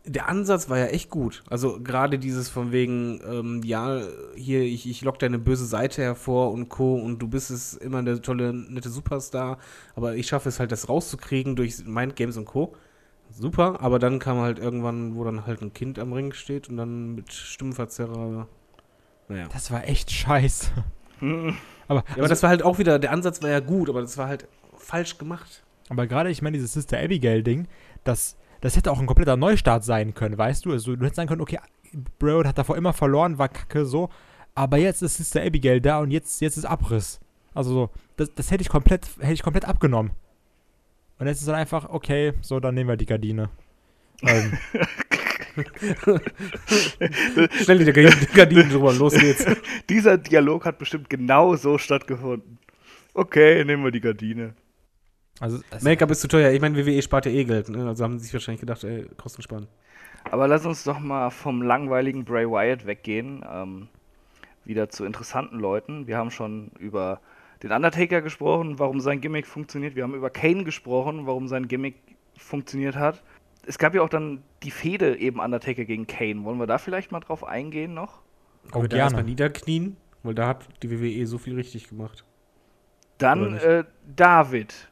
[0.07, 1.43] der Ansatz war ja echt gut.
[1.49, 4.03] Also gerade dieses von wegen, ähm, ja,
[4.35, 6.95] hier, ich, ich lock deine böse Seite hervor und Co.
[6.97, 9.59] und du bist es immer eine tolle, nette Superstar,
[9.97, 12.75] aber ich schaffe es halt, das rauszukriegen durch Mindgames und Co.
[13.31, 16.77] Super, aber dann kam halt irgendwann, wo dann halt ein Kind am Ring steht und
[16.77, 18.47] dann mit Stimmverzerrer.
[19.29, 19.49] Naja.
[19.53, 20.71] Das war echt scheiße.
[21.21, 21.55] aber, ja,
[21.89, 24.29] aber also, das war halt auch wieder, der Ansatz war ja gut, aber das war
[24.29, 24.47] halt
[24.77, 25.63] falsch gemacht.
[25.89, 27.67] Aber gerade, ich meine, dieses Sister Abigail-Ding,
[28.05, 30.73] das das hätte auch ein kompletter Neustart sein können, weißt du?
[30.73, 31.59] Also du hättest sagen können, okay,
[32.19, 34.09] Broad hat davor immer verloren, war kacke so,
[34.55, 37.21] aber jetzt ist Sister Abigail da und jetzt, jetzt ist Abriss.
[37.53, 40.13] Also so, das, das hätte ich komplett, hätte ich komplett abgenommen.
[41.19, 43.51] Und jetzt ist dann einfach, okay, so, dann nehmen wir die Gardine.
[44.23, 44.57] ähm.
[47.63, 47.93] Schnell die
[48.35, 49.45] Gardinen drüber, los geht's.
[49.91, 52.59] Dieser Dialog hat bestimmt genau so stattgefunden.
[53.13, 54.55] Okay, nehmen wir die Gardine.
[55.41, 56.53] Also, Make-up ist zu teuer.
[56.53, 57.69] Ich meine, WWE spart ja eh Geld.
[57.69, 57.87] Ne?
[57.87, 59.67] Also haben sie sich wahrscheinlich gedacht, ey, Kosten sparen.
[60.31, 63.45] Aber lass uns doch mal vom langweiligen Bray Wyatt weggehen.
[63.51, 63.89] Ähm,
[64.65, 66.07] wieder zu interessanten Leuten.
[66.07, 67.21] Wir haben schon über
[67.63, 69.97] den Undertaker gesprochen, warum sein Gimmick funktioniert.
[69.97, 71.97] Wir haben über Kane gesprochen, warum sein Gimmick
[72.37, 73.23] funktioniert hat.
[73.67, 76.45] Es gab ja auch dann die Fehde eben Undertaker gegen Kane.
[76.45, 78.21] Wollen wir da vielleicht mal drauf eingehen noch?
[78.73, 82.25] Oh, wir da erstmal niederknien, weil da hat die WWE so viel richtig gemacht.
[83.19, 84.91] Dann äh, David.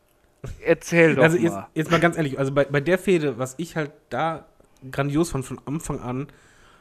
[0.65, 1.69] Erzähl doch also jetzt, mal.
[1.75, 4.47] Jetzt mal ganz ehrlich, also bei, bei der Fehde, was ich halt da
[4.91, 6.27] grandios fand von Anfang an,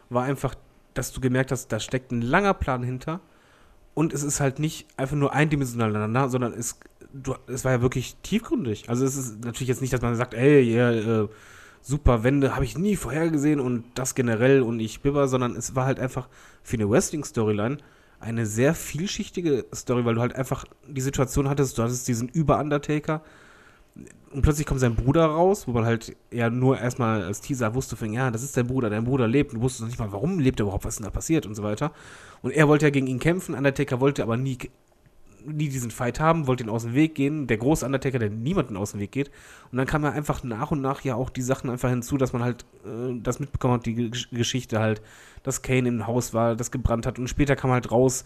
[0.10, 0.56] war einfach,
[0.94, 3.22] dass du gemerkt hast, da steckt ein langer Plan hinter
[3.94, 6.80] und es ist halt nicht einfach nur eindimensional aneinander, sondern es,
[7.14, 8.90] du, es war ja wirklich tiefgründig.
[8.90, 11.28] Also es ist natürlich jetzt nicht, dass man sagt, ey, ja, äh,
[11.82, 15.86] super Wende, habe ich nie vorhergesehen und das generell und ich bibber, sondern es war
[15.86, 16.30] halt einfach
[16.64, 17.78] für eine Wrestling-Storyline
[18.20, 23.24] eine sehr vielschichtige Story, weil du halt einfach die Situation hattest, du hattest diesen Über-Undertaker,
[24.32, 27.96] und plötzlich kommt sein Bruder raus, wo man halt ja nur erstmal als Teaser wusste,
[27.96, 29.52] von, ja, das ist dein Bruder, dein Bruder lebt.
[29.52, 31.56] Und du wusstest noch nicht mal, warum lebt er überhaupt, was denn da passiert und
[31.56, 31.92] so weiter.
[32.42, 34.58] Und er wollte ja gegen ihn kämpfen, Undertaker wollte aber nie,
[35.46, 37.48] nie diesen Fight haben, wollte ihn aus dem Weg gehen.
[37.48, 39.32] Der große Undertaker, der niemanden aus dem Weg geht.
[39.72, 42.32] Und dann kam ja einfach nach und nach ja auch die Sachen einfach hinzu, dass
[42.32, 45.02] man halt äh, das mitbekommen hat, die Geschichte halt,
[45.44, 47.20] dass Kane im Haus war, das gebrannt hat.
[47.20, 48.24] Und später kam halt raus,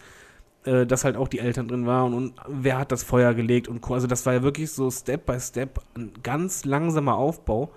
[0.66, 3.80] äh, dass halt auch die Eltern drin waren und, wer hat das Feuer gelegt und
[3.80, 3.94] Co.
[3.94, 7.70] Also das war ja wirklich so Step by Step ein ganz langsamer Aufbau.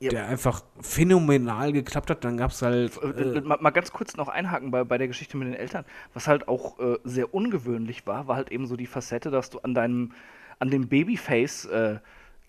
[0.00, 0.10] Ja.
[0.10, 2.22] der einfach phänomenal geklappt hat.
[2.22, 2.96] Dann gab es halt.
[3.02, 5.84] Äh, Äh, mal, mal ganz kurz noch einhaken bei, bei der Geschichte mit den Eltern.
[6.14, 9.58] Was halt auch äh, sehr ungewöhnlich war, war halt eben so die Facette, dass du
[9.58, 10.12] an deinem,
[10.60, 11.98] an dem Babyface äh,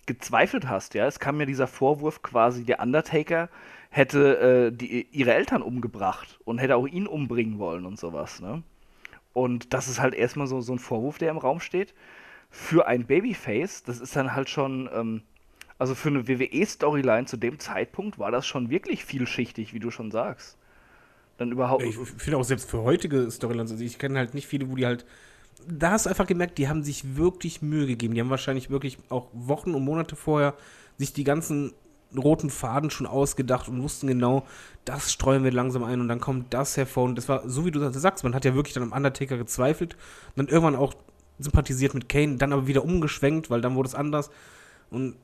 [0.06, 0.94] gezweifelt hast.
[0.94, 3.50] Ja, es kam ja dieser Vorwurf quasi, der Undertaker
[3.90, 8.40] hätte äh, die, ihre Eltern umgebracht und hätte auch ihn umbringen wollen und sowas.
[8.42, 8.64] Ne?
[9.40, 11.94] Und das ist halt erstmal so, so ein Vorwurf, der im Raum steht.
[12.50, 15.22] Für ein Babyface, das ist dann halt schon, ähm,
[15.78, 20.12] also für eine WWE-Storyline zu dem Zeitpunkt war das schon wirklich vielschichtig, wie du schon
[20.12, 20.58] sagst.
[21.38, 21.84] Dann überhaupt.
[21.84, 24.86] ich finde auch selbst für heutige Storylines, also ich kenne halt nicht viele, wo die
[24.86, 25.06] halt.
[25.66, 28.16] Da hast du einfach gemerkt, die haben sich wirklich Mühe gegeben.
[28.16, 30.54] Die haben wahrscheinlich wirklich auch Wochen und Monate vorher
[30.98, 31.74] sich die ganzen
[32.18, 34.46] roten Faden schon ausgedacht und wussten genau,
[34.86, 37.04] das streuen wir langsam ein und dann kommt das hervor.
[37.04, 39.96] Und das war, so wie du sagst, man hat ja wirklich dann am Undertaker gezweifelt
[40.36, 40.94] dann irgendwann auch
[41.38, 44.30] sympathisiert mit Kane, dann aber wieder umgeschwenkt, weil dann wurde es anders.
[44.90, 45.16] Und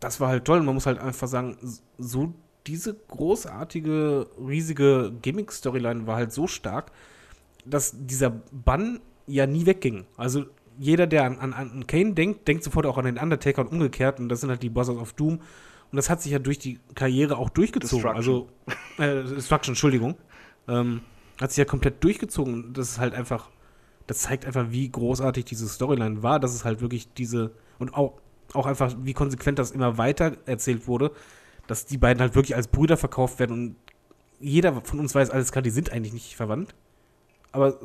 [0.00, 0.60] das war halt toll.
[0.60, 1.56] Und man muss halt einfach sagen,
[1.98, 2.34] so
[2.66, 6.92] diese großartige, riesige Gimmick-Storyline war halt so stark,
[7.64, 10.04] dass dieser Bann ja nie wegging.
[10.16, 10.46] Also
[10.78, 14.20] jeder, der an, an, an Kane denkt, denkt sofort auch an den Undertaker und umgekehrt.
[14.20, 15.40] Und das sind halt die Bosses of Doom.
[15.90, 18.10] Und das hat sich ja durch die Karriere auch durchgezogen.
[18.10, 18.48] Also,
[18.98, 20.16] äh, Destruction, Entschuldigung.
[20.68, 21.02] Ähm,
[21.40, 22.72] hat sich ja komplett durchgezogen.
[22.72, 23.50] Das ist halt einfach,
[24.06, 28.20] das zeigt einfach, wie großartig diese Storyline war, dass es halt wirklich diese, und auch,
[28.52, 31.12] auch einfach, wie konsequent das immer weiter erzählt wurde,
[31.66, 33.76] dass die beiden halt wirklich als Brüder verkauft werden und
[34.38, 36.74] jeder von uns weiß alles klar, die sind eigentlich nicht verwandt.
[37.52, 37.78] Aber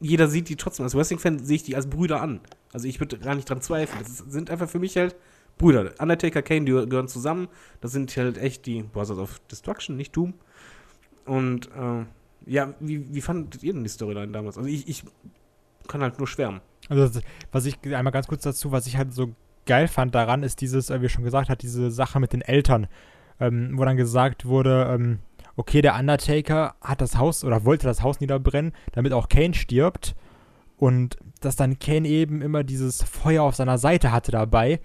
[0.00, 0.84] jeder sieht die trotzdem.
[0.84, 2.40] Als Wrestling-Fan sehe ich die als Brüder an.
[2.72, 4.02] Also ich würde gar nicht dran zweifeln.
[4.02, 5.14] Das sind einfach für mich halt
[5.60, 5.92] Brüder.
[5.98, 7.48] Undertaker, Kane, die gehören zusammen.
[7.80, 10.34] Das sind halt echt die Brothers of Destruction, nicht Doom.
[11.26, 12.04] Und äh,
[12.46, 14.56] ja, wie, wie fandet ihr denn die Storyline damals?
[14.56, 15.04] Also ich, ich
[15.86, 16.62] kann halt nur schwärmen.
[16.88, 17.20] Also,
[17.52, 19.34] was ich einmal ganz kurz dazu, was ich halt so
[19.66, 22.86] geil fand daran, ist dieses, äh, wie schon gesagt hat, diese Sache mit den Eltern,
[23.38, 25.18] ähm, wo dann gesagt wurde, ähm,
[25.56, 30.16] okay, der Undertaker hat das Haus oder wollte das Haus niederbrennen, damit auch Kane stirbt.
[30.78, 34.80] Und dass dann Kane eben immer dieses Feuer auf seiner Seite hatte dabei.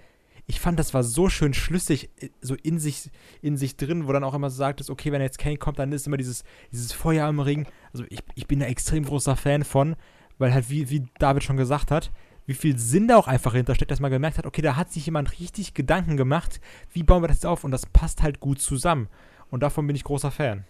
[0.48, 3.10] Ich fand, das war so schön schlüssig, äh, so in sich,
[3.42, 5.78] in sich drin, wo dann auch immer so sagt, ist, okay, wenn jetzt Kane kommt,
[5.78, 7.66] dann ist immer dieses, dieses Feuer im Ring.
[7.92, 9.96] Also ich, ich bin da extrem großer Fan von,
[10.38, 12.12] weil halt, wie, wie David schon gesagt hat,
[12.46, 15.06] wie viel Sinn da auch einfach hintersteckt, dass man gemerkt hat, okay, da hat sich
[15.06, 16.60] jemand richtig Gedanken gemacht,
[16.92, 19.08] wie bauen wir das jetzt auf und das passt halt gut zusammen.
[19.50, 20.64] Und davon bin ich großer Fan.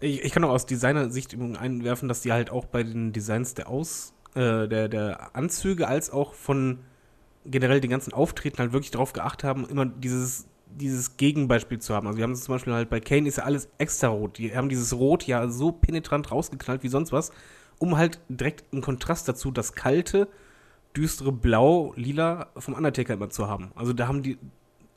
[0.00, 3.68] Ich, ich kann auch aus Designer-Sicht einwerfen, dass die halt auch bei den Designs der
[3.68, 6.78] Aus, äh, der, der Anzüge als auch von
[7.44, 12.06] generell den ganzen Auftreten halt wirklich darauf geachtet haben, immer dieses, dieses Gegenbeispiel zu haben.
[12.06, 14.38] Also wir haben es zum Beispiel halt bei Kane ist ja alles extra rot.
[14.38, 17.32] Die haben dieses Rot ja so penetrant rausgeknallt wie sonst was,
[17.78, 20.28] um halt direkt im Kontrast dazu das kalte,
[20.96, 23.72] düstere Blau, Lila vom Undertaker immer zu haben.
[23.74, 24.38] Also da haben die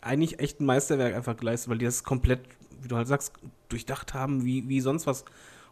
[0.01, 2.41] eigentlich echt ein Meisterwerk einfach geleistet, weil die das komplett,
[2.81, 3.33] wie du halt sagst,
[3.69, 5.23] durchdacht haben, wie, wie sonst was.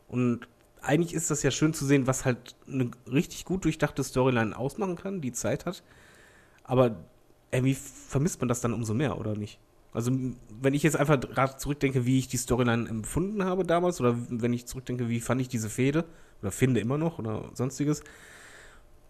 [0.07, 0.47] Und
[0.81, 4.95] eigentlich ist das ja schön zu sehen, was halt eine richtig gut durchdachte Storyline ausmachen
[4.95, 5.83] kann, die Zeit hat.
[6.63, 6.95] Aber
[7.51, 9.59] irgendwie vermisst man das dann umso mehr, oder nicht?
[9.93, 10.11] Also,
[10.61, 14.53] wenn ich jetzt einfach gerade zurückdenke, wie ich die Storyline empfunden habe damals, oder wenn
[14.53, 16.05] ich zurückdenke, wie fand ich diese Fehde,
[16.41, 18.01] oder finde immer noch, oder sonstiges,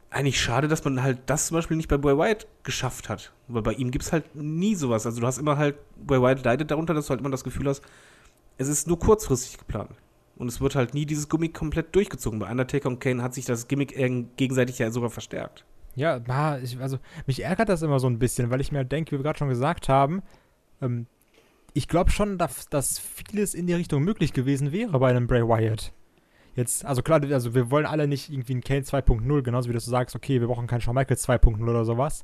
[0.09, 3.31] eigentlich schade, dass man halt das zum Beispiel nicht bei Bray Wyatt geschafft hat.
[3.47, 5.05] Weil bei ihm gibt es halt nie sowas.
[5.05, 7.67] Also, du hast immer halt, Bray Wyatt leidet darunter, dass du halt immer das Gefühl
[7.67, 7.83] hast,
[8.57, 9.91] es ist nur kurzfristig geplant.
[10.35, 12.39] Und es wird halt nie dieses Gimmick komplett durchgezogen.
[12.39, 15.63] Bei Undertaker und Kane hat sich das Gimmick eher gegenseitig ja sogar verstärkt.
[15.95, 19.19] Ja, ich, also mich ärgert das immer so ein bisschen, weil ich mir denke, wie
[19.19, 20.21] wir gerade schon gesagt haben,
[20.81, 21.07] ähm,
[21.73, 25.47] ich glaube schon, dass, dass vieles in die Richtung möglich gewesen wäre bei einem Bray
[25.47, 25.93] Wyatt.
[26.55, 29.79] Jetzt, also klar, also wir wollen alle nicht irgendwie einen Kane 2.0, genauso wie du
[29.79, 32.23] sagst, okay, wir brauchen keinen Shawn Michaels 2.0 oder sowas.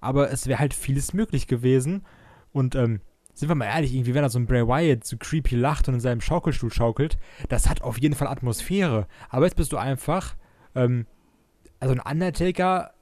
[0.00, 2.04] Aber es wäre halt vieles möglich gewesen.
[2.52, 3.00] Und ähm,
[3.32, 5.94] sind wir mal ehrlich, irgendwie, wenn da so ein Bray Wyatt so creepy lacht und
[5.94, 7.16] in seinem Schaukelstuhl schaukelt,
[7.48, 9.06] das hat auf jeden Fall Atmosphäre.
[9.30, 10.36] Aber jetzt bist du einfach,
[10.74, 11.06] ähm,
[11.80, 12.92] also ein Undertaker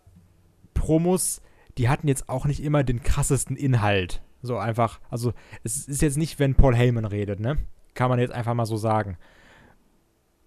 [0.74, 1.42] Promos,
[1.78, 4.22] die hatten jetzt auch nicht immer den krassesten Inhalt.
[4.42, 5.32] So einfach, also
[5.64, 7.58] es ist jetzt nicht, wenn Paul Heyman redet, ne?
[7.94, 9.16] Kann man jetzt einfach mal so sagen.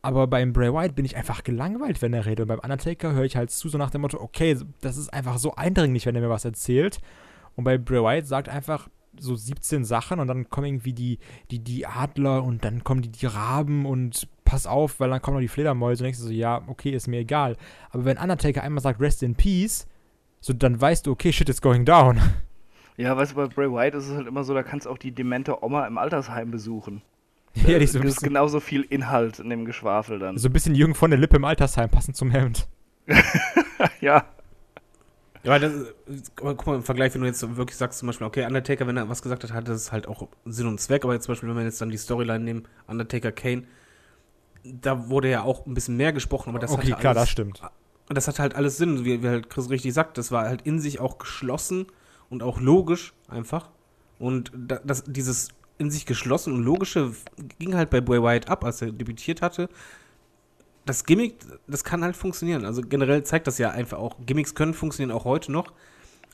[0.01, 2.41] Aber beim Bray Wyatt bin ich einfach gelangweilt, wenn er redet.
[2.41, 5.37] Und beim Undertaker höre ich halt zu, so nach dem Motto, okay, das ist einfach
[5.37, 6.99] so eindringlich, wenn er mir was erzählt.
[7.55, 11.19] Und bei Bray Wyatt sagt einfach so 17 Sachen und dann kommen irgendwie die,
[11.51, 15.35] die, die Adler und dann kommen die, die Raben und pass auf, weil dann kommen
[15.35, 17.55] noch die Fledermäuse und denkst du so, ja, okay, ist mir egal.
[17.91, 19.87] Aber wenn Undertaker einmal sagt, rest in peace,
[20.43, 22.19] so dann weißt du, okay, shit is going down.
[22.97, 24.97] Ja, weißt du, bei Bray Wyatt ist es halt immer so, da kannst du auch
[24.97, 27.01] die demente Oma im Altersheim besuchen.
[27.55, 30.37] ja, die ist so ein das ist bisschen, genauso viel Inhalt in dem Geschwafel dann.
[30.37, 32.67] so ein bisschen Jürgen von der Lippe im Altersheim, passend zum Hemd.
[34.01, 34.25] ja.
[35.43, 35.73] Ja, aber, das,
[36.41, 38.97] aber guck mal, im Vergleich, wenn du jetzt wirklich sagst, zum Beispiel, okay, Undertaker, wenn
[38.97, 41.05] er was gesagt hat, hat das halt auch Sinn und Zweck.
[41.05, 43.63] Aber jetzt zum Beispiel, wenn wir jetzt dann die Storyline nehmen, Undertaker Kane,
[44.65, 47.29] da wurde ja auch ein bisschen mehr gesprochen, aber das okay, hatte klar, alles, das
[47.29, 47.61] stimmt.
[48.09, 50.17] Und das hat halt alles Sinn, wie, wie halt Chris richtig sagt.
[50.17, 51.87] Das war halt in sich auch geschlossen
[52.29, 53.69] und auch logisch einfach.
[54.19, 57.13] Und da, das, dieses in sich geschlossen und logische
[57.59, 59.69] ging halt bei Bray Wyatt ab, als er debütiert hatte.
[60.85, 62.65] Das Gimmick, das kann halt funktionieren.
[62.65, 65.73] Also generell zeigt das ja einfach auch, Gimmicks können funktionieren auch heute noch.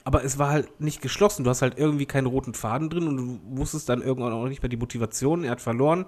[0.04, 1.44] Aber es war halt nicht geschlossen.
[1.44, 4.62] Du hast halt irgendwie keinen roten Faden drin und du wusstest dann irgendwann auch nicht
[4.62, 5.44] mehr die Motivation.
[5.44, 6.06] Er hat verloren.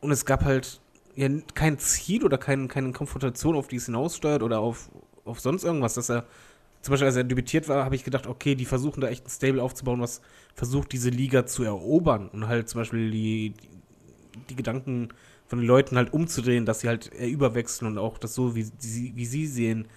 [0.00, 0.80] Und es gab halt
[1.16, 4.90] ja, kein Ziel oder kein, keine Konfrontation, auf die es hinaussteuert oder auf,
[5.24, 6.26] auf sonst irgendwas, dass er,
[6.82, 9.30] zum Beispiel als er debütiert war, habe ich gedacht, okay, die versuchen da echt ein
[9.30, 10.20] Stable aufzubauen, was
[10.54, 15.08] versucht, diese Liga zu erobern und halt zum Beispiel die, die, die Gedanken
[15.46, 19.12] von den Leuten halt umzudrehen, dass sie halt überwechseln und auch das so, wie sie,
[19.16, 19.88] wie sie sehen.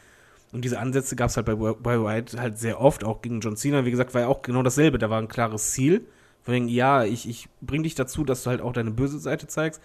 [0.51, 3.57] Und diese Ansätze gab es halt bei, bei White halt sehr oft, auch gegen John
[3.57, 3.85] Cena.
[3.85, 4.97] Wie gesagt, war ja auch genau dasselbe.
[4.97, 6.05] Da war ein klares Ziel.
[6.41, 9.47] Von wegen, ja, ich, ich bring dich dazu, dass du halt auch deine böse Seite
[9.47, 9.81] zeigst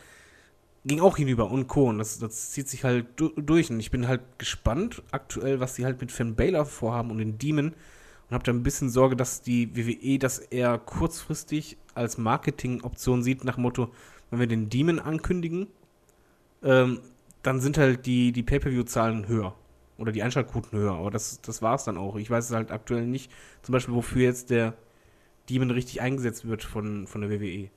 [0.84, 1.88] ging auch hinüber und Co.
[1.88, 3.70] Und das, das zieht sich halt du durch.
[3.70, 7.38] Und ich bin halt gespannt aktuell, was sie halt mit Finn Baylor vorhaben und den
[7.38, 7.68] Demon.
[7.68, 13.44] Und habe da ein bisschen Sorge, dass die WWE das eher kurzfristig als Marketingoption sieht,
[13.44, 13.90] nach Motto,
[14.30, 15.68] wenn wir den Demon ankündigen,
[16.62, 17.00] ähm,
[17.42, 19.54] dann sind halt die, die Pay-Per-View-Zahlen höher.
[19.96, 20.94] Oder die Einschaltquoten höher.
[20.94, 22.16] Aber das, das war es dann auch.
[22.16, 23.30] Ich weiß es halt aktuell nicht.
[23.62, 24.74] Zum Beispiel, wofür jetzt der
[25.48, 27.70] Demon richtig eingesetzt wird von, von der WWE.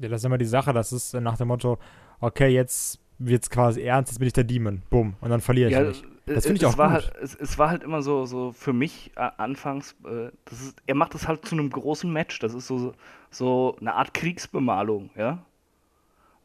[0.00, 0.72] Ja, das ist immer die Sache.
[0.72, 1.78] Das ist nach dem Motto,
[2.20, 4.82] okay, jetzt wird es quasi ernst, jetzt bin ich der Demon.
[4.90, 5.14] Bumm.
[5.20, 6.04] Und dann verliere ich Ja, nicht.
[6.26, 7.04] Das finde ich auch war gut.
[7.04, 10.76] Halt, es, es war halt immer so, so für mich äh, anfangs, äh, das ist,
[10.86, 12.38] er macht das halt zu einem großen Match.
[12.38, 12.92] Das ist so,
[13.30, 15.44] so eine Art Kriegsbemalung, ja.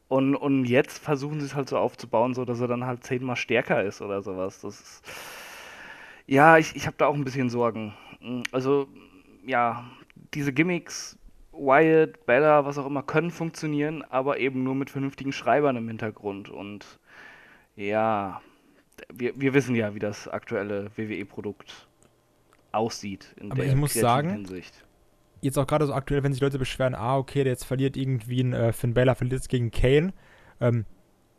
[0.08, 3.36] Und, und jetzt versuchen sie es halt so aufzubauen, so dass er dann halt zehnmal
[3.36, 4.60] stärker ist oder sowas.
[4.60, 5.02] Das ist,
[6.26, 7.94] ja, ich, ich habe da auch ein bisschen Sorgen.
[8.52, 8.88] Also,
[9.46, 9.84] ja,
[10.32, 11.18] diese Gimmicks,
[11.56, 16.48] Wyatt, Bella, was auch immer, können funktionieren, aber eben nur mit vernünftigen Schreibern im Hintergrund.
[16.48, 16.98] Und
[17.76, 18.40] ja,
[19.12, 21.88] wir, wir wissen ja, wie das aktuelle WWE-Produkt
[22.72, 24.84] aussieht in Aber der ich muss sagen, Hinsicht.
[25.40, 28.42] Jetzt auch gerade so aktuell, wenn sich Leute beschweren, ah, okay, der jetzt verliert irgendwie
[28.42, 30.12] ein äh, Finn Balor, verliert jetzt gegen Kane.
[30.60, 30.86] Ähm,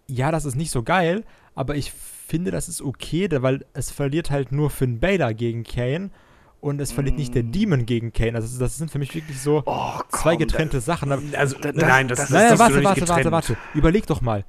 [0.07, 1.23] ja, das ist nicht so geil,
[1.55, 6.11] aber ich finde, das ist okay, weil es verliert halt nur Finn Balor gegen Kane
[6.61, 7.51] und es verliert nicht der Mm.
[7.51, 8.35] Demon gegen Kane.
[8.35, 11.11] Also das, das sind für mich wirklich so Oh, zwei komm, getrennte Sachen.
[11.11, 13.57] Aber, Also, Da- nein, das- das, das- das, naja, das warte, warte, nicht warte, warte.
[13.73, 14.45] Überleg doch mal.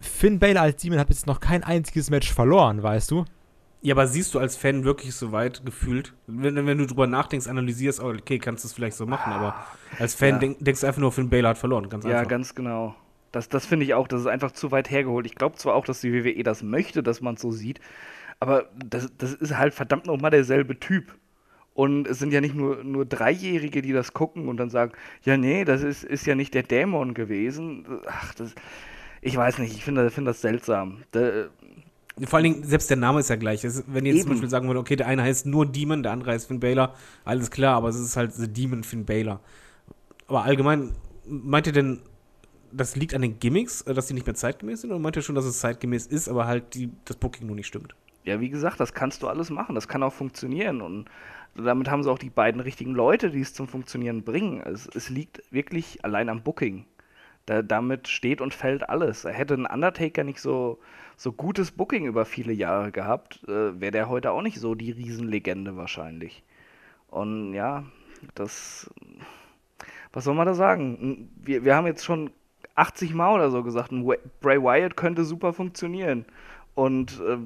[0.00, 3.24] Finn Balor als Demon hat jetzt noch kein einziges Match verloren, weißt du?
[3.82, 6.14] Ja, aber siehst du als Fan wirklich so weit gefühlt?
[6.26, 9.54] Wenn, wenn du drüber nachdenkst, analysierst, oh, okay, kannst du es vielleicht so machen, aber
[9.98, 10.38] als Fan Ja.
[10.38, 12.28] denk, denkst du einfach nur, Finn Baylor hat verloren, ganz Ja, einfach.
[12.30, 12.94] ganz genau.
[13.32, 15.26] Das, das finde ich auch, das ist einfach zu weit hergeholt.
[15.26, 17.80] Ich glaube zwar auch, dass die WWE das möchte, dass man es so sieht,
[18.40, 21.14] aber das, das ist halt verdammt nochmal derselbe Typ.
[21.74, 24.92] Und es sind ja nicht nur, nur Dreijährige, die das gucken und dann sagen,
[25.24, 27.84] ja, nee, das ist, ist ja nicht der Dämon gewesen.
[28.06, 28.54] Ach, das,
[29.20, 30.98] ich weiß nicht, ich finde finde das seltsam.
[31.10, 31.46] Da,
[32.26, 33.64] Vor allen Dingen, selbst der Name ist ja gleich.
[33.64, 34.30] Ist- wenn jetzt zum Eben.
[34.30, 36.94] Beispiel sagen würde, okay, der eine heißt nur Demon, der andere heißt Finn Baylor,
[37.24, 39.40] alles klar, aber es ist halt The Demon Finn Baylor.
[40.28, 40.92] Aber allgemein,
[41.26, 41.98] meint ihr denn,
[42.70, 45.22] das liegt an den Gimmicks, äh, dass die nicht mehr zeitgemäß sind, oder meint ihr
[45.22, 47.96] schon, dass es zeitgemäß ist, aber halt die, das Booking nur nicht stimmt?
[48.24, 49.74] Ja, wie gesagt, das kannst du alles machen.
[49.74, 50.80] Das kann auch funktionieren.
[50.80, 51.06] Und
[51.56, 54.60] damit haben sie auch die beiden richtigen Leute, die es zum Funktionieren bringen.
[54.60, 56.86] Es, es liegt wirklich allein am Booking.
[57.46, 59.24] Da, damit steht und fällt alles.
[59.24, 60.78] Hätte ein Undertaker nicht so,
[61.16, 64.90] so gutes Booking über viele Jahre gehabt, äh, wäre der heute auch nicht so die
[64.90, 66.42] Riesenlegende wahrscheinlich.
[67.08, 67.84] Und ja,
[68.34, 68.90] das.
[70.12, 71.30] Was soll man da sagen?
[71.36, 72.30] Wir, wir haben jetzt schon
[72.76, 73.90] 80 Mal oder so gesagt,
[74.40, 76.24] Bray Wyatt könnte super funktionieren.
[76.74, 77.38] Und äh,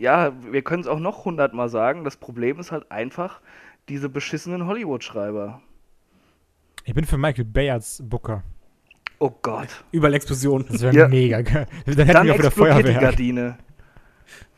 [0.00, 2.04] ja, wir können es auch noch 100 Mal sagen.
[2.04, 3.40] Das Problem ist halt einfach
[3.88, 5.60] diese beschissenen Hollywood-Schreiber.
[6.84, 8.42] Ich bin für Michael Bay als Booker.
[9.18, 9.68] Oh Gott.
[9.92, 10.64] Überall Explosion.
[10.70, 11.08] Das wäre Ja.
[11.08, 11.66] mega geil.
[11.86, 13.00] Dann hätten Dann wir auch wieder explodiert die Feuerwehr.
[13.00, 13.58] Gardine.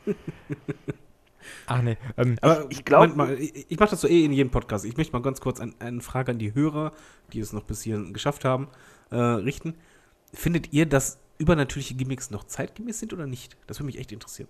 [1.65, 1.97] Ach nee.
[2.17, 4.85] Ähm, Aber ich glaub- Moment mal, ich, ich mache das so eh in jedem Podcast.
[4.85, 6.91] Ich möchte mal ganz kurz ein, eine Frage an die Hörer,
[7.31, 8.67] die es noch bis hierhin geschafft haben,
[9.11, 9.75] äh, richten.
[10.33, 13.57] Findet ihr, dass übernatürliche Gimmicks noch zeitgemäß sind oder nicht?
[13.67, 14.47] Das würde mich echt interessieren.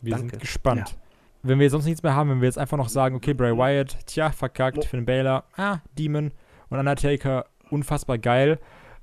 [0.00, 0.30] Wir Danke.
[0.30, 0.96] sind gespannt.
[1.42, 3.96] Wenn wir sonst nichts mehr haben, wenn wir jetzt einfach noch sagen, okay, Bray Wyatt,
[4.06, 6.32] tja, verkackt, Finn Balor, ah, Demon
[6.68, 8.58] und Undertaker, unfassbar geil.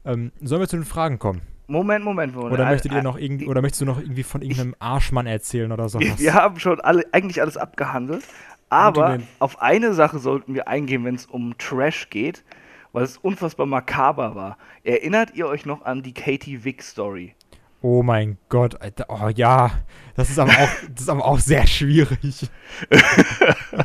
[0.05, 1.41] Ähm, sollen wir zu den Fragen kommen?
[1.67, 2.53] Moment, Moment, Moment.
[2.53, 5.89] Oder möchtet ihr noch irgendwie, oder möchtest du noch irgendwie von irgendeinem Arschmann erzählen oder
[5.89, 6.17] sowas?
[6.17, 8.23] Wir haben schon alle, eigentlich alles abgehandelt.
[8.69, 12.43] Aber auf eine Sache sollten wir eingehen, wenn es um Trash geht,
[12.91, 14.57] weil es unfassbar makaber war.
[14.83, 17.33] Erinnert ihr euch noch an die Katie Vick Story?
[17.81, 19.05] Oh mein Gott, Alter.
[19.09, 19.71] Oh ja,
[20.15, 22.49] das ist aber auch, das ist aber auch sehr schwierig.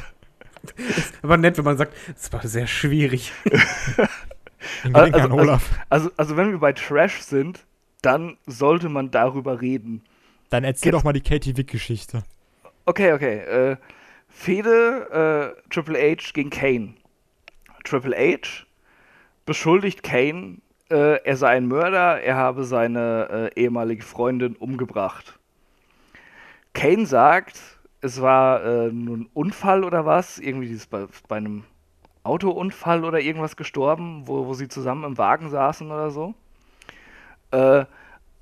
[1.23, 3.33] Aber nett, wenn man sagt, es war sehr schwierig.
[4.93, 5.71] Also- an Olaf.
[5.89, 7.65] Also, also wenn wir bei Trash sind,
[8.01, 10.05] dann sollte man darüber reden.
[10.51, 12.23] Dann erzähl Gibt's- doch mal die Katie Wick-Geschichte.
[12.85, 13.39] Okay, okay.
[13.39, 13.77] Äh,
[14.29, 16.95] Fehde äh, Triple H gegen Kane.
[17.83, 18.65] Triple H
[19.47, 20.59] beschuldigt Kane,
[20.93, 25.39] äh, er sei ein Mörder, er habe seine äh, ehemalige Freundin umgebracht.
[26.75, 27.59] Kane sagt,
[28.03, 31.65] es war äh, ein Unfall oder was, irgendwie dieses bei, bei einem
[32.25, 36.35] Autounfall oder irgendwas gestorben, wo, wo sie zusammen im Wagen saßen oder so.
[37.53, 37.87] Äh,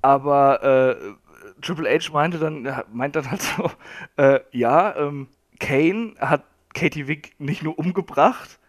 [0.01, 3.71] aber äh, Triple H meinte dann, meint dann halt so,
[4.17, 5.27] äh, ja, ähm,
[5.59, 8.59] Kane hat Katie Wick nicht nur umgebracht,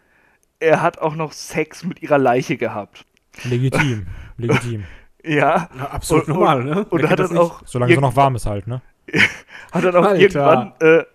[0.59, 3.05] er hat auch noch Sex mit ihrer Leiche gehabt.
[3.43, 4.07] Legitim,
[4.37, 4.83] legitim.
[5.25, 5.69] Ja.
[5.77, 6.83] Ja, absolut Und- normal, ne?
[6.89, 8.81] Und Wer hat dann auch Solange es noch warm ist halt, ne?
[9.71, 10.19] hat dann auch Alter.
[10.19, 11.05] irgendwann äh,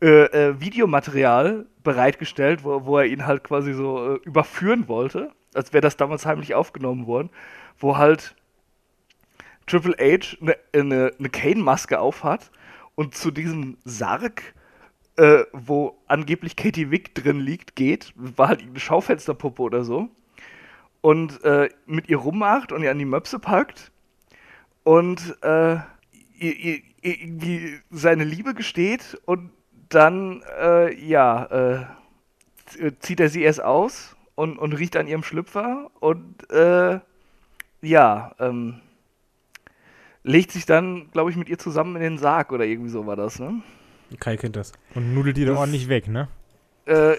[0.00, 5.74] äh, äh, Videomaterial bereitgestellt, wo, wo er ihn halt quasi so äh, überführen wollte, als
[5.74, 7.28] wäre das damals heimlich aufgenommen worden,
[7.78, 8.34] wo halt
[9.66, 10.36] Triple H
[10.72, 12.50] eine ne, ne Kane-Maske aufhat
[12.94, 14.54] und zu diesem Sarg,
[15.16, 20.08] äh, wo angeblich Katie Wick drin liegt, geht, war halt eine Schaufensterpuppe oder so,
[21.00, 23.90] und äh, mit ihr rummacht und ihr an die Möpse packt
[24.84, 25.74] und äh,
[26.38, 29.50] ihr, ihr, ihr seine Liebe gesteht und
[29.88, 35.90] dann, äh, ja, äh, zieht er sie erst aus und, und riecht an ihrem Schlüpfer
[36.00, 37.00] und, äh,
[37.80, 38.80] ja, ähm,
[40.24, 43.16] legt sich dann, glaube ich, mit ihr zusammen in den Sarg oder irgendwie so war
[43.16, 43.62] das, ne?
[44.20, 44.72] Kai kennt das.
[44.94, 46.28] Und nudelt die da Das- ordentlich weg, ne?
[46.86, 47.14] Äh,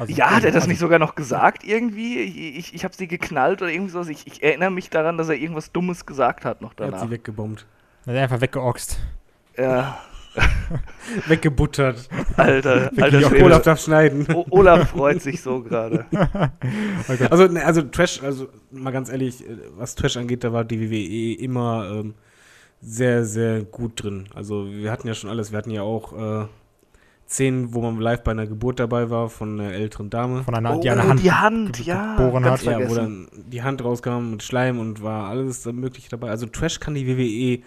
[0.00, 2.18] Also- ja, hat er das also- nicht sogar noch gesagt irgendwie?
[2.20, 4.08] Ich, ich, ich habe sie geknallt oder irgendwie sowas.
[4.08, 7.04] Ich, ich erinnere mich daran, dass er irgendwas Dummes gesagt hat noch Er hat danach.
[7.06, 7.66] sie weggebombt.
[8.06, 8.98] Dann einfach weggeoxt.
[9.56, 9.98] Ja,
[11.26, 12.08] Weggebuttert.
[12.36, 13.44] Alter, alter Schwede.
[13.44, 14.26] Olaf darf schneiden.
[14.34, 16.04] O- Olaf freut sich so gerade.
[17.08, 17.30] Oh Gott.
[17.30, 20.80] Also, ne, also Trash, also mal ganz ehrlich, äh, was Trash angeht, da war die
[20.80, 22.14] WWE immer ähm,
[22.80, 24.26] sehr, sehr gut drin.
[24.34, 25.52] Also wir hatten ja schon alles.
[25.52, 26.12] Wir hatten ja auch
[26.44, 26.46] äh,
[27.34, 30.42] Szenen, wo man live bei einer Geburt dabei war von einer älteren Dame.
[30.44, 31.22] Von einer, Oh, die eine Hand.
[31.22, 32.16] die Hand, ge- ja.
[32.16, 32.62] geboren hat.
[32.62, 36.30] ja, wo dann die Hand rauskam mit Schleim und war alles Mögliche dabei.
[36.30, 37.62] Also Trash kann die WWE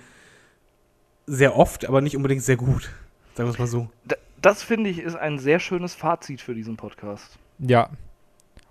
[1.27, 2.89] sehr oft, aber nicht unbedingt sehr gut.
[3.35, 3.89] Sagen wir es mal so.
[4.41, 7.37] Das finde ich ist ein sehr schönes Fazit für diesen Podcast.
[7.59, 7.89] Ja.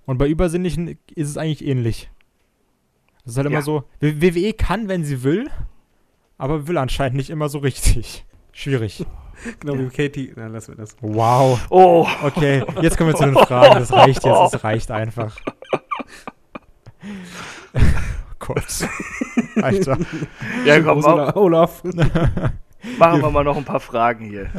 [0.06, 2.10] Und bei Übersinnlichen ist es eigentlich ähnlich.
[3.24, 3.62] Das ist halt immer Ja.
[3.62, 5.50] so, W- WWE kann, wenn sie will,
[6.38, 8.24] aber will anscheinend nicht immer so richtig.
[8.52, 9.04] Schwierig.
[9.60, 10.32] Genau wie Katie.
[10.36, 10.96] Na, lassen wir das.
[11.00, 11.66] Wow.
[11.70, 13.74] Oh, Okay, jetzt kommen wir zu den Fragen.
[13.74, 15.36] Das reicht jetzt, es reicht einfach.
[17.78, 18.88] Oh Gott.
[19.62, 19.98] Alter.
[20.64, 21.82] ja, komm, Ursula, Olaf.
[22.98, 24.50] machen wir mal noch ein paar Fragen hier.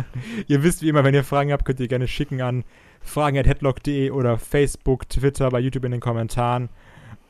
[0.47, 2.63] Ihr wisst wie immer, wenn ihr Fragen habt, könnt ihr gerne schicken an
[3.01, 6.69] fragen.headlock.de oder Facebook, Twitter, bei YouTube in den Kommentaren.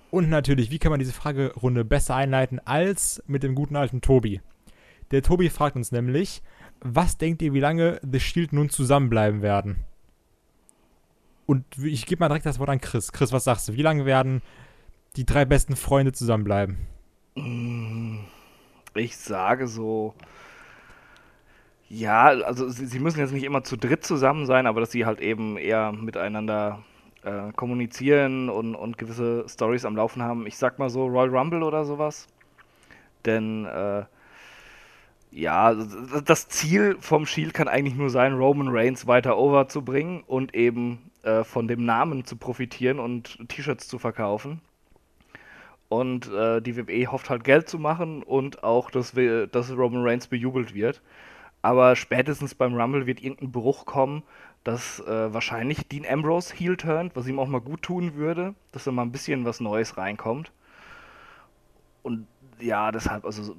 [0.10, 4.42] Und natürlich, wie kann man diese Fragerunde besser einleiten als mit dem guten alten Tobi?
[5.12, 6.42] Der Tobi fragt uns nämlich,
[6.96, 9.84] was denkt ihr, wie lange The Shield nun zusammenbleiben werden?
[11.46, 13.12] Und ich gebe mal direkt das Wort an Chris.
[13.12, 13.74] Chris, was sagst du?
[13.74, 14.42] Wie lange werden
[15.16, 16.78] die drei besten Freunde zusammenbleiben?
[17.36, 18.20] Mm,
[18.96, 20.14] Ich sage so.
[21.90, 25.06] Ja, also sie, sie müssen jetzt nicht immer zu dritt zusammen sein, aber dass sie
[25.06, 26.84] halt eben eher miteinander
[27.24, 30.46] äh, kommunizieren und, und gewisse Stories am Laufen haben.
[30.48, 32.28] Ich sag mal so Royal Rumble oder sowas.
[33.26, 34.04] Denn äh,
[35.32, 40.24] ja, das Ziel vom Shield kann eigentlich nur sein, Roman Reigns weiter over zu bringen
[40.26, 44.62] und eben äh, von dem Namen zu profitieren und T-Shirts zu verkaufen.
[45.90, 50.04] Und äh, die WWE hofft halt Geld zu machen und auch, dass, wir, dass Roman
[50.04, 51.02] Reigns bejubelt wird.
[51.62, 54.24] Aber spätestens beim Rumble wird irgendein Bruch kommen,
[54.64, 58.86] dass äh, wahrscheinlich Dean Ambrose heel turnt, was ihm auch mal gut tun würde, dass
[58.86, 60.52] da mal ein bisschen was Neues reinkommt.
[62.04, 62.28] Und
[62.60, 63.56] ja, deshalb, also so-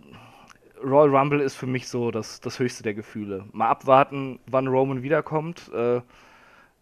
[0.84, 3.44] Royal Rumble ist für mich so das, das höchste der Gefühle.
[3.52, 5.70] Mal abwarten, wann Roman wiederkommt.
[5.74, 6.00] Äh,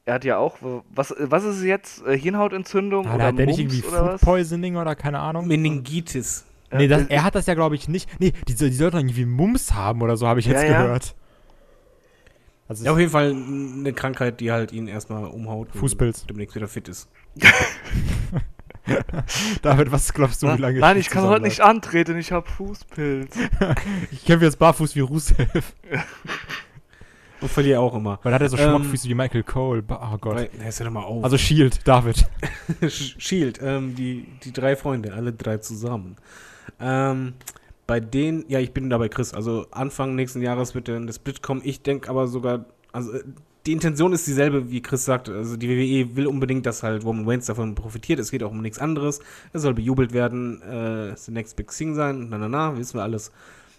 [0.04, 0.58] er hat ja auch,
[0.94, 2.06] was, was ist es jetzt?
[2.06, 4.20] Äh, Hirnhautentzündung Ah, oder hat der nicht Mumps irgendwie oder Food was?
[4.20, 5.46] Poisoning oder keine Ahnung?
[5.48, 6.44] Meningitis.
[6.72, 8.08] Nee, das, er hat das ja, glaube ich, nicht.
[8.20, 10.82] Nee, die, die sollten irgendwie Mumps haben oder so, habe ich Ja, jetzt ja.
[10.82, 11.14] gehört.
[12.68, 15.68] Also Ja, auf jeden Fall eine Krankheit, die halt ihn erstmal umhaut.
[15.72, 16.26] und Fußpilz.
[16.26, 17.08] Demnächst wieder fit ist.
[19.62, 23.36] David, was glaubst du, wie lange Nein, ich kann heute nicht antreten, ich habe Fußpilz.
[24.10, 25.46] Ich kämpfe jetzt barfuß wie Rusev.
[27.40, 28.18] Und verliere auch immer.
[28.22, 29.82] Weil da hat er so Ähm, Schmockfüße wie Michael Cole.
[29.88, 30.36] Oh Gott.
[30.36, 31.22] Weil, na, ist ja mal auf.
[31.22, 32.26] Also Shield, David.
[32.88, 36.16] Shield, ähm, die, die drei Freunde, alle drei zusammen.
[36.80, 37.34] Ähm,
[37.86, 39.34] bei denen, ja, ich bin da bei Chris.
[39.34, 41.60] Also Anfang nächsten Jahres wird dann der Split kommen.
[41.62, 43.22] Ich denke aber sogar, also äh,
[43.66, 45.28] die Intention ist dieselbe, wie Chris sagt.
[45.28, 48.20] Also die WWE will unbedingt, dass halt Roman Reigns davon profitiert.
[48.20, 49.20] Es geht auch um nichts anderes.
[49.52, 53.02] Es soll bejubelt werden, äh, the next big thing sein, na na na, wissen wir
[53.02, 53.32] alles.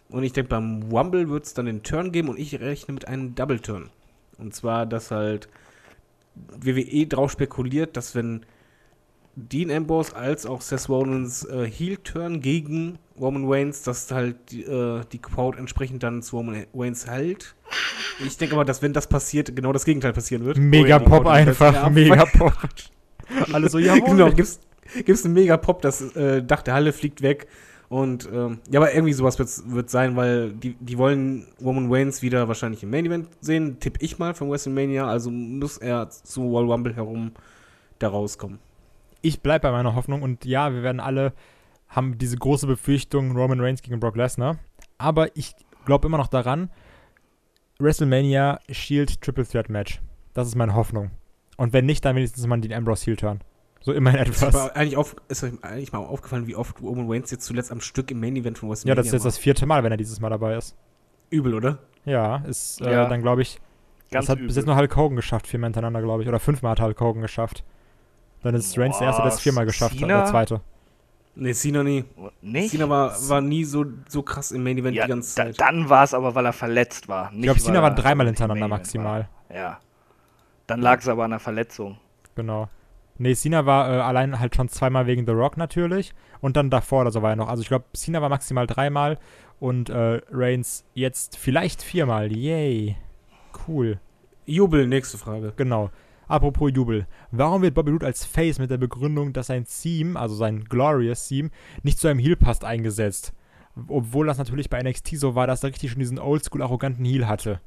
[0.10, 3.08] Und ich denke, beim Rumble wird es dann den Turn geben und ich rechne mit
[3.08, 3.90] einem Double Turn.
[4.38, 5.48] Und zwar, dass halt
[6.36, 8.46] WWE drauf spekuliert, dass wenn
[9.38, 15.02] Dean Ambrose als auch Seth Rollins äh, Heel-Turn gegen Roman Reigns, dass halt die, äh,
[15.12, 17.56] die Crowd entsprechend dann zu Roman Reigns hält.
[18.26, 20.58] Ich denke aber, dass wenn das passiert, genau das Gegenteil passieren wird.
[20.58, 22.54] Mega Pop einfach, mega Pop.
[23.54, 24.60] Alle so, ja, genau, gibt's,
[25.06, 27.46] gibt's einen mega Pop, das äh, Dach der Halle fliegt weg.
[27.90, 29.38] Und ähm, ja, aber irgendwie sowas
[29.68, 34.00] wird sein, weil die, die wollen Roman Reigns wieder wahrscheinlich im Main Event sehen, tipp
[34.02, 35.08] ich mal von WrestleMania.
[35.08, 37.32] Also muss er zu Royal Rumble herum
[38.00, 38.60] da rauskommen.
[39.28, 41.34] Ich bleibe bei meiner Hoffnung und ja, wir werden alle
[41.90, 44.58] haben diese große Befürchtung Roman Reigns gegen Brock Lesnar,
[44.98, 45.54] aber ich
[45.86, 46.70] glaube immer noch daran,
[47.80, 50.02] WrestleMania Shield Triple Threat Match.
[50.34, 51.12] Das ist meine Hoffnung.
[51.58, 53.40] Und wenn nicht, dann wenigstens mal den Ambrose Heel Turn.
[53.82, 54.56] So immerhin Ist, etwas.
[54.56, 57.80] aber eigentlich auf, ist euch eigentlich mal aufgefallen, wie oft Roman Reigns jetzt zuletzt am
[57.80, 59.98] Stück im Main Event von Ja, WrestleMania das ist jetzt das vierte Mal, wenn er
[59.98, 60.74] dieses Mal dabei ist.
[60.76, 60.80] war.
[61.30, 61.80] Übel, oder?
[62.06, 63.08] Ja, ist äh, Ja.
[63.08, 63.60] dann glaube ich,
[64.12, 64.48] Ganz das hat übel.
[64.48, 66.30] bis jetzt nur Hulk Hogan geschafft, viermal hintereinander, glaube ich.
[66.30, 67.64] Oder fünfmal hat Hulk Hogan geschafft.
[68.44, 70.18] Dann ist Reigns der Erste, der es viermal geschafft hat, Cena?
[70.22, 70.62] der Zweite.
[71.36, 72.04] Nee, Cena nie.
[72.42, 72.72] Nicht?
[72.72, 75.62] Cena war, war nie so, so krass im Main Event ja, die ganze da, Zeit.
[75.62, 77.32] dann war es aber, weil er verletzt war.
[77.34, 79.28] Ich glaube, Cena war dreimal nicht im hintereinander maximal.
[79.50, 79.56] War.
[79.56, 79.80] Ja.
[80.66, 81.98] Dann lag es aber an der Verletzung.
[82.36, 82.70] Genau.
[83.20, 86.14] Nee, Cena war äh, allein halt schon zweimal wegen The Rock natürlich.
[86.42, 87.50] Und dann davor oder so war er noch.
[87.50, 89.18] Also ich glaube, Cena war maximal dreimal
[89.60, 92.32] und äh, Reigns jetzt vielleicht viermal.
[92.32, 92.96] Yay.
[93.68, 94.00] Cool.
[94.46, 95.54] Jubel, nächste Frage.
[95.56, 95.90] Genau.
[96.28, 97.08] Apropos Jubel.
[97.32, 101.28] Warum wird Bobby Roode als Face mit der Begründung, dass sein Theme, also sein Glorious
[101.28, 101.50] Theme,
[101.84, 103.34] nicht zu einem Heel passt, eingesetzt?
[103.88, 107.28] Obwohl das natürlich bei NXT so war, dass er richtig schon diesen oldschool arroganten Heel
[107.28, 107.62] hatte.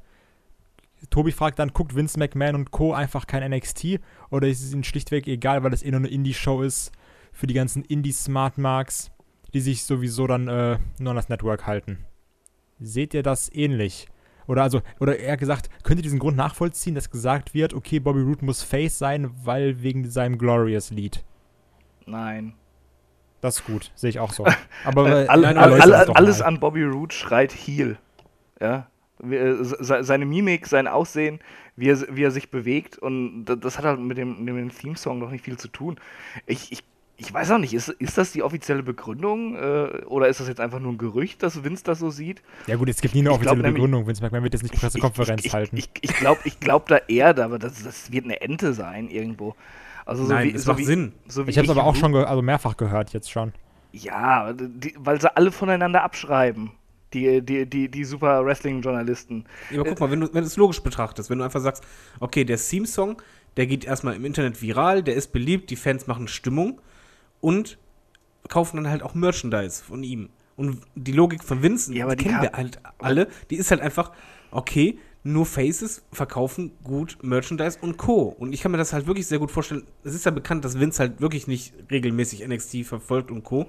[1.09, 2.93] Tobi fragt dann, guckt Vince McMahon und Co.
[2.93, 6.61] einfach kein NXT oder ist es ihnen schlichtweg egal, weil es eh nur eine Indie-Show
[6.61, 6.91] ist
[7.31, 9.09] für die ganzen Indie-Smart Marks,
[9.53, 12.05] die sich sowieso dann äh, nur an das Network halten?
[12.79, 14.10] Seht ihr das ähnlich?
[14.47, 18.21] Oder also, oder eher gesagt, könnt ihr diesen Grund nachvollziehen, dass gesagt wird, okay, Bobby
[18.21, 21.23] Roode muss Face sein, weil wegen seinem Glorious-Lied?
[22.05, 22.53] Nein.
[23.41, 24.45] Das ist gut, sehe ich auch so.
[24.85, 26.45] Aber Äh, äh, all, nein, all, all, alles mal.
[26.45, 27.97] an Bobby Roode schreit Heel.
[28.59, 28.87] Ja.
[29.23, 31.39] Äh, Seine Mimik, sein Aussehen,
[31.75, 34.69] wie er, wie er sich bewegt und da- das hat halt mit dem, mit dem
[34.75, 35.99] Theme-Song noch nicht viel zu tun.
[36.45, 36.83] Ich, ich,
[37.21, 40.59] ich weiß auch nicht, ist, ist das die offizielle Begründung äh, oder ist das jetzt
[40.59, 42.41] einfach nur ein Gerücht, dass Vince das so sieht?
[42.67, 44.07] Ja gut, es gibt nie eine Ich glaub offizielle nämlich- Begründung.
[44.07, 45.77] Vince McMahon wird jetzt nicht Pressekonferenz ich, ich, halten.
[45.77, 49.55] Ich, ich glaube ich glaub da eher, aber das, das wird eine Ente sein irgendwo.
[50.05, 51.13] Also so Nein, wie, es so macht wie, Sinn.
[51.27, 53.53] So wie ich habe es aber auch schon ge also mehrfach gehört jetzt schon.
[53.91, 56.71] Ja, die, weil sie alle voneinander abschreiben.
[57.13, 59.43] Die, die, die, die super Wrestling-Journalisten.
[59.69, 61.83] Ja, aber guck mal, wenn du, wenn du es logisch betrachtest, wenn du einfach sagst,
[62.21, 63.21] okay, der Theme-Song,
[63.57, 66.79] der geht erstmal im Internet viral, der ist beliebt, die Fans machen Stimmung
[67.41, 67.77] und
[68.49, 70.29] kaufen dann halt auch Merchandise von ihm.
[70.55, 74.11] Und die Logik von Vince, Ja, die kennen wir halt alle, die ist halt einfach,
[74.51, 78.23] okay, nur Faces verkaufen gut Merchandise und Co.
[78.23, 79.83] Und ich kann mir das halt wirklich sehr gut vorstellen.
[80.03, 83.67] Es ist ja bekannt, dass Vince halt wirklich nicht regelmäßig NXT verfolgt und Co.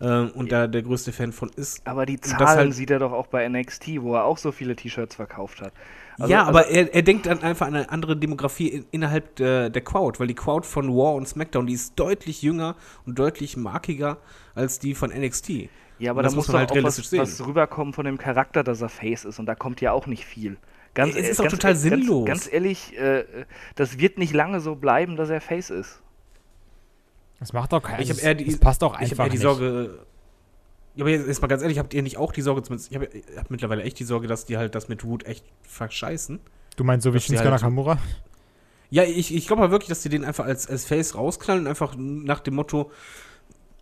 [0.00, 1.84] Ähm, und da der größte Fan von ist.
[1.84, 4.52] Aber die das Zahlen halt- sieht er doch auch bei NXT, wo er auch so
[4.52, 5.72] viele T-Shirts verkauft hat.
[6.18, 9.36] Also- ja, aber also- er, er denkt dann einfach an eine andere Demografie in, innerhalb
[9.36, 12.74] der, der Crowd, weil die Crowd von Raw und SmackDown, die ist deutlich jünger
[13.06, 14.18] und deutlich markiger
[14.54, 15.68] als die von NXT.
[16.00, 17.20] Ja, aber da das muss man halt auch realistisch was, sehen.
[17.20, 19.38] was rüberkommen von dem Charakter, dass er Face ist.
[19.38, 20.56] Und da kommt ja auch nicht viel.
[20.94, 22.26] Ganz, Es ist äh, doch total ganz, sinnlos.
[22.26, 23.24] Ganz, ganz ehrlich, äh,
[23.76, 26.00] das wird nicht lange so bleiben, dass er Face ist.
[27.40, 29.30] Das macht doch keinen Ich hab eher die- Das passt doch Ich einfach habe eher
[29.30, 29.42] die nicht.
[29.42, 29.98] Sorge.
[30.98, 32.96] Ja, aber jetzt, jetzt mal ganz ehrlich, habt ihr nicht auch die Sorge, zumindest, ich
[32.96, 36.40] habe hab mittlerweile echt die Sorge, dass die halt das mit Root echt verscheißen.
[36.74, 37.98] Du meinst so wie Shinsuke halt- Nakamura?
[38.90, 41.94] Ja, ich, ich glaube aber wirklich, dass die den einfach als, als Face rausknallen, einfach
[41.96, 42.90] nach dem Motto,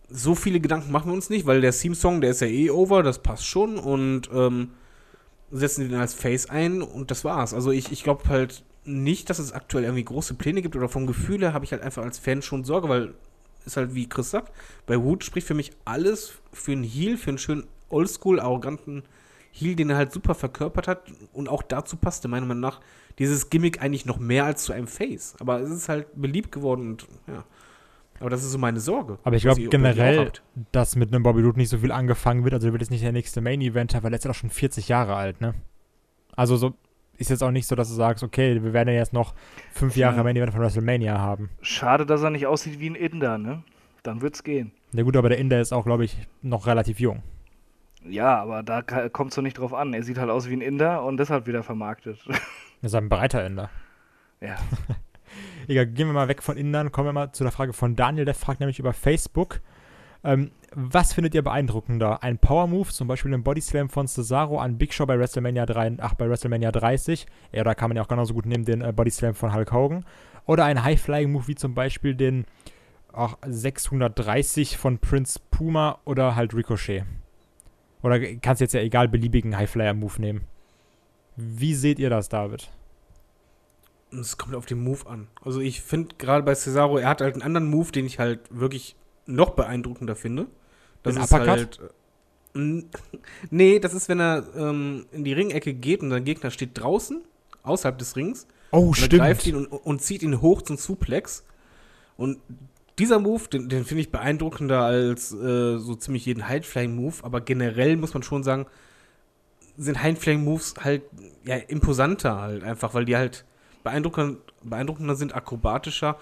[0.09, 3.01] so viele Gedanken machen wir uns nicht, weil der Theme-Song, der ist ja eh over,
[3.01, 4.69] das passt schon und ähm,
[5.49, 7.55] setzen den als Face ein und das war's.
[7.55, 11.07] Also ich, ich glaube halt nicht, dass es aktuell irgendwie große Pläne gibt oder vom
[11.07, 13.15] Gefühl her habe ich halt einfach als Fan schon Sorge, weil
[13.67, 14.51] ist halt wie Chris sagt,
[14.85, 19.03] bei Wood spricht für mich alles für einen Heel, für einen schönen Oldschool, arroganten
[19.51, 22.81] Heel, den er halt super verkörpert hat und auch dazu passte meiner Meinung nach
[23.19, 25.35] dieses Gimmick eigentlich noch mehr als zu einem Face.
[25.39, 27.43] Aber es ist halt beliebt geworden und ja.
[28.19, 29.19] Aber das ist so meine Sorge.
[29.23, 30.31] Aber ich glaube auch generell,
[30.71, 32.53] dass mit einem Bobby Roode nicht so viel angefangen wird.
[32.53, 34.87] Also er wird jetzt nicht der nächste Main-Eventer, weil er ist ja doch schon 40
[34.87, 35.53] Jahre alt, ne?
[36.35, 36.73] Also so
[37.17, 39.33] ist jetzt auch nicht so, dass du sagst, okay, wir werden ja jetzt noch
[39.73, 40.23] fünf Jahre Ja.
[40.23, 41.49] Main-Event von WrestleMania haben.
[41.61, 43.63] Schade, dass er nicht aussieht wie ein Inder, ne?
[44.03, 44.71] Dann wird's gehen.
[44.93, 47.23] Na gut, aber der Inder ist auch, glaube ich, noch relativ jung.
[48.07, 49.93] Ja, aber da kommt es doch nicht drauf an.
[49.93, 52.19] Er sieht halt aus wie ein Inder und deshalb wieder vermarktet.
[52.81, 53.69] Er ist ein breiter Inder.
[54.39, 54.55] ja.
[55.67, 58.23] Egal, gehen wir mal weg von Indern, kommen wir mal zu der Frage von Daniel,
[58.23, 59.59] der fragt nämlich über Facebook.
[60.27, 62.21] Ähm, was findet ihr beeindruckender?
[62.21, 65.65] Ein Power Move, zum Beispiel ein Body Slam von Cesaro an Big Show bei WrestleMania
[65.65, 67.25] 3, ach, bei WrestleMania 30.
[67.53, 69.71] Ja, da kann man ja auch genauso gut nehmen den äh, Body Slam von Hulk
[69.71, 70.05] Hogan.
[70.45, 72.45] Oder ein High Flying Move wie zum Beispiel den
[73.13, 77.05] auch 630 von Prince Puma oder halt Ricochet.
[78.03, 80.41] Oder kannst jetzt ja egal beliebigen High Flyer Move nehmen.
[81.37, 82.69] Wie seht ihr das, David?
[84.11, 85.29] Es kommt auf den Move an.
[85.41, 88.41] Also ich finde gerade bei Cesaro, er hat halt einen anderen Move, den ich halt
[88.51, 88.96] wirklich
[89.27, 90.47] noch beeindruckender finde.
[91.03, 91.47] Das Den ist Uppercut?
[91.49, 91.79] halt.
[92.55, 92.83] äh,
[93.51, 97.21] nee, das ist, wenn er ähm, in die Ringecke geht und sein Gegner steht draußen,
[97.63, 98.47] außerhalb des Rings.
[98.71, 101.45] Oh, Und er greift ihn und, und zieht ihn hoch zum Suplex.
[102.17, 102.39] Und
[102.97, 107.15] dieser Move, den, den finde ich beeindruckender als äh, so ziemlich jeden High-Flying-Move.
[107.21, 108.65] Aber generell muss man schon sagen,
[109.77, 111.03] sind High-Flying-Moves halt
[111.45, 113.45] ja, imposanter halt einfach, weil die halt
[113.83, 116.17] beeindruckender, beeindruckender sind, akrobatischer.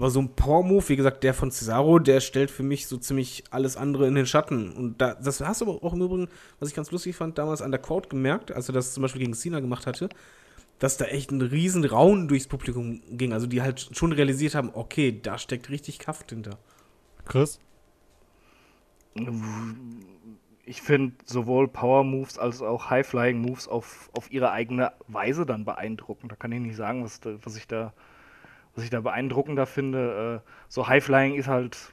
[0.00, 3.44] Aber so ein Power-Move, wie gesagt, der von Cesaro, der stellt für mich so ziemlich
[3.50, 4.72] alles andere in den Schatten.
[4.72, 6.28] Und da, das hast du aber auch im Übrigen,
[6.58, 9.20] was ich ganz lustig fand, damals an der Crowd gemerkt, als er das zum Beispiel
[9.20, 10.08] gegen Cena gemacht hatte,
[10.78, 13.34] dass da echt ein riesen Raunen durchs Publikum ging.
[13.34, 16.56] Also die halt schon realisiert haben, okay, da steckt richtig Kraft hinter.
[17.26, 17.60] Chris?
[20.64, 25.44] Ich finde sowohl Power Moves als auch High Flying Moves auf, auf ihre eigene Weise
[25.44, 26.32] dann beeindruckend.
[26.32, 27.92] Da kann ich nicht sagen, was, was, ich, da,
[28.74, 30.42] was ich da beeindruckender finde.
[30.44, 31.92] Äh, so High Flying ist halt,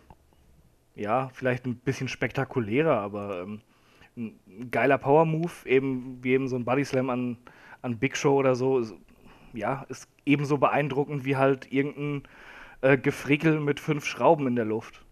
[0.95, 3.61] ja, vielleicht ein bisschen spektakulärer, aber ähm,
[4.15, 7.37] ein geiler Power Move, eben wie eben so ein Body Slam an,
[7.81, 8.95] an Big Show oder so, ist,
[9.53, 12.23] ja, ist ebenso beeindruckend wie halt irgendein
[12.81, 15.05] äh, Gefrickel mit fünf Schrauben in der Luft.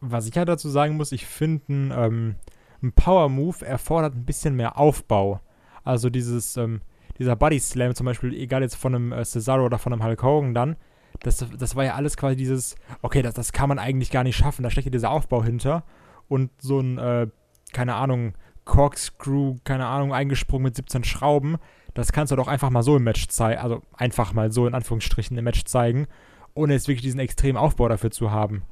[0.00, 2.34] Was ich halt dazu sagen muss, ich finde, ein, ähm,
[2.82, 5.40] ein Power Move erfordert ein bisschen mehr Aufbau.
[5.82, 6.80] Also dieses, ähm,
[7.18, 10.22] dieser Body Slam zum Beispiel, egal jetzt von einem äh, Cesaro oder von einem Hulk
[10.22, 10.76] Hogan dann,
[11.20, 14.36] das, das war ja alles quasi dieses, okay, das, das kann man eigentlich gar nicht
[14.36, 15.84] schaffen, da steckt ja dieser Aufbau hinter.
[16.28, 17.26] Und so ein, äh,
[17.72, 18.34] keine Ahnung,
[18.64, 21.56] Corkscrew, keine Ahnung, eingesprungen mit 17 Schrauben,
[21.94, 24.74] das kannst du doch einfach mal so im Match zeigen, also einfach mal so in
[24.74, 26.06] Anführungsstrichen im Match zeigen,
[26.54, 28.62] ohne jetzt wirklich diesen extremen Aufbau dafür zu haben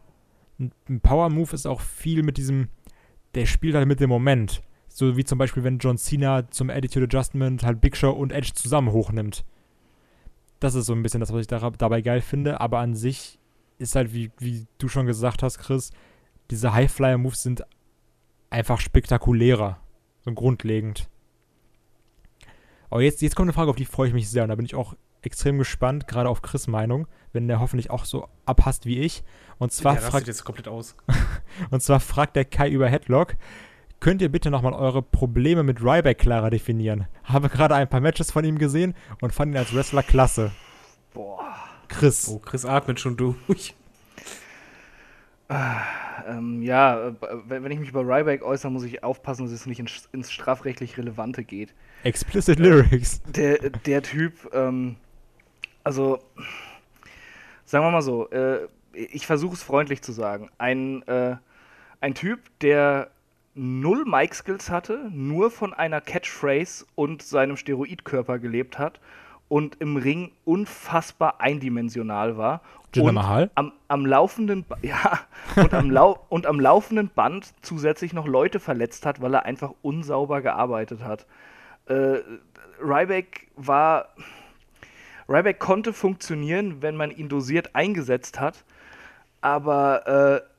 [0.58, 2.68] ein Power Move ist auch viel mit diesem,
[3.34, 4.62] der spielt halt mit dem Moment.
[4.96, 8.52] So wie zum Beispiel, wenn John Cena zum Attitude Adjustment halt Big Show und Edge
[8.54, 9.44] zusammen hochnimmt.
[10.58, 13.38] Das ist so ein bisschen das, was ich da, dabei geil finde, aber an sich
[13.76, 15.90] ist halt, wie, wie du schon gesagt hast, Chris,
[16.50, 17.62] diese High-Flyer-Moves sind
[18.48, 19.82] einfach spektakulärer.
[20.22, 21.10] So grundlegend.
[22.88, 24.64] Aber jetzt, jetzt kommt eine Frage, auf die freue ich mich sehr und da bin
[24.64, 29.00] ich auch extrem gespannt, gerade auf Chris' Meinung, wenn der hoffentlich auch so abhasst wie
[29.00, 29.24] ich.
[29.58, 30.96] Und zwar fragt jetzt komplett aus.
[31.70, 33.36] und zwar fragt der Kai über Headlock.
[34.00, 37.06] Könnt ihr bitte nochmal eure Probleme mit Ryback klarer definieren?
[37.24, 40.52] Habe gerade ein paar Matches von ihm gesehen und fand ihn als Wrestler klasse.
[41.14, 41.54] Boah.
[41.88, 42.28] Chris.
[42.28, 43.74] Oh, Chris atmet schon durch.
[46.26, 47.12] Ähm, ja, äh,
[47.46, 50.32] wenn wenn ich mich über Ryback äußere, muss ich aufpassen, dass es nicht ins, ins
[50.32, 51.72] strafrechtlich Relevante geht.
[52.02, 53.22] Explicit Lyrics.
[53.22, 54.96] Der, der Typ, ähm,
[55.84, 56.18] also,
[57.64, 60.50] sagen wir mal so, äh, ich versuche es freundlich zu sagen.
[60.58, 61.36] Ein, äh,
[62.00, 63.10] ein Typ, der
[63.56, 69.00] null Mic-Skills hatte, nur von einer Catchphrase und seinem Steroidkörper gelebt hat
[69.48, 72.60] und im Ring unfassbar eindimensional war.
[72.94, 73.50] Jinder Mahal?
[73.54, 75.20] am, am laufenden ja,
[75.56, 79.72] und am, Lau und am laufenden Band zusätzlich noch Leute verletzt hat, weil er einfach
[79.82, 81.26] unsauber gearbeitet hat.
[81.86, 82.20] Äh,
[82.80, 84.08] Ryback war
[85.28, 88.64] Ryback konnte funktionieren, wenn man ihn dosiert eingesetzt hat,
[89.40, 90.55] aber äh,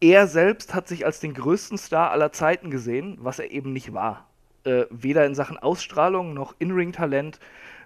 [0.00, 3.92] er, selbst hat sich als den größten Star aller Zeiten gesehen, was er eben nicht
[3.92, 4.26] war.
[4.64, 7.40] Äh, weder in Sachen Ausstrahlung noch In-Ring-Talent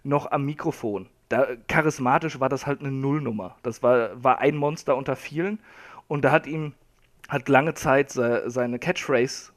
[0.04, 1.08] noch am Mikrofon.
[1.28, 3.56] Da, charismatisch war das halt eine Nullnummer.
[3.62, 5.58] Das war, war ein Monster unter vielen
[6.08, 6.74] und da hat ihm
[7.28, 9.52] hat lange Zeit se, seine Catchphrase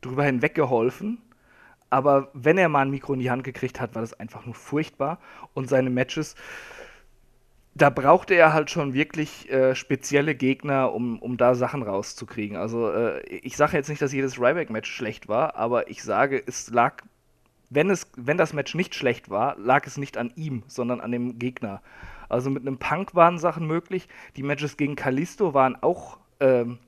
[0.00, 1.18] drüber hinweg geholfen.
[1.90, 4.54] Aber wenn er mal ein Mikro in die Hand gekriegt hat, war das einfach nur
[4.54, 5.18] furchtbar.
[5.52, 6.36] Und seine Matches,
[7.74, 12.56] da brauchte er halt schon wirklich äh, spezielle Gegner, um, um da Sachen rauszukriegen.
[12.56, 16.68] Also äh, ich sage jetzt nicht, dass jedes Ryback-Match schlecht war, aber ich sage, es
[16.70, 17.02] lag,
[17.70, 21.12] wenn, es, wenn das Match nicht schlecht war, lag es nicht an ihm, sondern an
[21.12, 21.80] dem Gegner.
[22.28, 24.08] Also mit einem Punk waren Sachen möglich.
[24.36, 26.78] Die Matches gegen Kalisto waren auch ähm,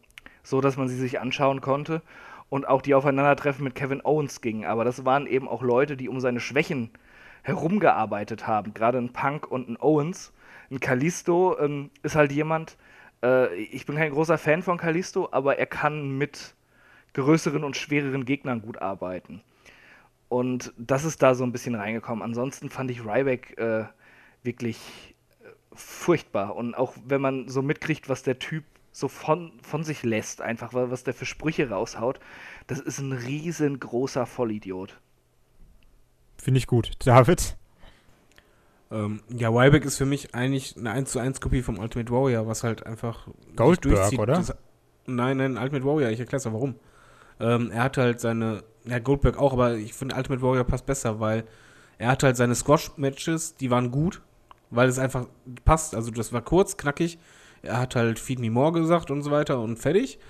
[0.42, 2.02] so, dass man sie sich anschauen konnte.
[2.50, 4.64] Und auch die Aufeinandertreffen mit Kevin Owens gingen.
[4.64, 6.90] Aber das waren eben auch Leute, die um seine Schwächen
[7.42, 8.74] herumgearbeitet haben.
[8.74, 10.32] Gerade ein Punk und ein Owens.
[10.70, 12.76] Ein Kalisto ähm, ist halt jemand,
[13.22, 16.54] äh, ich bin kein großer Fan von Kalisto, aber er kann mit
[17.14, 19.42] größeren und schwereren Gegnern gut arbeiten.
[20.28, 22.22] Und das ist da so ein bisschen reingekommen.
[22.22, 23.84] Ansonsten fand ich Ryback äh,
[24.42, 24.78] wirklich
[25.42, 26.56] äh, furchtbar.
[26.56, 30.72] Und auch wenn man so mitkriegt, was der Typ so von, von sich lässt, einfach
[30.72, 32.20] was der für Sprüche raushaut,
[32.66, 34.98] das ist ein riesengroßer Vollidiot.
[36.38, 36.92] Finde ich gut.
[37.04, 37.56] David?
[38.94, 42.46] Ähm, ja, Ryback ist für mich eigentlich eine 1 zu 1 Kopie vom Ultimate Warrior,
[42.46, 43.26] was halt einfach
[43.56, 44.34] Goldberg, oder?
[44.34, 44.54] Das,
[45.06, 46.76] nein, nein, Ultimate Warrior, ich erkläre es warum.
[47.40, 51.18] Ähm, er hat halt seine, ja, Goldberg auch, aber ich finde Ultimate Warrior passt besser,
[51.18, 51.44] weil
[51.98, 54.22] er hat halt seine Squash-Matches, die waren gut,
[54.70, 55.26] weil es einfach
[55.64, 55.96] passt.
[55.96, 57.18] Also das war kurz, knackig.
[57.62, 60.20] Er hat halt Feed Me More gesagt und so weiter und fertig.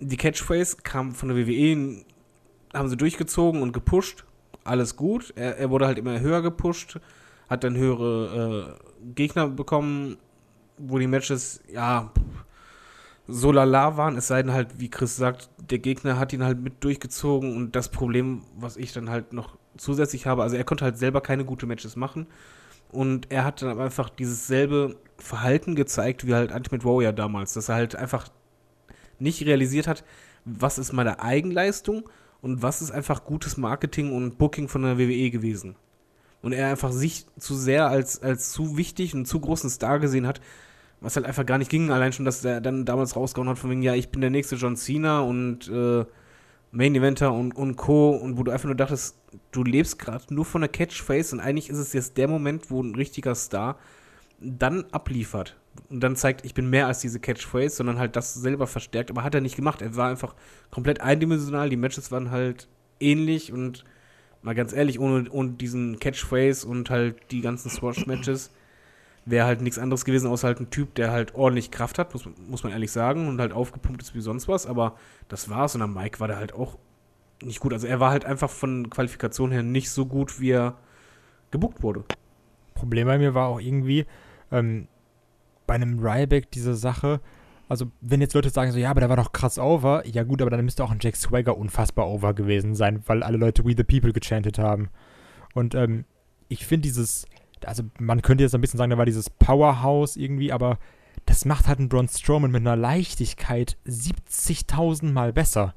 [0.00, 2.04] Die Catchphrase kam von der WWE,
[2.72, 4.24] haben sie durchgezogen und gepusht.
[4.64, 5.32] Alles gut.
[5.36, 6.98] Er, er wurde halt immer höher gepusht,
[7.48, 10.16] hat dann höhere äh, Gegner bekommen,
[10.78, 12.10] wo die Matches, ja,
[13.26, 16.60] so lala waren, es sei denn halt, wie Chris sagt, der Gegner hat ihn halt
[16.60, 20.84] mit durchgezogen und das Problem, was ich dann halt noch zusätzlich habe, also er konnte
[20.84, 22.26] halt selber keine gute Matches machen
[22.90, 27.68] und er hat dann einfach dieses selbe Verhalten gezeigt wie halt Ultimate Warrior damals, dass
[27.68, 28.28] er halt einfach
[29.18, 30.04] nicht realisiert hat,
[30.44, 32.08] was ist meine Eigenleistung
[32.42, 35.76] und was ist einfach gutes Marketing und Booking von der WWE gewesen.
[36.44, 40.26] Und er einfach sich zu sehr als, als zu wichtig und zu großen Star gesehen
[40.26, 40.42] hat,
[41.00, 41.90] was halt einfach gar nicht ging.
[41.90, 44.56] Allein schon, dass er dann damals rausgehauen hat, von wegen, ja, ich bin der nächste
[44.56, 46.04] John Cena und äh,
[46.70, 48.10] Main Eventer und, und Co.
[48.10, 49.16] Und wo du einfach nur dachtest,
[49.52, 52.82] du lebst gerade nur von der Catchphrase und eigentlich ist es jetzt der Moment, wo
[52.82, 53.78] ein richtiger Star
[54.38, 55.56] dann abliefert
[55.88, 59.10] und dann zeigt, ich bin mehr als diese Catchphrase, sondern halt das selber verstärkt.
[59.10, 59.80] Aber hat er nicht gemacht.
[59.82, 60.34] Er war einfach
[60.70, 61.70] komplett eindimensional.
[61.70, 62.68] Die Matches waren halt
[63.00, 63.84] ähnlich und
[64.44, 68.50] mal ganz ehrlich, ohne, ohne diesen Catchphrase und halt die ganzen Swash-Matches
[69.24, 72.28] wäre halt nichts anderes gewesen, außer halt ein Typ, der halt ordentlich Kraft hat, muss,
[72.46, 74.96] muss man ehrlich sagen, und halt aufgepumpt ist wie sonst was, aber
[75.28, 75.74] das war's.
[75.74, 76.76] Und am Mike war der halt auch
[77.42, 77.72] nicht gut.
[77.72, 80.76] Also er war halt einfach von Qualifikation her nicht so gut, wie er
[81.50, 82.04] gebuckt wurde.
[82.74, 84.04] Problem bei mir war auch irgendwie,
[84.52, 84.88] ähm,
[85.66, 87.20] bei einem Ryback diese Sache,
[87.74, 90.40] also wenn jetzt Leute sagen so, ja, aber der war doch krass over, ja gut,
[90.40, 93.74] aber dann müsste auch ein Jack Swagger unfassbar over gewesen sein, weil alle Leute We
[93.76, 94.90] the People gechantet haben.
[95.54, 96.04] Und ähm,
[96.48, 97.26] ich finde dieses,
[97.66, 100.78] also man könnte jetzt ein bisschen sagen, da war dieses Powerhouse irgendwie, aber
[101.26, 105.74] das macht halt einen Braun Strowman mit einer Leichtigkeit 70.000 Mal besser.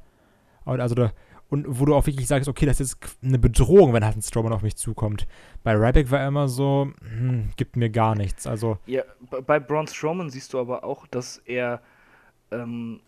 [0.65, 1.11] Und also da,
[1.49, 4.53] und wo du auch wirklich sagst, okay, das ist eine Bedrohung, wenn halt ein Strowman
[4.53, 5.27] auf mich zukommt.
[5.63, 8.47] Bei Ryback war er immer so, hm, gibt mir gar nichts.
[8.47, 9.03] Also ja,
[9.45, 11.81] bei Braun Strowman siehst du aber auch, dass er
[12.51, 12.99] ähm,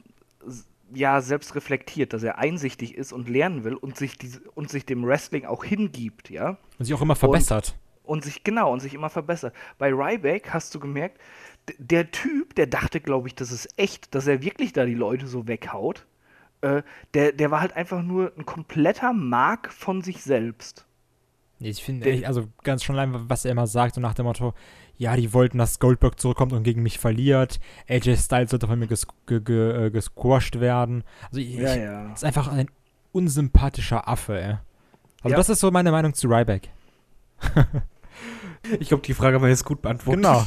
[0.93, 4.85] ja selbst reflektiert, dass er einsichtig ist und lernen will und sich diese, und sich
[4.85, 6.57] dem Wrestling auch hingibt, ja.
[6.77, 7.75] Und sich auch immer verbessert.
[7.75, 9.53] Und und sich, genau, und sich immer verbessert.
[9.77, 11.19] Bei Ryback hast du gemerkt,
[11.77, 15.27] der Typ, der dachte, glaube ich, das ist echt, dass er wirklich da die Leute
[15.27, 16.07] so weghaut.
[16.61, 16.81] Äh,
[17.13, 20.85] der, der war halt einfach nur ein kompletter Mark von sich selbst.
[21.61, 24.53] Ich finde, also ganz schon allein, was er immer sagt, so nach dem Motto,
[24.97, 27.59] ja, die wollten, dass Goldberg zurückkommt und gegen mich verliert.
[27.89, 31.03] AJ Styles sollte von mir ges ge ge äh, gesquashed werden.
[31.27, 32.13] Also ich, ja, ja.
[32.13, 32.69] ist einfach ein
[33.11, 34.57] unsympathischer Affe, ey.
[35.21, 35.37] Also ja.
[35.37, 36.69] das ist so meine Meinung zu Ryback.
[38.79, 40.21] Ich glaube, die Frage wir jetzt gut beantwortet.
[40.21, 40.45] Genau.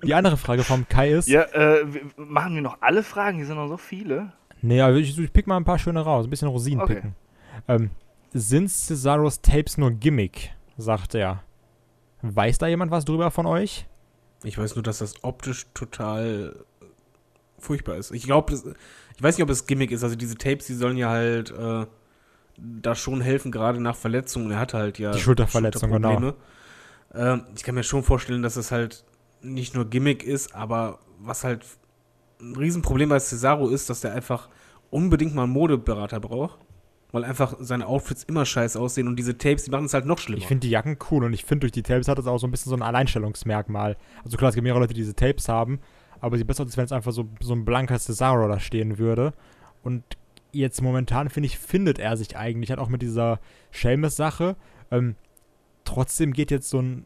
[0.04, 1.28] Die andere Frage vom Kai ist.
[1.28, 1.86] Ja, äh,
[2.16, 3.36] machen wir noch alle Fragen?
[3.36, 4.32] Hier sind noch so viele.
[4.62, 6.94] Nee, aber ich, ich pick mal ein paar schöne raus, ein bisschen Rosinen okay.
[6.94, 7.14] picken.
[7.68, 7.90] Ähm,
[8.32, 10.52] sind Cesaros Tapes nur Gimmick?
[10.76, 11.42] sagt er.
[12.22, 13.86] Weiß da jemand was drüber von euch?
[14.44, 16.64] Ich weiß nur, dass das optisch total
[17.58, 18.10] furchtbar ist.
[18.12, 20.02] Ich glaube, ich weiß nicht, ob es Gimmick ist.
[20.02, 21.86] Also diese Tapes, die sollen ja halt äh,
[22.58, 24.50] da schon helfen, gerade nach Verletzungen.
[24.50, 26.34] Er hat halt ja die Schulterverletzung, genau.
[27.14, 29.04] Ähm, ich kann mir schon vorstellen, dass es halt
[29.42, 31.64] nicht nur Gimmick ist, aber was halt
[32.42, 34.48] ein Riesenproblem bei Cesaro ist, dass der einfach
[34.90, 36.58] unbedingt mal einen Modeberater braucht.
[37.12, 40.18] Weil einfach seine Outfits immer scheiße aussehen und diese Tapes, die machen es halt noch
[40.18, 40.38] schlimmer.
[40.38, 42.46] Ich finde die Jacken cool und ich finde, durch die Tapes hat es auch so
[42.46, 43.98] ein bisschen so ein Alleinstellungsmerkmal.
[44.24, 45.80] Also klar, es gibt mehrere Leute, die diese Tapes haben,
[46.20, 49.34] aber sie besser, als wenn es einfach so, so ein blanker Cesaro da stehen würde.
[49.82, 50.04] Und
[50.52, 53.40] jetzt momentan, finde ich, findet er sich eigentlich halt auch mit dieser
[53.72, 54.56] Seamus-Sache.
[54.90, 55.16] Ähm,
[55.84, 57.04] trotzdem geht jetzt so ein,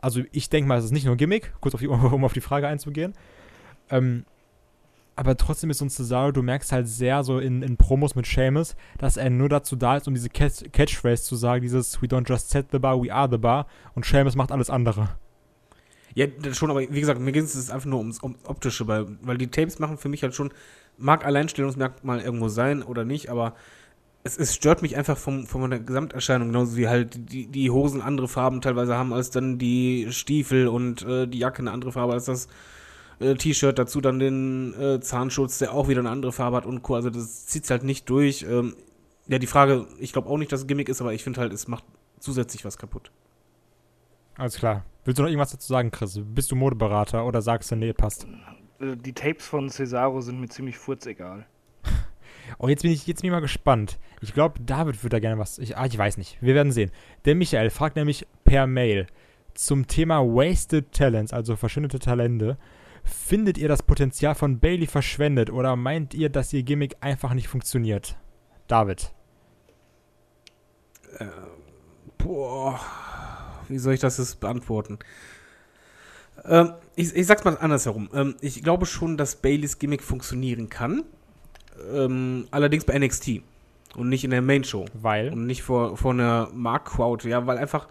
[0.00, 2.34] also ich denke mal, es ist nicht nur ein Gimmick, kurz auf die, um auf
[2.34, 3.14] die Frage einzugehen.
[3.88, 4.26] Ähm,
[5.16, 8.26] aber trotzdem ist so ein Cesaro, du merkst halt sehr so in, in Promos mit
[8.26, 12.06] Seamus, dass er nur dazu da ist, um diese Catch Catchphrase zu sagen, dieses We
[12.06, 15.08] don't just set the bar, we are the bar und Seamus macht alles andere.
[16.14, 19.36] Ja, schon, aber wie gesagt, mir geht es einfach nur ums, ums Optische, weil, weil
[19.36, 20.50] die Tapes machen für mich halt schon,
[20.98, 23.54] mag Alleinstellungsmerkmal irgendwo sein oder nicht, aber
[24.22, 28.02] es, es stört mich einfach vom, von der Gesamterscheinung, genauso wie halt die, die Hosen
[28.02, 32.14] andere Farben teilweise haben als dann die Stiefel und äh, die Jacke eine andere Farbe
[32.14, 32.48] als das
[33.20, 36.82] äh, T-Shirt, dazu dann den äh, Zahnschutz, der auch wieder eine andere Farbe hat und
[36.82, 36.94] Co.
[36.94, 38.44] Also das zieht halt nicht durch.
[38.48, 38.74] Ähm,
[39.26, 41.52] ja, die Frage, ich glaube auch nicht, dass es Gimmick ist, aber ich finde halt,
[41.52, 41.84] es macht
[42.20, 43.10] zusätzlich was kaputt.
[44.36, 44.84] Alles klar.
[45.04, 46.20] Willst du noch irgendwas dazu sagen, Chris?
[46.22, 48.26] Bist du Modeberater oder sagst du, nee, passt?
[48.80, 51.46] Äh, Die Tapes von Cesaro sind mir ziemlich furzegal.
[52.58, 53.98] Oh, jetzt bin ich, jetzt bin ich mal gespannt.
[54.20, 55.58] Ich glaube, David würde da gerne was.
[55.58, 56.38] Ich, ah, ich weiß nicht.
[56.40, 56.92] Wir werden sehen.
[57.24, 59.08] Der Michael fragt nämlich per Mail
[59.54, 62.56] zum Thema Wasted Talents, also verschwindete Talente.
[63.06, 67.48] Findet ihr das Potenzial von Bailey verschwendet oder meint ihr, dass ihr Gimmick einfach nicht
[67.48, 68.16] funktioniert?
[68.66, 69.12] David.
[72.18, 72.80] Boah,
[73.68, 74.98] wie soll ich das jetzt beantworten?
[76.44, 78.10] Ähm, ich, ich sag's mal andersherum.
[78.12, 81.04] Ähm, ich glaube schon, dass Baileys Gimmick funktionieren kann.
[81.92, 83.42] Ähm, allerdings bei NXT
[83.94, 84.86] und nicht in der Main Show.
[84.94, 85.32] Weil?
[85.32, 87.88] Und nicht vor, vor einer Mark-Crowd, ja, weil einfach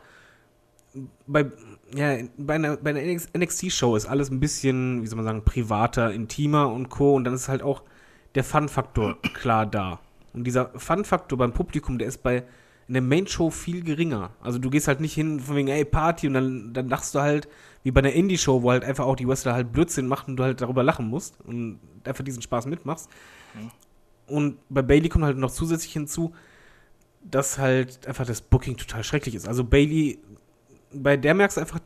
[1.27, 1.45] bei,
[1.93, 3.01] ja, bei einer, bei einer
[3.37, 7.15] NXT-Show ist alles ein bisschen, wie soll man sagen, privater, intimer und Co.
[7.15, 7.83] Und dann ist halt auch
[8.33, 9.99] der Fun-Faktor klar da.
[10.33, 12.43] Und dieser Fun-Faktor beim Publikum, der ist bei
[12.87, 14.31] in der Main-Show viel geringer.
[14.41, 17.19] Also du gehst halt nicht hin von wegen, ey, Party und dann, dann lachst du
[17.19, 17.47] halt,
[17.83, 20.43] wie bei einer Indie-Show, wo halt einfach auch die Wrestler halt Blödsinn machen und du
[20.43, 23.09] halt darüber lachen musst und einfach diesen Spaß mitmachst.
[24.27, 26.33] Und bei Bailey kommt halt noch zusätzlich hinzu,
[27.23, 29.47] dass halt einfach das Booking total schrecklich ist.
[29.47, 30.19] Also Bailey,
[30.95, 31.79] bei der merkst du einfach,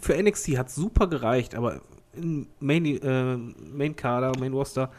[0.00, 1.80] für NXT hat super gereicht, aber
[2.14, 4.90] in Main, äh, Main Kader, Main Roster,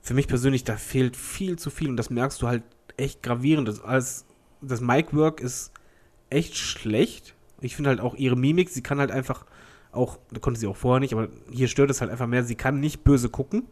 [0.00, 2.62] für mich persönlich, da fehlt viel zu viel und das merkst du halt
[2.96, 3.68] echt gravierend.
[3.68, 4.26] Das, als,
[4.60, 5.72] das Mic-Work ist
[6.30, 7.34] echt schlecht.
[7.60, 9.44] Ich finde halt auch ihre Mimik, sie kann halt einfach
[9.92, 12.54] auch, da konnte sie auch vorher nicht, aber hier stört es halt einfach mehr, sie
[12.54, 13.64] kann nicht böse gucken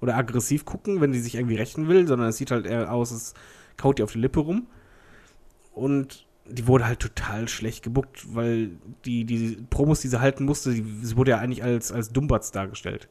[0.00, 3.10] oder aggressiv gucken, wenn sie sich irgendwie rächen will, sondern es sieht halt eher aus,
[3.10, 3.34] es
[3.76, 4.66] kaut ihr auf die Lippe rum.
[5.72, 8.70] Und die wurde halt total schlecht gebuckt, weil
[9.04, 12.52] die, die Promos, die sie halten musste, die, sie wurde ja eigentlich als, als Dummbatz
[12.52, 13.08] dargestellt.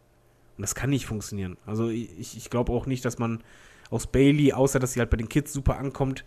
[0.58, 1.58] Und das kann nicht funktionieren.
[1.66, 3.44] Also ich, ich glaube auch nicht, dass man
[3.90, 6.24] aus Bailey, außer dass sie halt bei den Kids super ankommt,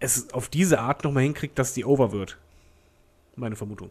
[0.00, 2.38] es auf diese Art nochmal hinkriegt, dass die over wird.
[3.36, 3.90] Meine Vermutung.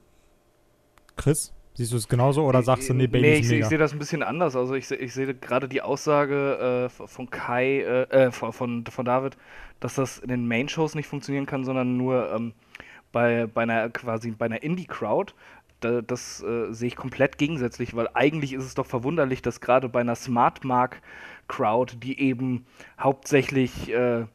[1.15, 1.53] Chris?
[1.73, 3.63] Siehst du es genauso oder sagst du, nee, Bailey nee, ist ich, mega?
[3.63, 4.55] ich sehe das ein bisschen anders.
[4.55, 9.05] Also ich, ich sehe gerade die Aussage äh, von Kai, äh, äh, von, von, von
[9.05, 9.37] David,
[9.79, 12.53] dass das in den Main-Shows nicht funktionieren kann, sondern nur ähm,
[13.11, 15.33] bei, bei einer quasi bei einer Indie-Crowd.
[15.79, 19.89] Da, das äh, sehe ich komplett gegensätzlich, weil eigentlich ist es doch verwunderlich, dass gerade
[19.89, 21.01] bei einer Smart Mark
[21.47, 22.65] Crowd, die eben
[22.99, 24.25] hauptsächlich äh,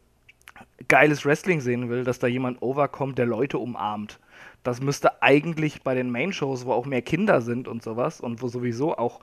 [0.88, 4.18] geiles Wrestling sehen will, dass da jemand overkommt, der Leute umarmt.
[4.66, 8.48] Das müsste eigentlich bei den Main-Shows, wo auch mehr Kinder sind und sowas und wo
[8.48, 9.20] sowieso auch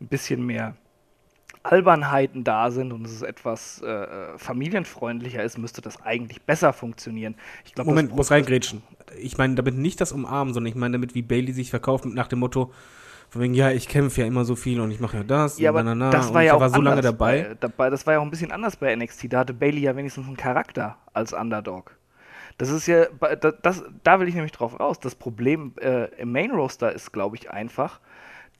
[0.00, 0.76] ein bisschen mehr
[1.62, 7.34] Albernheiten da sind und es etwas äh, äh, familienfreundlicher ist, müsste das eigentlich besser funktionieren.
[7.64, 8.82] Ich glaub, Moment, muss reingrätschen.
[9.18, 12.28] Ich meine damit nicht das Umarmen, sondern ich meine damit, wie Bailey sich verkauft nach
[12.28, 12.72] dem Motto,
[13.28, 15.70] von wegen, ja, ich kämpfe ja immer so viel und ich mache ja das Ja,
[15.70, 16.10] und aber na, na, na.
[16.12, 17.42] das war ja auch war so lange dabei.
[17.42, 17.90] Bei, dabei.
[17.90, 19.32] Das war ja auch ein bisschen anders bei NXT.
[19.32, 21.96] Da hatte Bailey ja wenigstens einen Charakter als Underdog.
[22.58, 24.98] Das ist ja, bei- da- das, da will ich nämlich drauf raus.
[25.00, 28.00] Das Problem äh, im Main Roster ist, glaube ich, einfach,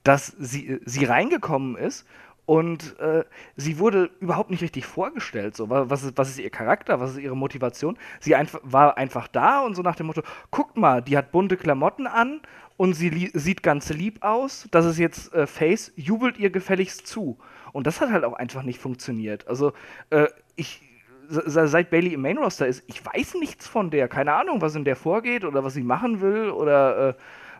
[0.03, 2.05] dass sie, sie reingekommen ist
[2.45, 3.25] und äh,
[3.55, 5.55] sie wurde überhaupt nicht richtig vorgestellt.
[5.57, 7.97] So, wa- was, ist, was ist ihr Charakter, was ist ihre Motivation?
[8.19, 10.21] Sie einf war einfach da und so nach dem Motto:
[10.51, 12.41] guckt mal, die hat bunte Klamotten an
[12.77, 14.67] und sie sieht ganz lieb aus.
[14.71, 17.37] Das ist jetzt äh, Face, jubelt ihr gefälligst zu.
[17.73, 19.47] Und das hat halt auch einfach nicht funktioniert.
[19.47, 19.73] Also,
[20.11, 20.83] äh, ich.
[21.29, 24.07] Se- Seit Bailey im Main Roster ist, ich weiß nichts von der.
[24.07, 27.13] Keine Ahnung, was in der vorgeht oder was sie machen will oder äh,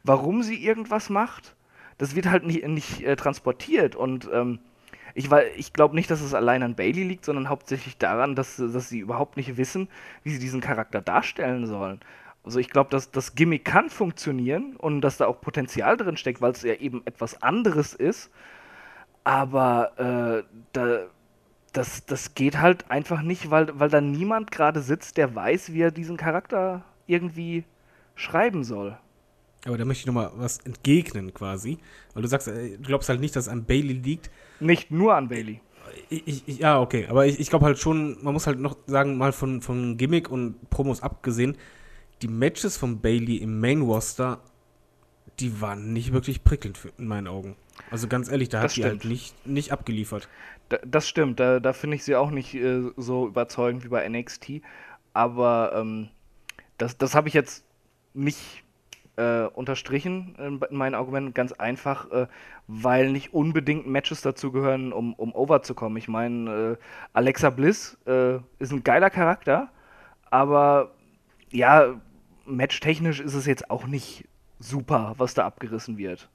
[0.04, 1.56] warum sie irgendwas macht
[1.98, 4.60] das wird halt nicht, nicht äh, transportiert und ähm,
[5.16, 8.90] ich, ich glaube nicht, dass es allein an Bailey liegt, sondern hauptsächlich daran, dass, dass
[8.90, 9.90] sie überhaupt nicht wissen,
[10.24, 12.00] wie sie diesen Charakter darstellen sollen.
[12.44, 16.40] Also ich glaube, dass das Gimmick kann funktionieren und dass da auch Potenzial drin steckt,
[16.42, 18.30] weil es ja eben etwas anderes ist.
[19.24, 21.00] Aber äh, da,
[21.78, 25.82] das, das geht halt einfach nicht, weil, weil da niemand gerade sitzt, der weiß, wie
[25.82, 27.64] er diesen Charakter irgendwie
[28.16, 28.98] schreiben soll.
[29.66, 31.78] Aber da möchte ich nochmal was entgegnen quasi.
[32.14, 34.32] Weil du sagst, äh, du glaubst halt nicht, dass es an Bailey liegt.
[34.60, 35.62] Nicht nur an Bailey.
[36.10, 37.08] Ich, ich, ja, okay.
[37.10, 40.30] Aber ich, ich glaube halt schon, man muss halt noch sagen, mal von, von Gimmick
[40.30, 41.58] und Promos abgesehen,
[42.22, 44.40] die Matches von Bailey im Main Roster,
[45.40, 47.56] die waren nicht wirklich prickelnd für, in meinen Augen.
[47.92, 49.12] Also ganz ehrlich, da hat Das sie halt stimmt.
[49.12, 50.28] nicht, nicht abgeliefert.
[50.70, 54.08] Da, das stimmt, da, da finde ich sie auch nicht äh, so überzeugend wie bei
[54.08, 54.62] NXT.
[55.14, 56.10] Aber ähm,
[56.78, 57.66] das, das habe ich jetzt
[58.14, 58.64] nicht
[59.18, 61.34] äh, unterstrichen in, in meinen Argumenten.
[61.34, 62.28] Ganz einfach, äh,
[62.68, 65.62] weil nicht unbedingt Matches dazu gehören, um, um over.
[65.96, 66.78] Ich meine, äh,
[67.14, 69.70] Alexa Bliss äh, ist ein geiler Charakter,
[70.30, 70.92] aber
[71.52, 71.96] ja,
[72.46, 74.28] matchtechnisch ist es jetzt auch nicht
[74.60, 76.30] super, was da abgerissen wird.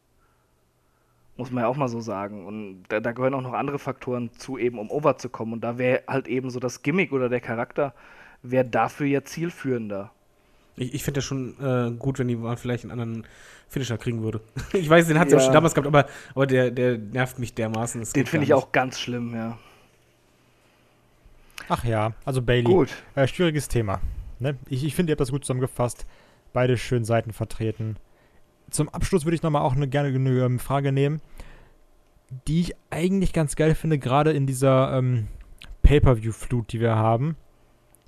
[1.37, 2.47] Muss man ja auch mal so sagen.
[2.47, 5.55] Und da, da gehören auch noch andere Faktoren zu, eben um over zu kommen.
[5.55, 7.95] Und da wäre halt eben so das Gimmick oder der Charakter,
[8.43, 10.11] wäre dafür ja zielführender.
[10.77, 13.27] Ich, ich finde das schon äh, gut, wenn die mal vielleicht einen anderen
[13.69, 14.41] Finisher kriegen würde.
[14.75, 15.41] ich weiß, den hat sie Ja.
[15.41, 18.01] auch schon damals gehabt, aber, aber der, der nervt mich dermaßen.
[18.01, 19.59] das Den finde ich auch ganz schlimm, ja.
[21.69, 22.65] Ach ja, also Bailey.
[22.65, 22.91] Gut.
[23.15, 24.01] Äh, schwieriges Thema.
[24.39, 24.57] Ne?
[24.69, 26.07] Ich, ich finde, ihr habt das gut zusammengefasst.
[26.53, 27.97] Beide schön Seiten vertreten.
[28.73, 31.21] Zum Abschluss würde ich nochmal auch eine, gerne eine ähm, Frage nehmen,
[32.49, 35.29] die ich eigentlich ganz geil finde, gerade in dieser ähm,
[35.83, 37.37] Pay-Per-View-Flut, die wir haben.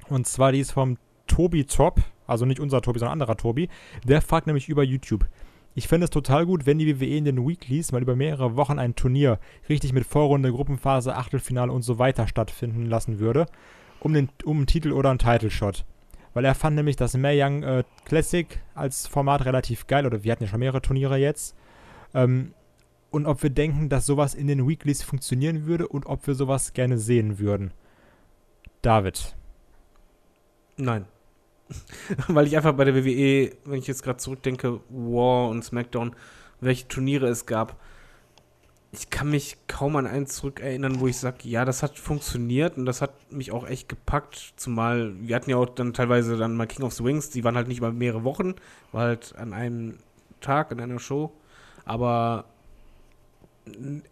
[0.08, 0.96] Und zwar die ist vom
[1.26, 3.68] Tobi Top, also nicht unser Tobi, sondern anderer Tobi.
[4.04, 5.26] Der fragt nämlich über YouTube.
[5.74, 8.78] Ich fände es total gut, wenn die WWE in den Weeklies mal über mehrere Wochen
[8.78, 13.46] ein Turnier richtig mit Vorrunde, Gruppenphase, Achtelfinale und so weiter stattfinden lassen würde,
[14.00, 15.84] um, den, um einen Titel oder einen Title-Shot.
[16.34, 20.32] Weil er fand nämlich das Mae Young äh, Classic als Format relativ geil, oder wir
[20.32, 21.56] hatten ja schon mehrere Turniere jetzt.
[22.12, 22.52] Ähm,
[23.10, 26.72] und ob wir denken, dass sowas in den Weeklies funktionieren würde und ob wir sowas
[26.72, 27.72] gerne sehen würden.
[28.82, 29.36] David.
[30.76, 31.06] Nein.
[32.28, 36.14] Weil ich einfach bei der WWE, wenn ich jetzt gerade zurückdenke, War und SmackDown,
[36.60, 37.80] welche Turniere es gab,
[38.96, 42.86] ich kann mich kaum an einen zurückerinnern, wo ich sage, ja, das hat funktioniert und
[42.86, 44.54] das hat mich auch echt gepackt.
[44.56, 47.56] Zumal wir hatten ja auch dann teilweise dann mal King of the Wings, die waren
[47.56, 48.54] halt nicht über mehrere Wochen,
[48.92, 49.98] war halt an einem
[50.40, 51.32] Tag, in einer Show.
[51.84, 52.44] Aber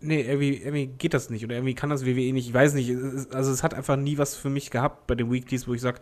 [0.01, 2.49] nee, irgendwie, irgendwie geht das nicht oder irgendwie kann das WWE nicht.
[2.49, 2.91] Ich weiß nicht.
[3.33, 6.01] Also es hat einfach nie was für mich gehabt bei den Weeklies, wo ich sage,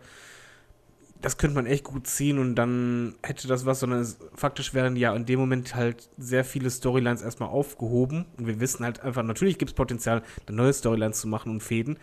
[1.21, 4.95] das könnte man echt gut ziehen und dann hätte das was, sondern es, faktisch wären
[4.95, 9.23] ja in dem Moment halt sehr viele Storylines erstmal aufgehoben und wir wissen halt einfach,
[9.23, 11.97] natürlich gibt es Potenzial, da neue Storylines zu machen und Fäden,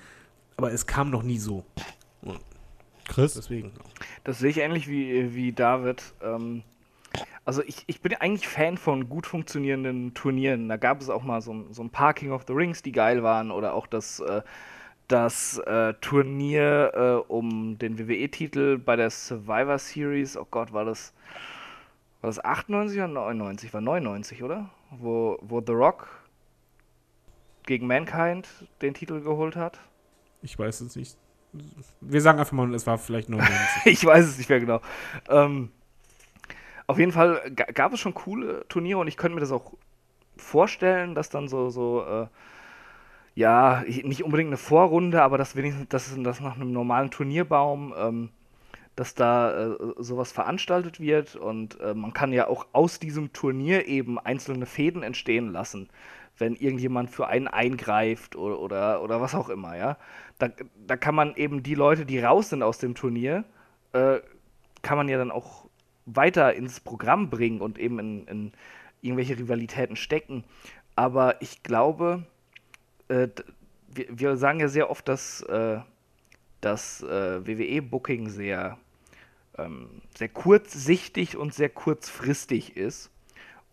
[0.57, 1.65] aber es kam noch nie so.
[3.09, 3.35] Chris?
[3.35, 3.73] Deswegen.
[4.25, 6.03] Das sehe ich ähnlich wie, wie David.
[6.23, 6.63] Ähm,
[7.45, 10.69] also ich, ich bin eigentlich Fan von gut funktionierenden Turnieren.
[10.69, 12.93] Da gab es auch mal so, ein- so ein paar King of the Rings, die
[12.93, 14.43] geil waren, oder auch das, äh,
[15.09, 20.37] das äh, Turnier äh, um den WWE-Titel bei der Survivor Series.
[20.37, 21.13] Oh Gott, war das,
[22.21, 23.73] war das 98 oder 99?
[23.73, 24.71] War 99, oder?
[24.91, 26.09] Wo, wo The Rock
[27.67, 28.49] gegen Mankind
[28.81, 29.81] den Titel geholt hat.
[30.43, 31.17] Ich weiß es nicht.
[32.01, 33.59] Wir sagen einfach mal, es war vielleicht 99.
[33.87, 34.81] ich weiß es nicht mehr genau.
[35.29, 35.71] Ähm,
[36.87, 39.73] auf jeden Fall ga- gab es schon coole Turniere und ich könnte mir das auch
[40.37, 42.27] vorstellen, dass dann so, so äh,
[43.39, 47.95] ja, ich- nicht unbedingt eine Vorrunde, aber dass wenigstens, dass das nach einem normalen Turnierbaum,
[47.97, 48.31] ähm,
[48.97, 53.87] dass da äh, sowas veranstaltet wird und äh, man kann ja auch aus diesem Turnier
[53.87, 55.89] eben einzelne Fäden entstehen lassen,
[56.37, 59.99] wenn irgendjemand für einen eingreift oder, oder, oder was auch immer, ja.
[60.41, 60.49] Da,
[60.87, 63.45] da kann man eben die Leute, die raus sind aus dem Turnier,
[63.93, 64.19] äh,
[64.83, 65.67] kann man ja dann auch
[66.07, 68.53] weiter ins Programm bringen und eben in, in
[69.01, 70.43] irgendwelche Rivalitäten stecken.
[70.97, 72.25] Aber ich glaube,
[73.09, 73.29] äh,
[73.89, 75.79] wir, wir sagen ja sehr oft, dass äh,
[76.61, 78.79] das äh, WWE-Booking sehr,
[79.57, 83.11] ähm, sehr kurzsichtig und sehr kurzfristig ist.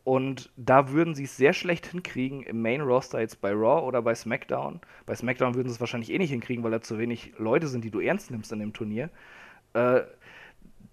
[0.04, 4.04] Und da würden sie es sehr schlecht hinkriegen im Main Roster jetzt bei Raw oder
[4.04, 4.80] bei SmackDown.
[5.08, 7.84] Bei SmackDown würden sie es wahrscheinlich eh nicht hinkriegen, weil da zu wenig Leute sind,
[7.84, 9.10] die du ernst nimmst in dem Turnier.
[9.74, 10.02] Äh,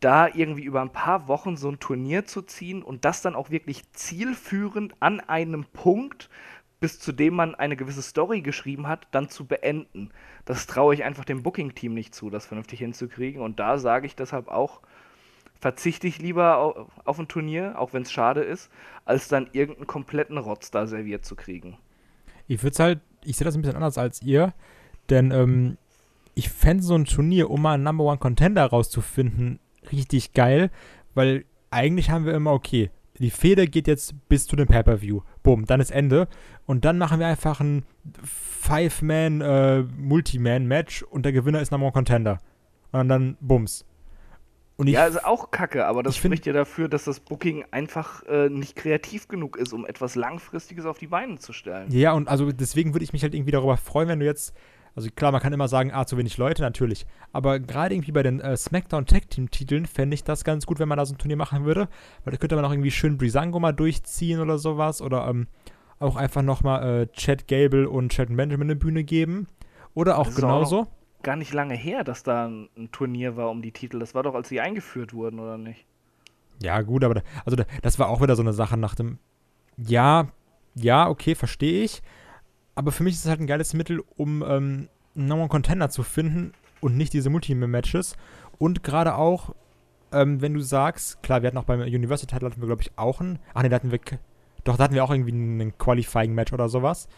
[0.00, 3.50] da irgendwie über ein paar Wochen so ein Turnier zu ziehen und das dann auch
[3.50, 6.28] wirklich zielführend an einem Punkt,
[6.82, 10.10] bis zu dem man eine gewisse Story geschrieben hat, dann zu beenden.
[10.44, 13.40] Das traue ich einfach dem Booking-Team nicht zu, das vernünftig hinzukriegen.
[13.40, 14.80] Und da sage ich deshalb auch,
[15.60, 16.58] verzichte ich lieber
[17.04, 18.68] auf, ein Turnier, auch wenn es schade ist,
[19.04, 21.78] als dann irgendeinen kompletten Rotz da serviert zu kriegen.
[22.48, 24.52] Ich würde halt, ich sehe das ein bisschen anders als ihr,
[25.08, 25.78] denn ähm,
[26.34, 29.60] ich fände so ein Turnier, um mal einen Number One Contender rauszufinden,
[29.92, 30.72] richtig geil,
[31.14, 35.20] weil eigentlich haben wir immer, okay, die Fehde geht jetzt bis zu dem Pay-Per-View.
[35.42, 36.28] Bumm, dann ist Ende.
[36.66, 37.84] Und dann machen wir einfach ein
[38.22, 42.38] Five-Man-Multi-Man-Match und der Gewinner ist Number One Contender.
[42.92, 43.84] Und dann Bums.
[44.76, 48.22] Und ich ja, ist auch kacke, aber das spricht ja dafür, dass das Booking einfach
[48.24, 51.90] äh, nicht kreativ genug ist, um etwas Langfristiges auf die Beine zu stellen.
[51.92, 54.54] Ja, und also deswegen würde ich mich halt irgendwie darüber freuen, wenn du jetzt,
[54.94, 57.06] also klar, man kann immer sagen, ah, zu wenig Leute, natürlich.
[57.32, 60.78] Aber gerade irgendwie bei den äh, SmackDown Tag Team Titeln fände ich das ganz gut,
[60.78, 61.88] wenn man da so ein Turnier machen würde.
[62.24, 65.00] Weil da könnte man auch irgendwie schön Brisango mal durchziehen oder sowas.
[65.00, 65.46] Oder ähm,
[65.98, 69.46] auch einfach nochmal äh, Chad Gable und Chad Benjamin eine Bühne geben.
[69.94, 70.86] Oder auch Das ist auch genauso.
[71.22, 73.98] Gar nicht lange her, dass da ein, ein Turnier war um die Titel.
[73.98, 75.86] Das war doch, als sie eingeführt wurden, oder nicht?
[76.60, 79.18] Ja, gut, aber da, also da, das war auch wieder so eine Sache nach dem.
[79.78, 80.28] Ja,
[80.74, 82.02] ja, okay, verstehe ich.
[82.74, 85.90] Aber für mich ist es halt ein geiles Mittel, um ähm, einen Number One Contender
[85.90, 88.16] zu finden und nicht diese Multi-Matches.
[88.58, 89.54] Und gerade auch,
[90.12, 92.92] ähm, wenn du sagst, klar, wir hatten auch beim Universal Title hatten wir, glaube ich,
[92.96, 93.38] auch einen.
[93.54, 94.00] Ach nee, da hatten wir,
[94.64, 97.08] Doch, da hatten wir auch irgendwie ein Qualifying-Match oder sowas.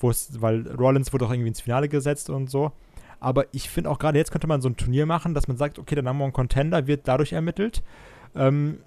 [0.00, 2.72] Weil Rollins wurde auch irgendwie ins Finale gesetzt und so.
[3.20, 5.78] Aber ich finde auch gerade jetzt könnte man so ein Turnier machen, dass man sagt,
[5.78, 7.82] okay, der Number One Contender wird dadurch ermittelt,
[8.34, 8.80] ähm,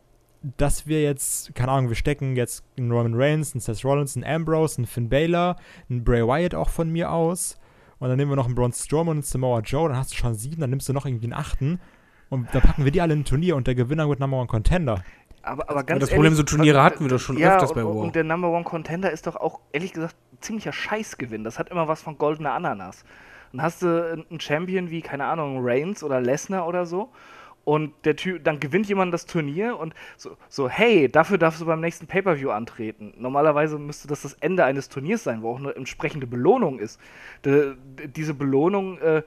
[0.57, 4.25] dass wir jetzt, keine Ahnung, wir stecken jetzt einen Roman Reigns, einen Seth Rollins, einen
[4.25, 5.55] Ambrose, einen Finn Balor,
[5.89, 7.59] einen Bray Wyatt auch von mir aus.
[7.99, 10.15] Und dann nehmen wir noch einen Braun Strowman und einen Samoa Joe, dann hast du
[10.15, 11.79] schon sieben, dann nimmst du noch irgendwie einen achten.
[12.29, 14.47] Und dann packen wir die alle in ein Turnier und der Gewinner wird Number One
[14.47, 15.03] Contender.
[15.41, 17.71] Aber, aber ganz das Problem, ehrlich, so Turniere was- hatten wir doch schon ja, öfters
[17.71, 17.95] und, bei War.
[17.95, 21.43] Und der Number One Contender ist doch auch, ehrlich gesagt, ein ziemlicher Scheißgewinn.
[21.43, 23.05] Das hat immer was von goldener Ananas.
[23.53, 27.09] Dann hast du einen Champion wie, keine Ahnung, Reigns oder Lesnar oder so.
[27.67, 31.65] Und der Typ, dann gewinnt jemand das Turnier und so, so, hey, dafür darfst du
[31.65, 33.13] beim nächsten Pay-Per-View antreten.
[33.17, 36.97] Normalerweise müsste das das Ende eines Turniers sein, wo auch eine entsprechende Belohnung ist.
[37.43, 37.73] D
[38.15, 39.21] diese Belohnung äh,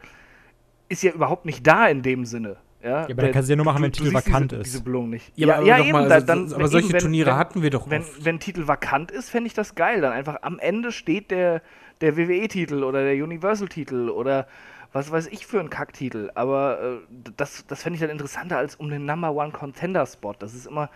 [0.88, 2.56] ist ja überhaupt nicht da in dem Sinne.
[2.82, 4.66] Ja, aber dann kannst du ja nur machen, wenn Titel vakant diese, ist.
[4.72, 5.30] Diese Belohnung nicht.
[5.36, 7.68] Ja, aber doch mal, da- also, dann- aber solche eben, wenn- Turniere wenn, hatten wir
[7.68, 8.24] doch wenn, oft.
[8.24, 10.00] wenn Titel vakant ist, fände ich das geil.
[10.00, 11.60] Dann einfach am Ende steht der,
[12.00, 14.46] der WWE-Titel oder der Universal-Titel oder
[14.92, 16.30] was weiß ich für ein Kacktitel.
[16.34, 20.34] Aber äh, das, das fände ich dann interessanter als um den Number One Contender-Spot.
[20.38, 20.90] Das ist immer,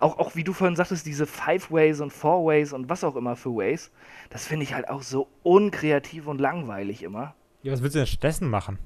[0.00, 3.16] auch, auch wie du vorhin sagtest, diese Five Ways und Four Ways und was auch
[3.16, 3.90] immer für Ways,
[4.30, 7.34] das finde ich halt auch so unkreativ und langweilig immer.
[7.62, 8.78] Ja, was willst du denn stattdessen machen?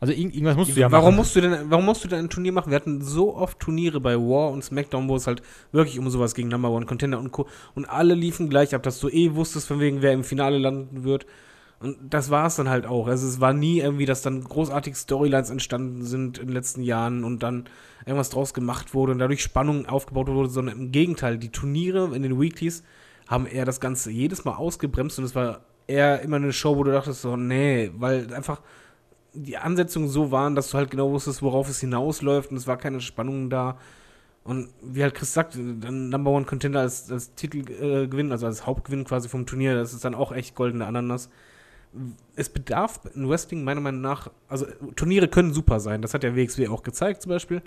[0.00, 1.16] Also irg irgendwas musst du ja warum machen.
[1.16, 2.70] musst du denn, warum musst du denn ein Turnier machen?
[2.70, 5.40] Wir hatten so oft Turniere bei War und SmackDown, wo es halt
[5.72, 7.46] wirklich um sowas ging, Number One Contender und Co.
[7.74, 11.04] Und alle liefen gleich ab, dass du eh wusstest, von wegen, wer im Finale landen
[11.04, 11.26] wird.
[11.80, 13.08] Und das war es dann halt auch.
[13.08, 17.24] Also es war nie irgendwie, dass dann großartige Storylines entstanden sind in den letzten Jahren
[17.24, 17.64] und dann
[18.06, 22.22] irgendwas draus gemacht wurde und dadurch Spannung aufgebaut wurde, sondern im Gegenteil, die Turniere in
[22.22, 22.84] den Weeklies
[23.26, 26.84] haben eher das Ganze jedes Mal ausgebremst und es war eher immer eine Show, wo
[26.84, 28.60] du dachtest so, nee, weil einfach
[29.32, 32.76] die Ansetzungen so waren, dass du halt genau wusstest, worauf es hinausläuft und es war
[32.76, 33.78] keine Spannung da.
[34.44, 38.66] Und wie halt Chris sagt, dann Number One Contender als, als Titelgewinn, äh, also als
[38.66, 41.30] Hauptgewinn quasi vom Turnier, das ist dann auch echt goldene Ananas.
[42.36, 44.66] Es bedarf in Wrestling meiner Meinung nach, also
[44.96, 47.62] Turniere können super sein, das hat der WXW auch gezeigt zum Beispiel.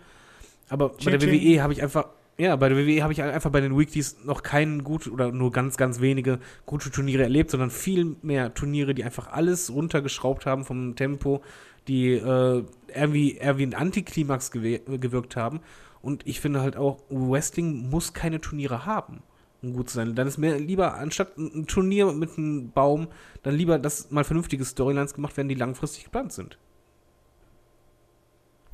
[0.69, 3.51] Aber bei der Ching, WWE habe ich einfach, ja, bei der WWE habe ich einfach
[3.51, 7.69] bei den Weeklies noch keinen gut oder nur ganz, ganz wenige gute Turniere erlebt, sondern
[7.69, 11.41] viel mehr Turniere, die einfach alles runtergeschraubt haben vom Tempo,
[11.87, 12.63] die äh,
[12.93, 15.61] irgendwie, eher wie ein Antiklimax gewirkt haben.
[16.01, 19.23] Und ich finde halt auch, Wrestling muss keine Turniere haben,
[19.61, 20.15] um gut zu sein.
[20.15, 23.07] Dann ist mir lieber, anstatt ein Turnier mit einem Baum,
[23.43, 26.57] dann lieber, dass mal vernünftige Storylines gemacht werden, die langfristig geplant sind.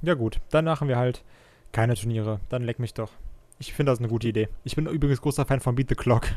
[0.02, 1.24] Ja gut, dann machen wir halt
[1.72, 2.40] keine Turniere.
[2.50, 3.12] Dann leck mich doch.
[3.60, 4.50] Ich finde das eine gute Idee.
[4.64, 6.28] Ich bin übrigens großer Fan von Beat the Clock.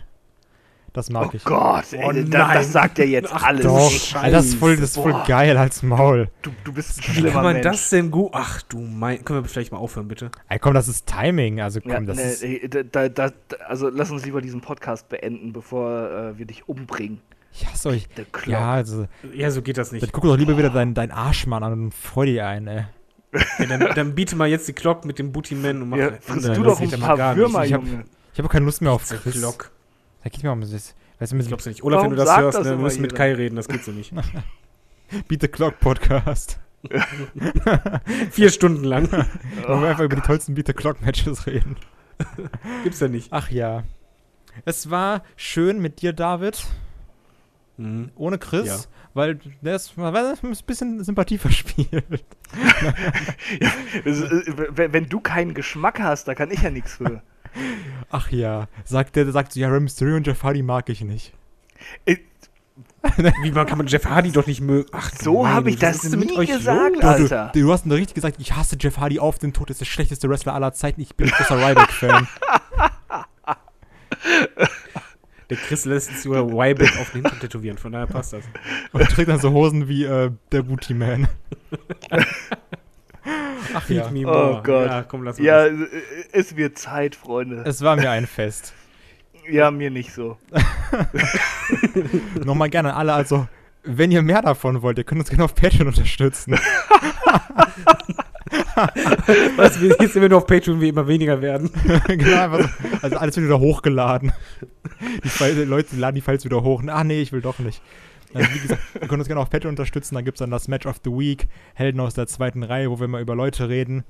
[0.92, 1.44] Das mag oh ich.
[1.44, 2.54] Gott, ey, Oh da, nein.
[2.54, 3.64] das sagt ja jetzt Ach alles.
[3.64, 4.30] Doch, Scheiße.
[4.32, 5.24] Das ist voll, das ist voll Boah.
[5.26, 6.28] geil als Maul.
[6.40, 7.64] Du, du bist ein Wie schlimmer kann man Mensch.
[7.64, 8.30] das denn gut?
[8.32, 9.22] Ach du mein.
[9.24, 10.30] Können wir vielleicht mal aufhören, bitte?
[10.48, 11.60] Ey, komm, das ist Timing.
[11.60, 12.42] Also komm, Ja, das nee, ist.
[12.42, 13.30] ey, da, da, da,
[13.68, 17.20] also lass uns lieber diesen Podcast beenden, bevor äh, wir dich umbringen.
[17.52, 18.08] Ich hasse euch.
[18.16, 18.48] The Clock.
[18.48, 19.06] Ja, also.
[19.34, 20.12] Ja, so geht das Dann nicht.
[20.12, 22.84] guck doch lieber wieder deinen dein Arschmann an und freu dich ein, ey.
[23.58, 26.10] Ja, dann, dann biete mal jetzt die Glock mit dem Booty Man und mach Ja,
[26.20, 27.38] frisst das du doch ein ja mal paar gar nicht.
[27.38, 28.04] Würmer, Ich hab- Junge.
[28.32, 29.34] Ich habe auch keine Lust mehr auf Die Chris.
[29.38, 29.70] Glock.
[30.26, 30.96] Da geht mir um das.
[31.20, 31.84] Weißt du, Ich glaub's ja nicht.
[31.84, 33.14] Olaf, wenn du das hörst, das ne, wir müssen mit?
[33.14, 34.12] Kai reden, das geht so nicht.
[35.28, 36.58] Beat the Clock Podcast.
[38.32, 39.08] Vier Stunden lang.
[39.68, 41.76] Wo wir einfach über die tollsten Beat the Clock Matches reden.
[42.82, 43.28] Gibt's ja nicht.
[43.30, 43.84] Ach ja.
[44.64, 46.66] Es war schön mit dir, David.
[47.76, 48.10] Mhm.
[48.16, 48.66] Ohne Chris.
[48.66, 48.78] Ja.
[49.14, 52.04] Weil der ist, weil ist ein bisschen Sympathie verspielt.
[54.04, 57.22] Das ist, äh, wenn, wenn du keinen Geschmack hast, da kann ich ja nichts für.
[58.10, 58.68] Ach ja.
[58.84, 61.32] Sagt der, der sagt so, ja, Rey Mysterio und Jeff Hardy mag ich nicht.
[62.04, 62.16] Äh,
[63.42, 64.88] Wie man kann man Jeff Hardy doch nicht mögen?
[64.92, 67.00] Ach, du So habe ich das nie euch gesagt, los?
[67.00, 67.50] Du, Alter.
[67.54, 69.86] du, du hast nur richtig gesagt, ich hasse Jeff Hardy auf den Tod, ist der
[69.86, 71.00] schlechteste Wrestler aller Zeiten.
[71.00, 72.28] Ich bin ein großer Ryback-Fan.
[75.48, 78.42] Der Chris lässt sich sogar Wyback auf den Hintern tätowieren, von daher passt das.
[78.92, 81.28] Und trägt dann so Hosen wie äh, der Booty Man.
[83.74, 84.04] Ach ja.
[84.04, 84.62] Feed me Oh more.
[84.62, 84.86] Gott.
[84.88, 85.78] Ja, komm, lass mal Ja, das.
[86.32, 87.62] es wird Zeit, Freunde.
[87.66, 88.72] Es war mir ein Fest.
[89.50, 90.36] Ja, mir nicht so.
[92.44, 93.46] Nochmal gerne an alle, also,
[93.84, 96.58] wenn ihr mehr davon wollt, ihr könnt uns gerne auf Patreon unterstützen.
[99.56, 101.70] Was, wir- jetzt sind wir nur auf Patreon wie immer weniger werden.
[102.06, 102.68] genau, einfach so,
[103.02, 104.32] also alles wird wieder hochgeladen.
[105.24, 106.82] Die Leute laden die Files wieder hoch.
[106.88, 107.80] Ach nee, ich will doch nicht.
[108.34, 110.14] Also wie gesagt, ihr könnt uns gerne auf Patreon unterstützen.
[110.14, 113.00] Dann gibt es dann das Match of the Week, Helden aus der zweiten Reihe, wo
[113.00, 114.04] wir mal über Leute reden,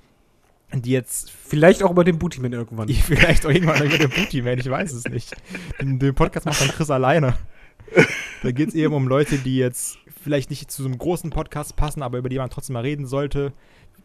[0.75, 2.89] die jetzt Vielleicht auch über den Bootyman irgendwann.
[2.91, 5.35] vielleicht auch irgendwann über den Booty werden, ich weiß es nicht.
[5.81, 7.35] Den, den Podcast macht dann Chris alleine.
[8.43, 11.77] Da geht es eben um Leute, die jetzt vielleicht nicht zu so einem großen Podcast
[11.77, 13.53] passen, aber über die man trotzdem mal reden sollte.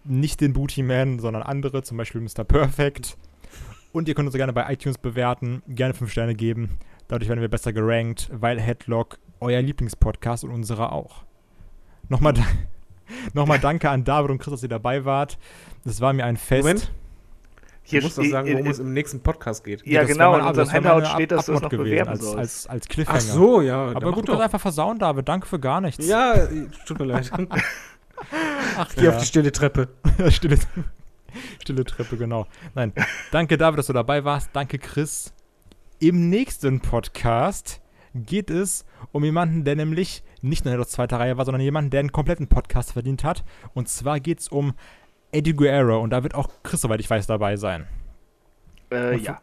[0.03, 2.43] Nicht den Booty Man, sondern andere, zum Beispiel Mr.
[2.43, 3.17] Perfect.
[3.91, 6.69] Und ihr könnt uns gerne bei iTunes bewerten, gerne 5 Sterne geben.
[7.07, 11.23] Dadurch werden wir besser gerankt, weil Headlock euer Lieblingspodcast und unserer auch.
[12.07, 12.43] Nochmal, da
[13.33, 15.37] nochmal danke an David und Chris, dass ihr dabei wart.
[15.83, 16.63] Das war mir ein Fest.
[16.63, 16.91] Moment.
[17.83, 19.85] Hier du musst doch sagen, worum äh, es im nächsten Podcast geht.
[19.85, 22.37] Ja, das genau, in unserem Handout steht, dass du es noch gewesen, bewerben als, sollst.
[22.37, 23.17] als, als Cliffhanger.
[23.17, 23.87] Ach so, ja.
[23.87, 25.27] Aber gut, du hast einfach versauen, David.
[25.27, 26.05] Danke für gar nichts.
[26.07, 26.47] Ja,
[26.85, 27.31] tut mir leid.
[28.77, 29.89] Ach, Geh auf die stille Treppe.
[30.29, 30.59] stille,
[31.59, 32.45] stille Treppe, genau.
[32.75, 32.93] Nein,
[33.31, 34.51] danke David, dass du dabei warst.
[34.53, 35.33] Danke Chris.
[35.99, 37.81] Im nächsten Podcast
[38.13, 41.91] geht es um jemanden, der nämlich nicht nur in der zweiten Reihe war, sondern jemanden,
[41.91, 43.43] der einen kompletten Podcast verdient hat.
[43.73, 44.73] Und zwar geht es um
[45.31, 46.01] Eddie Guerrero.
[46.01, 47.87] Und da wird auch Chris, soweit ich weiß, dabei sein.
[48.91, 49.41] Äh, ja.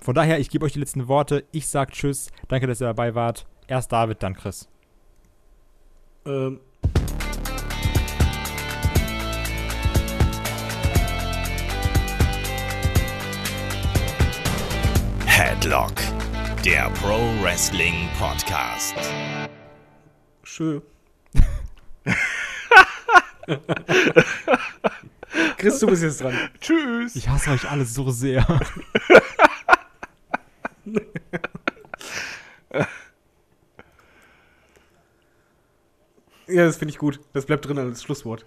[0.00, 1.44] Von daher, ich gebe euch die letzten Worte.
[1.52, 2.30] Ich sag Tschüss.
[2.48, 3.46] Danke, dass ihr dabei wart.
[3.68, 4.68] Erst David, dann Chris.
[6.26, 6.60] Ähm,
[15.26, 15.94] Headlock,
[16.64, 18.94] der Pro Wrestling Podcast.
[20.44, 20.80] schön.
[25.58, 26.38] Chris, du bist jetzt dran.
[26.60, 27.16] Tschüss.
[27.16, 28.46] Ich hasse euch alle so sehr.
[36.46, 37.18] Ja, das finde ich gut.
[37.32, 38.44] Das bleibt drin als Schlusswort.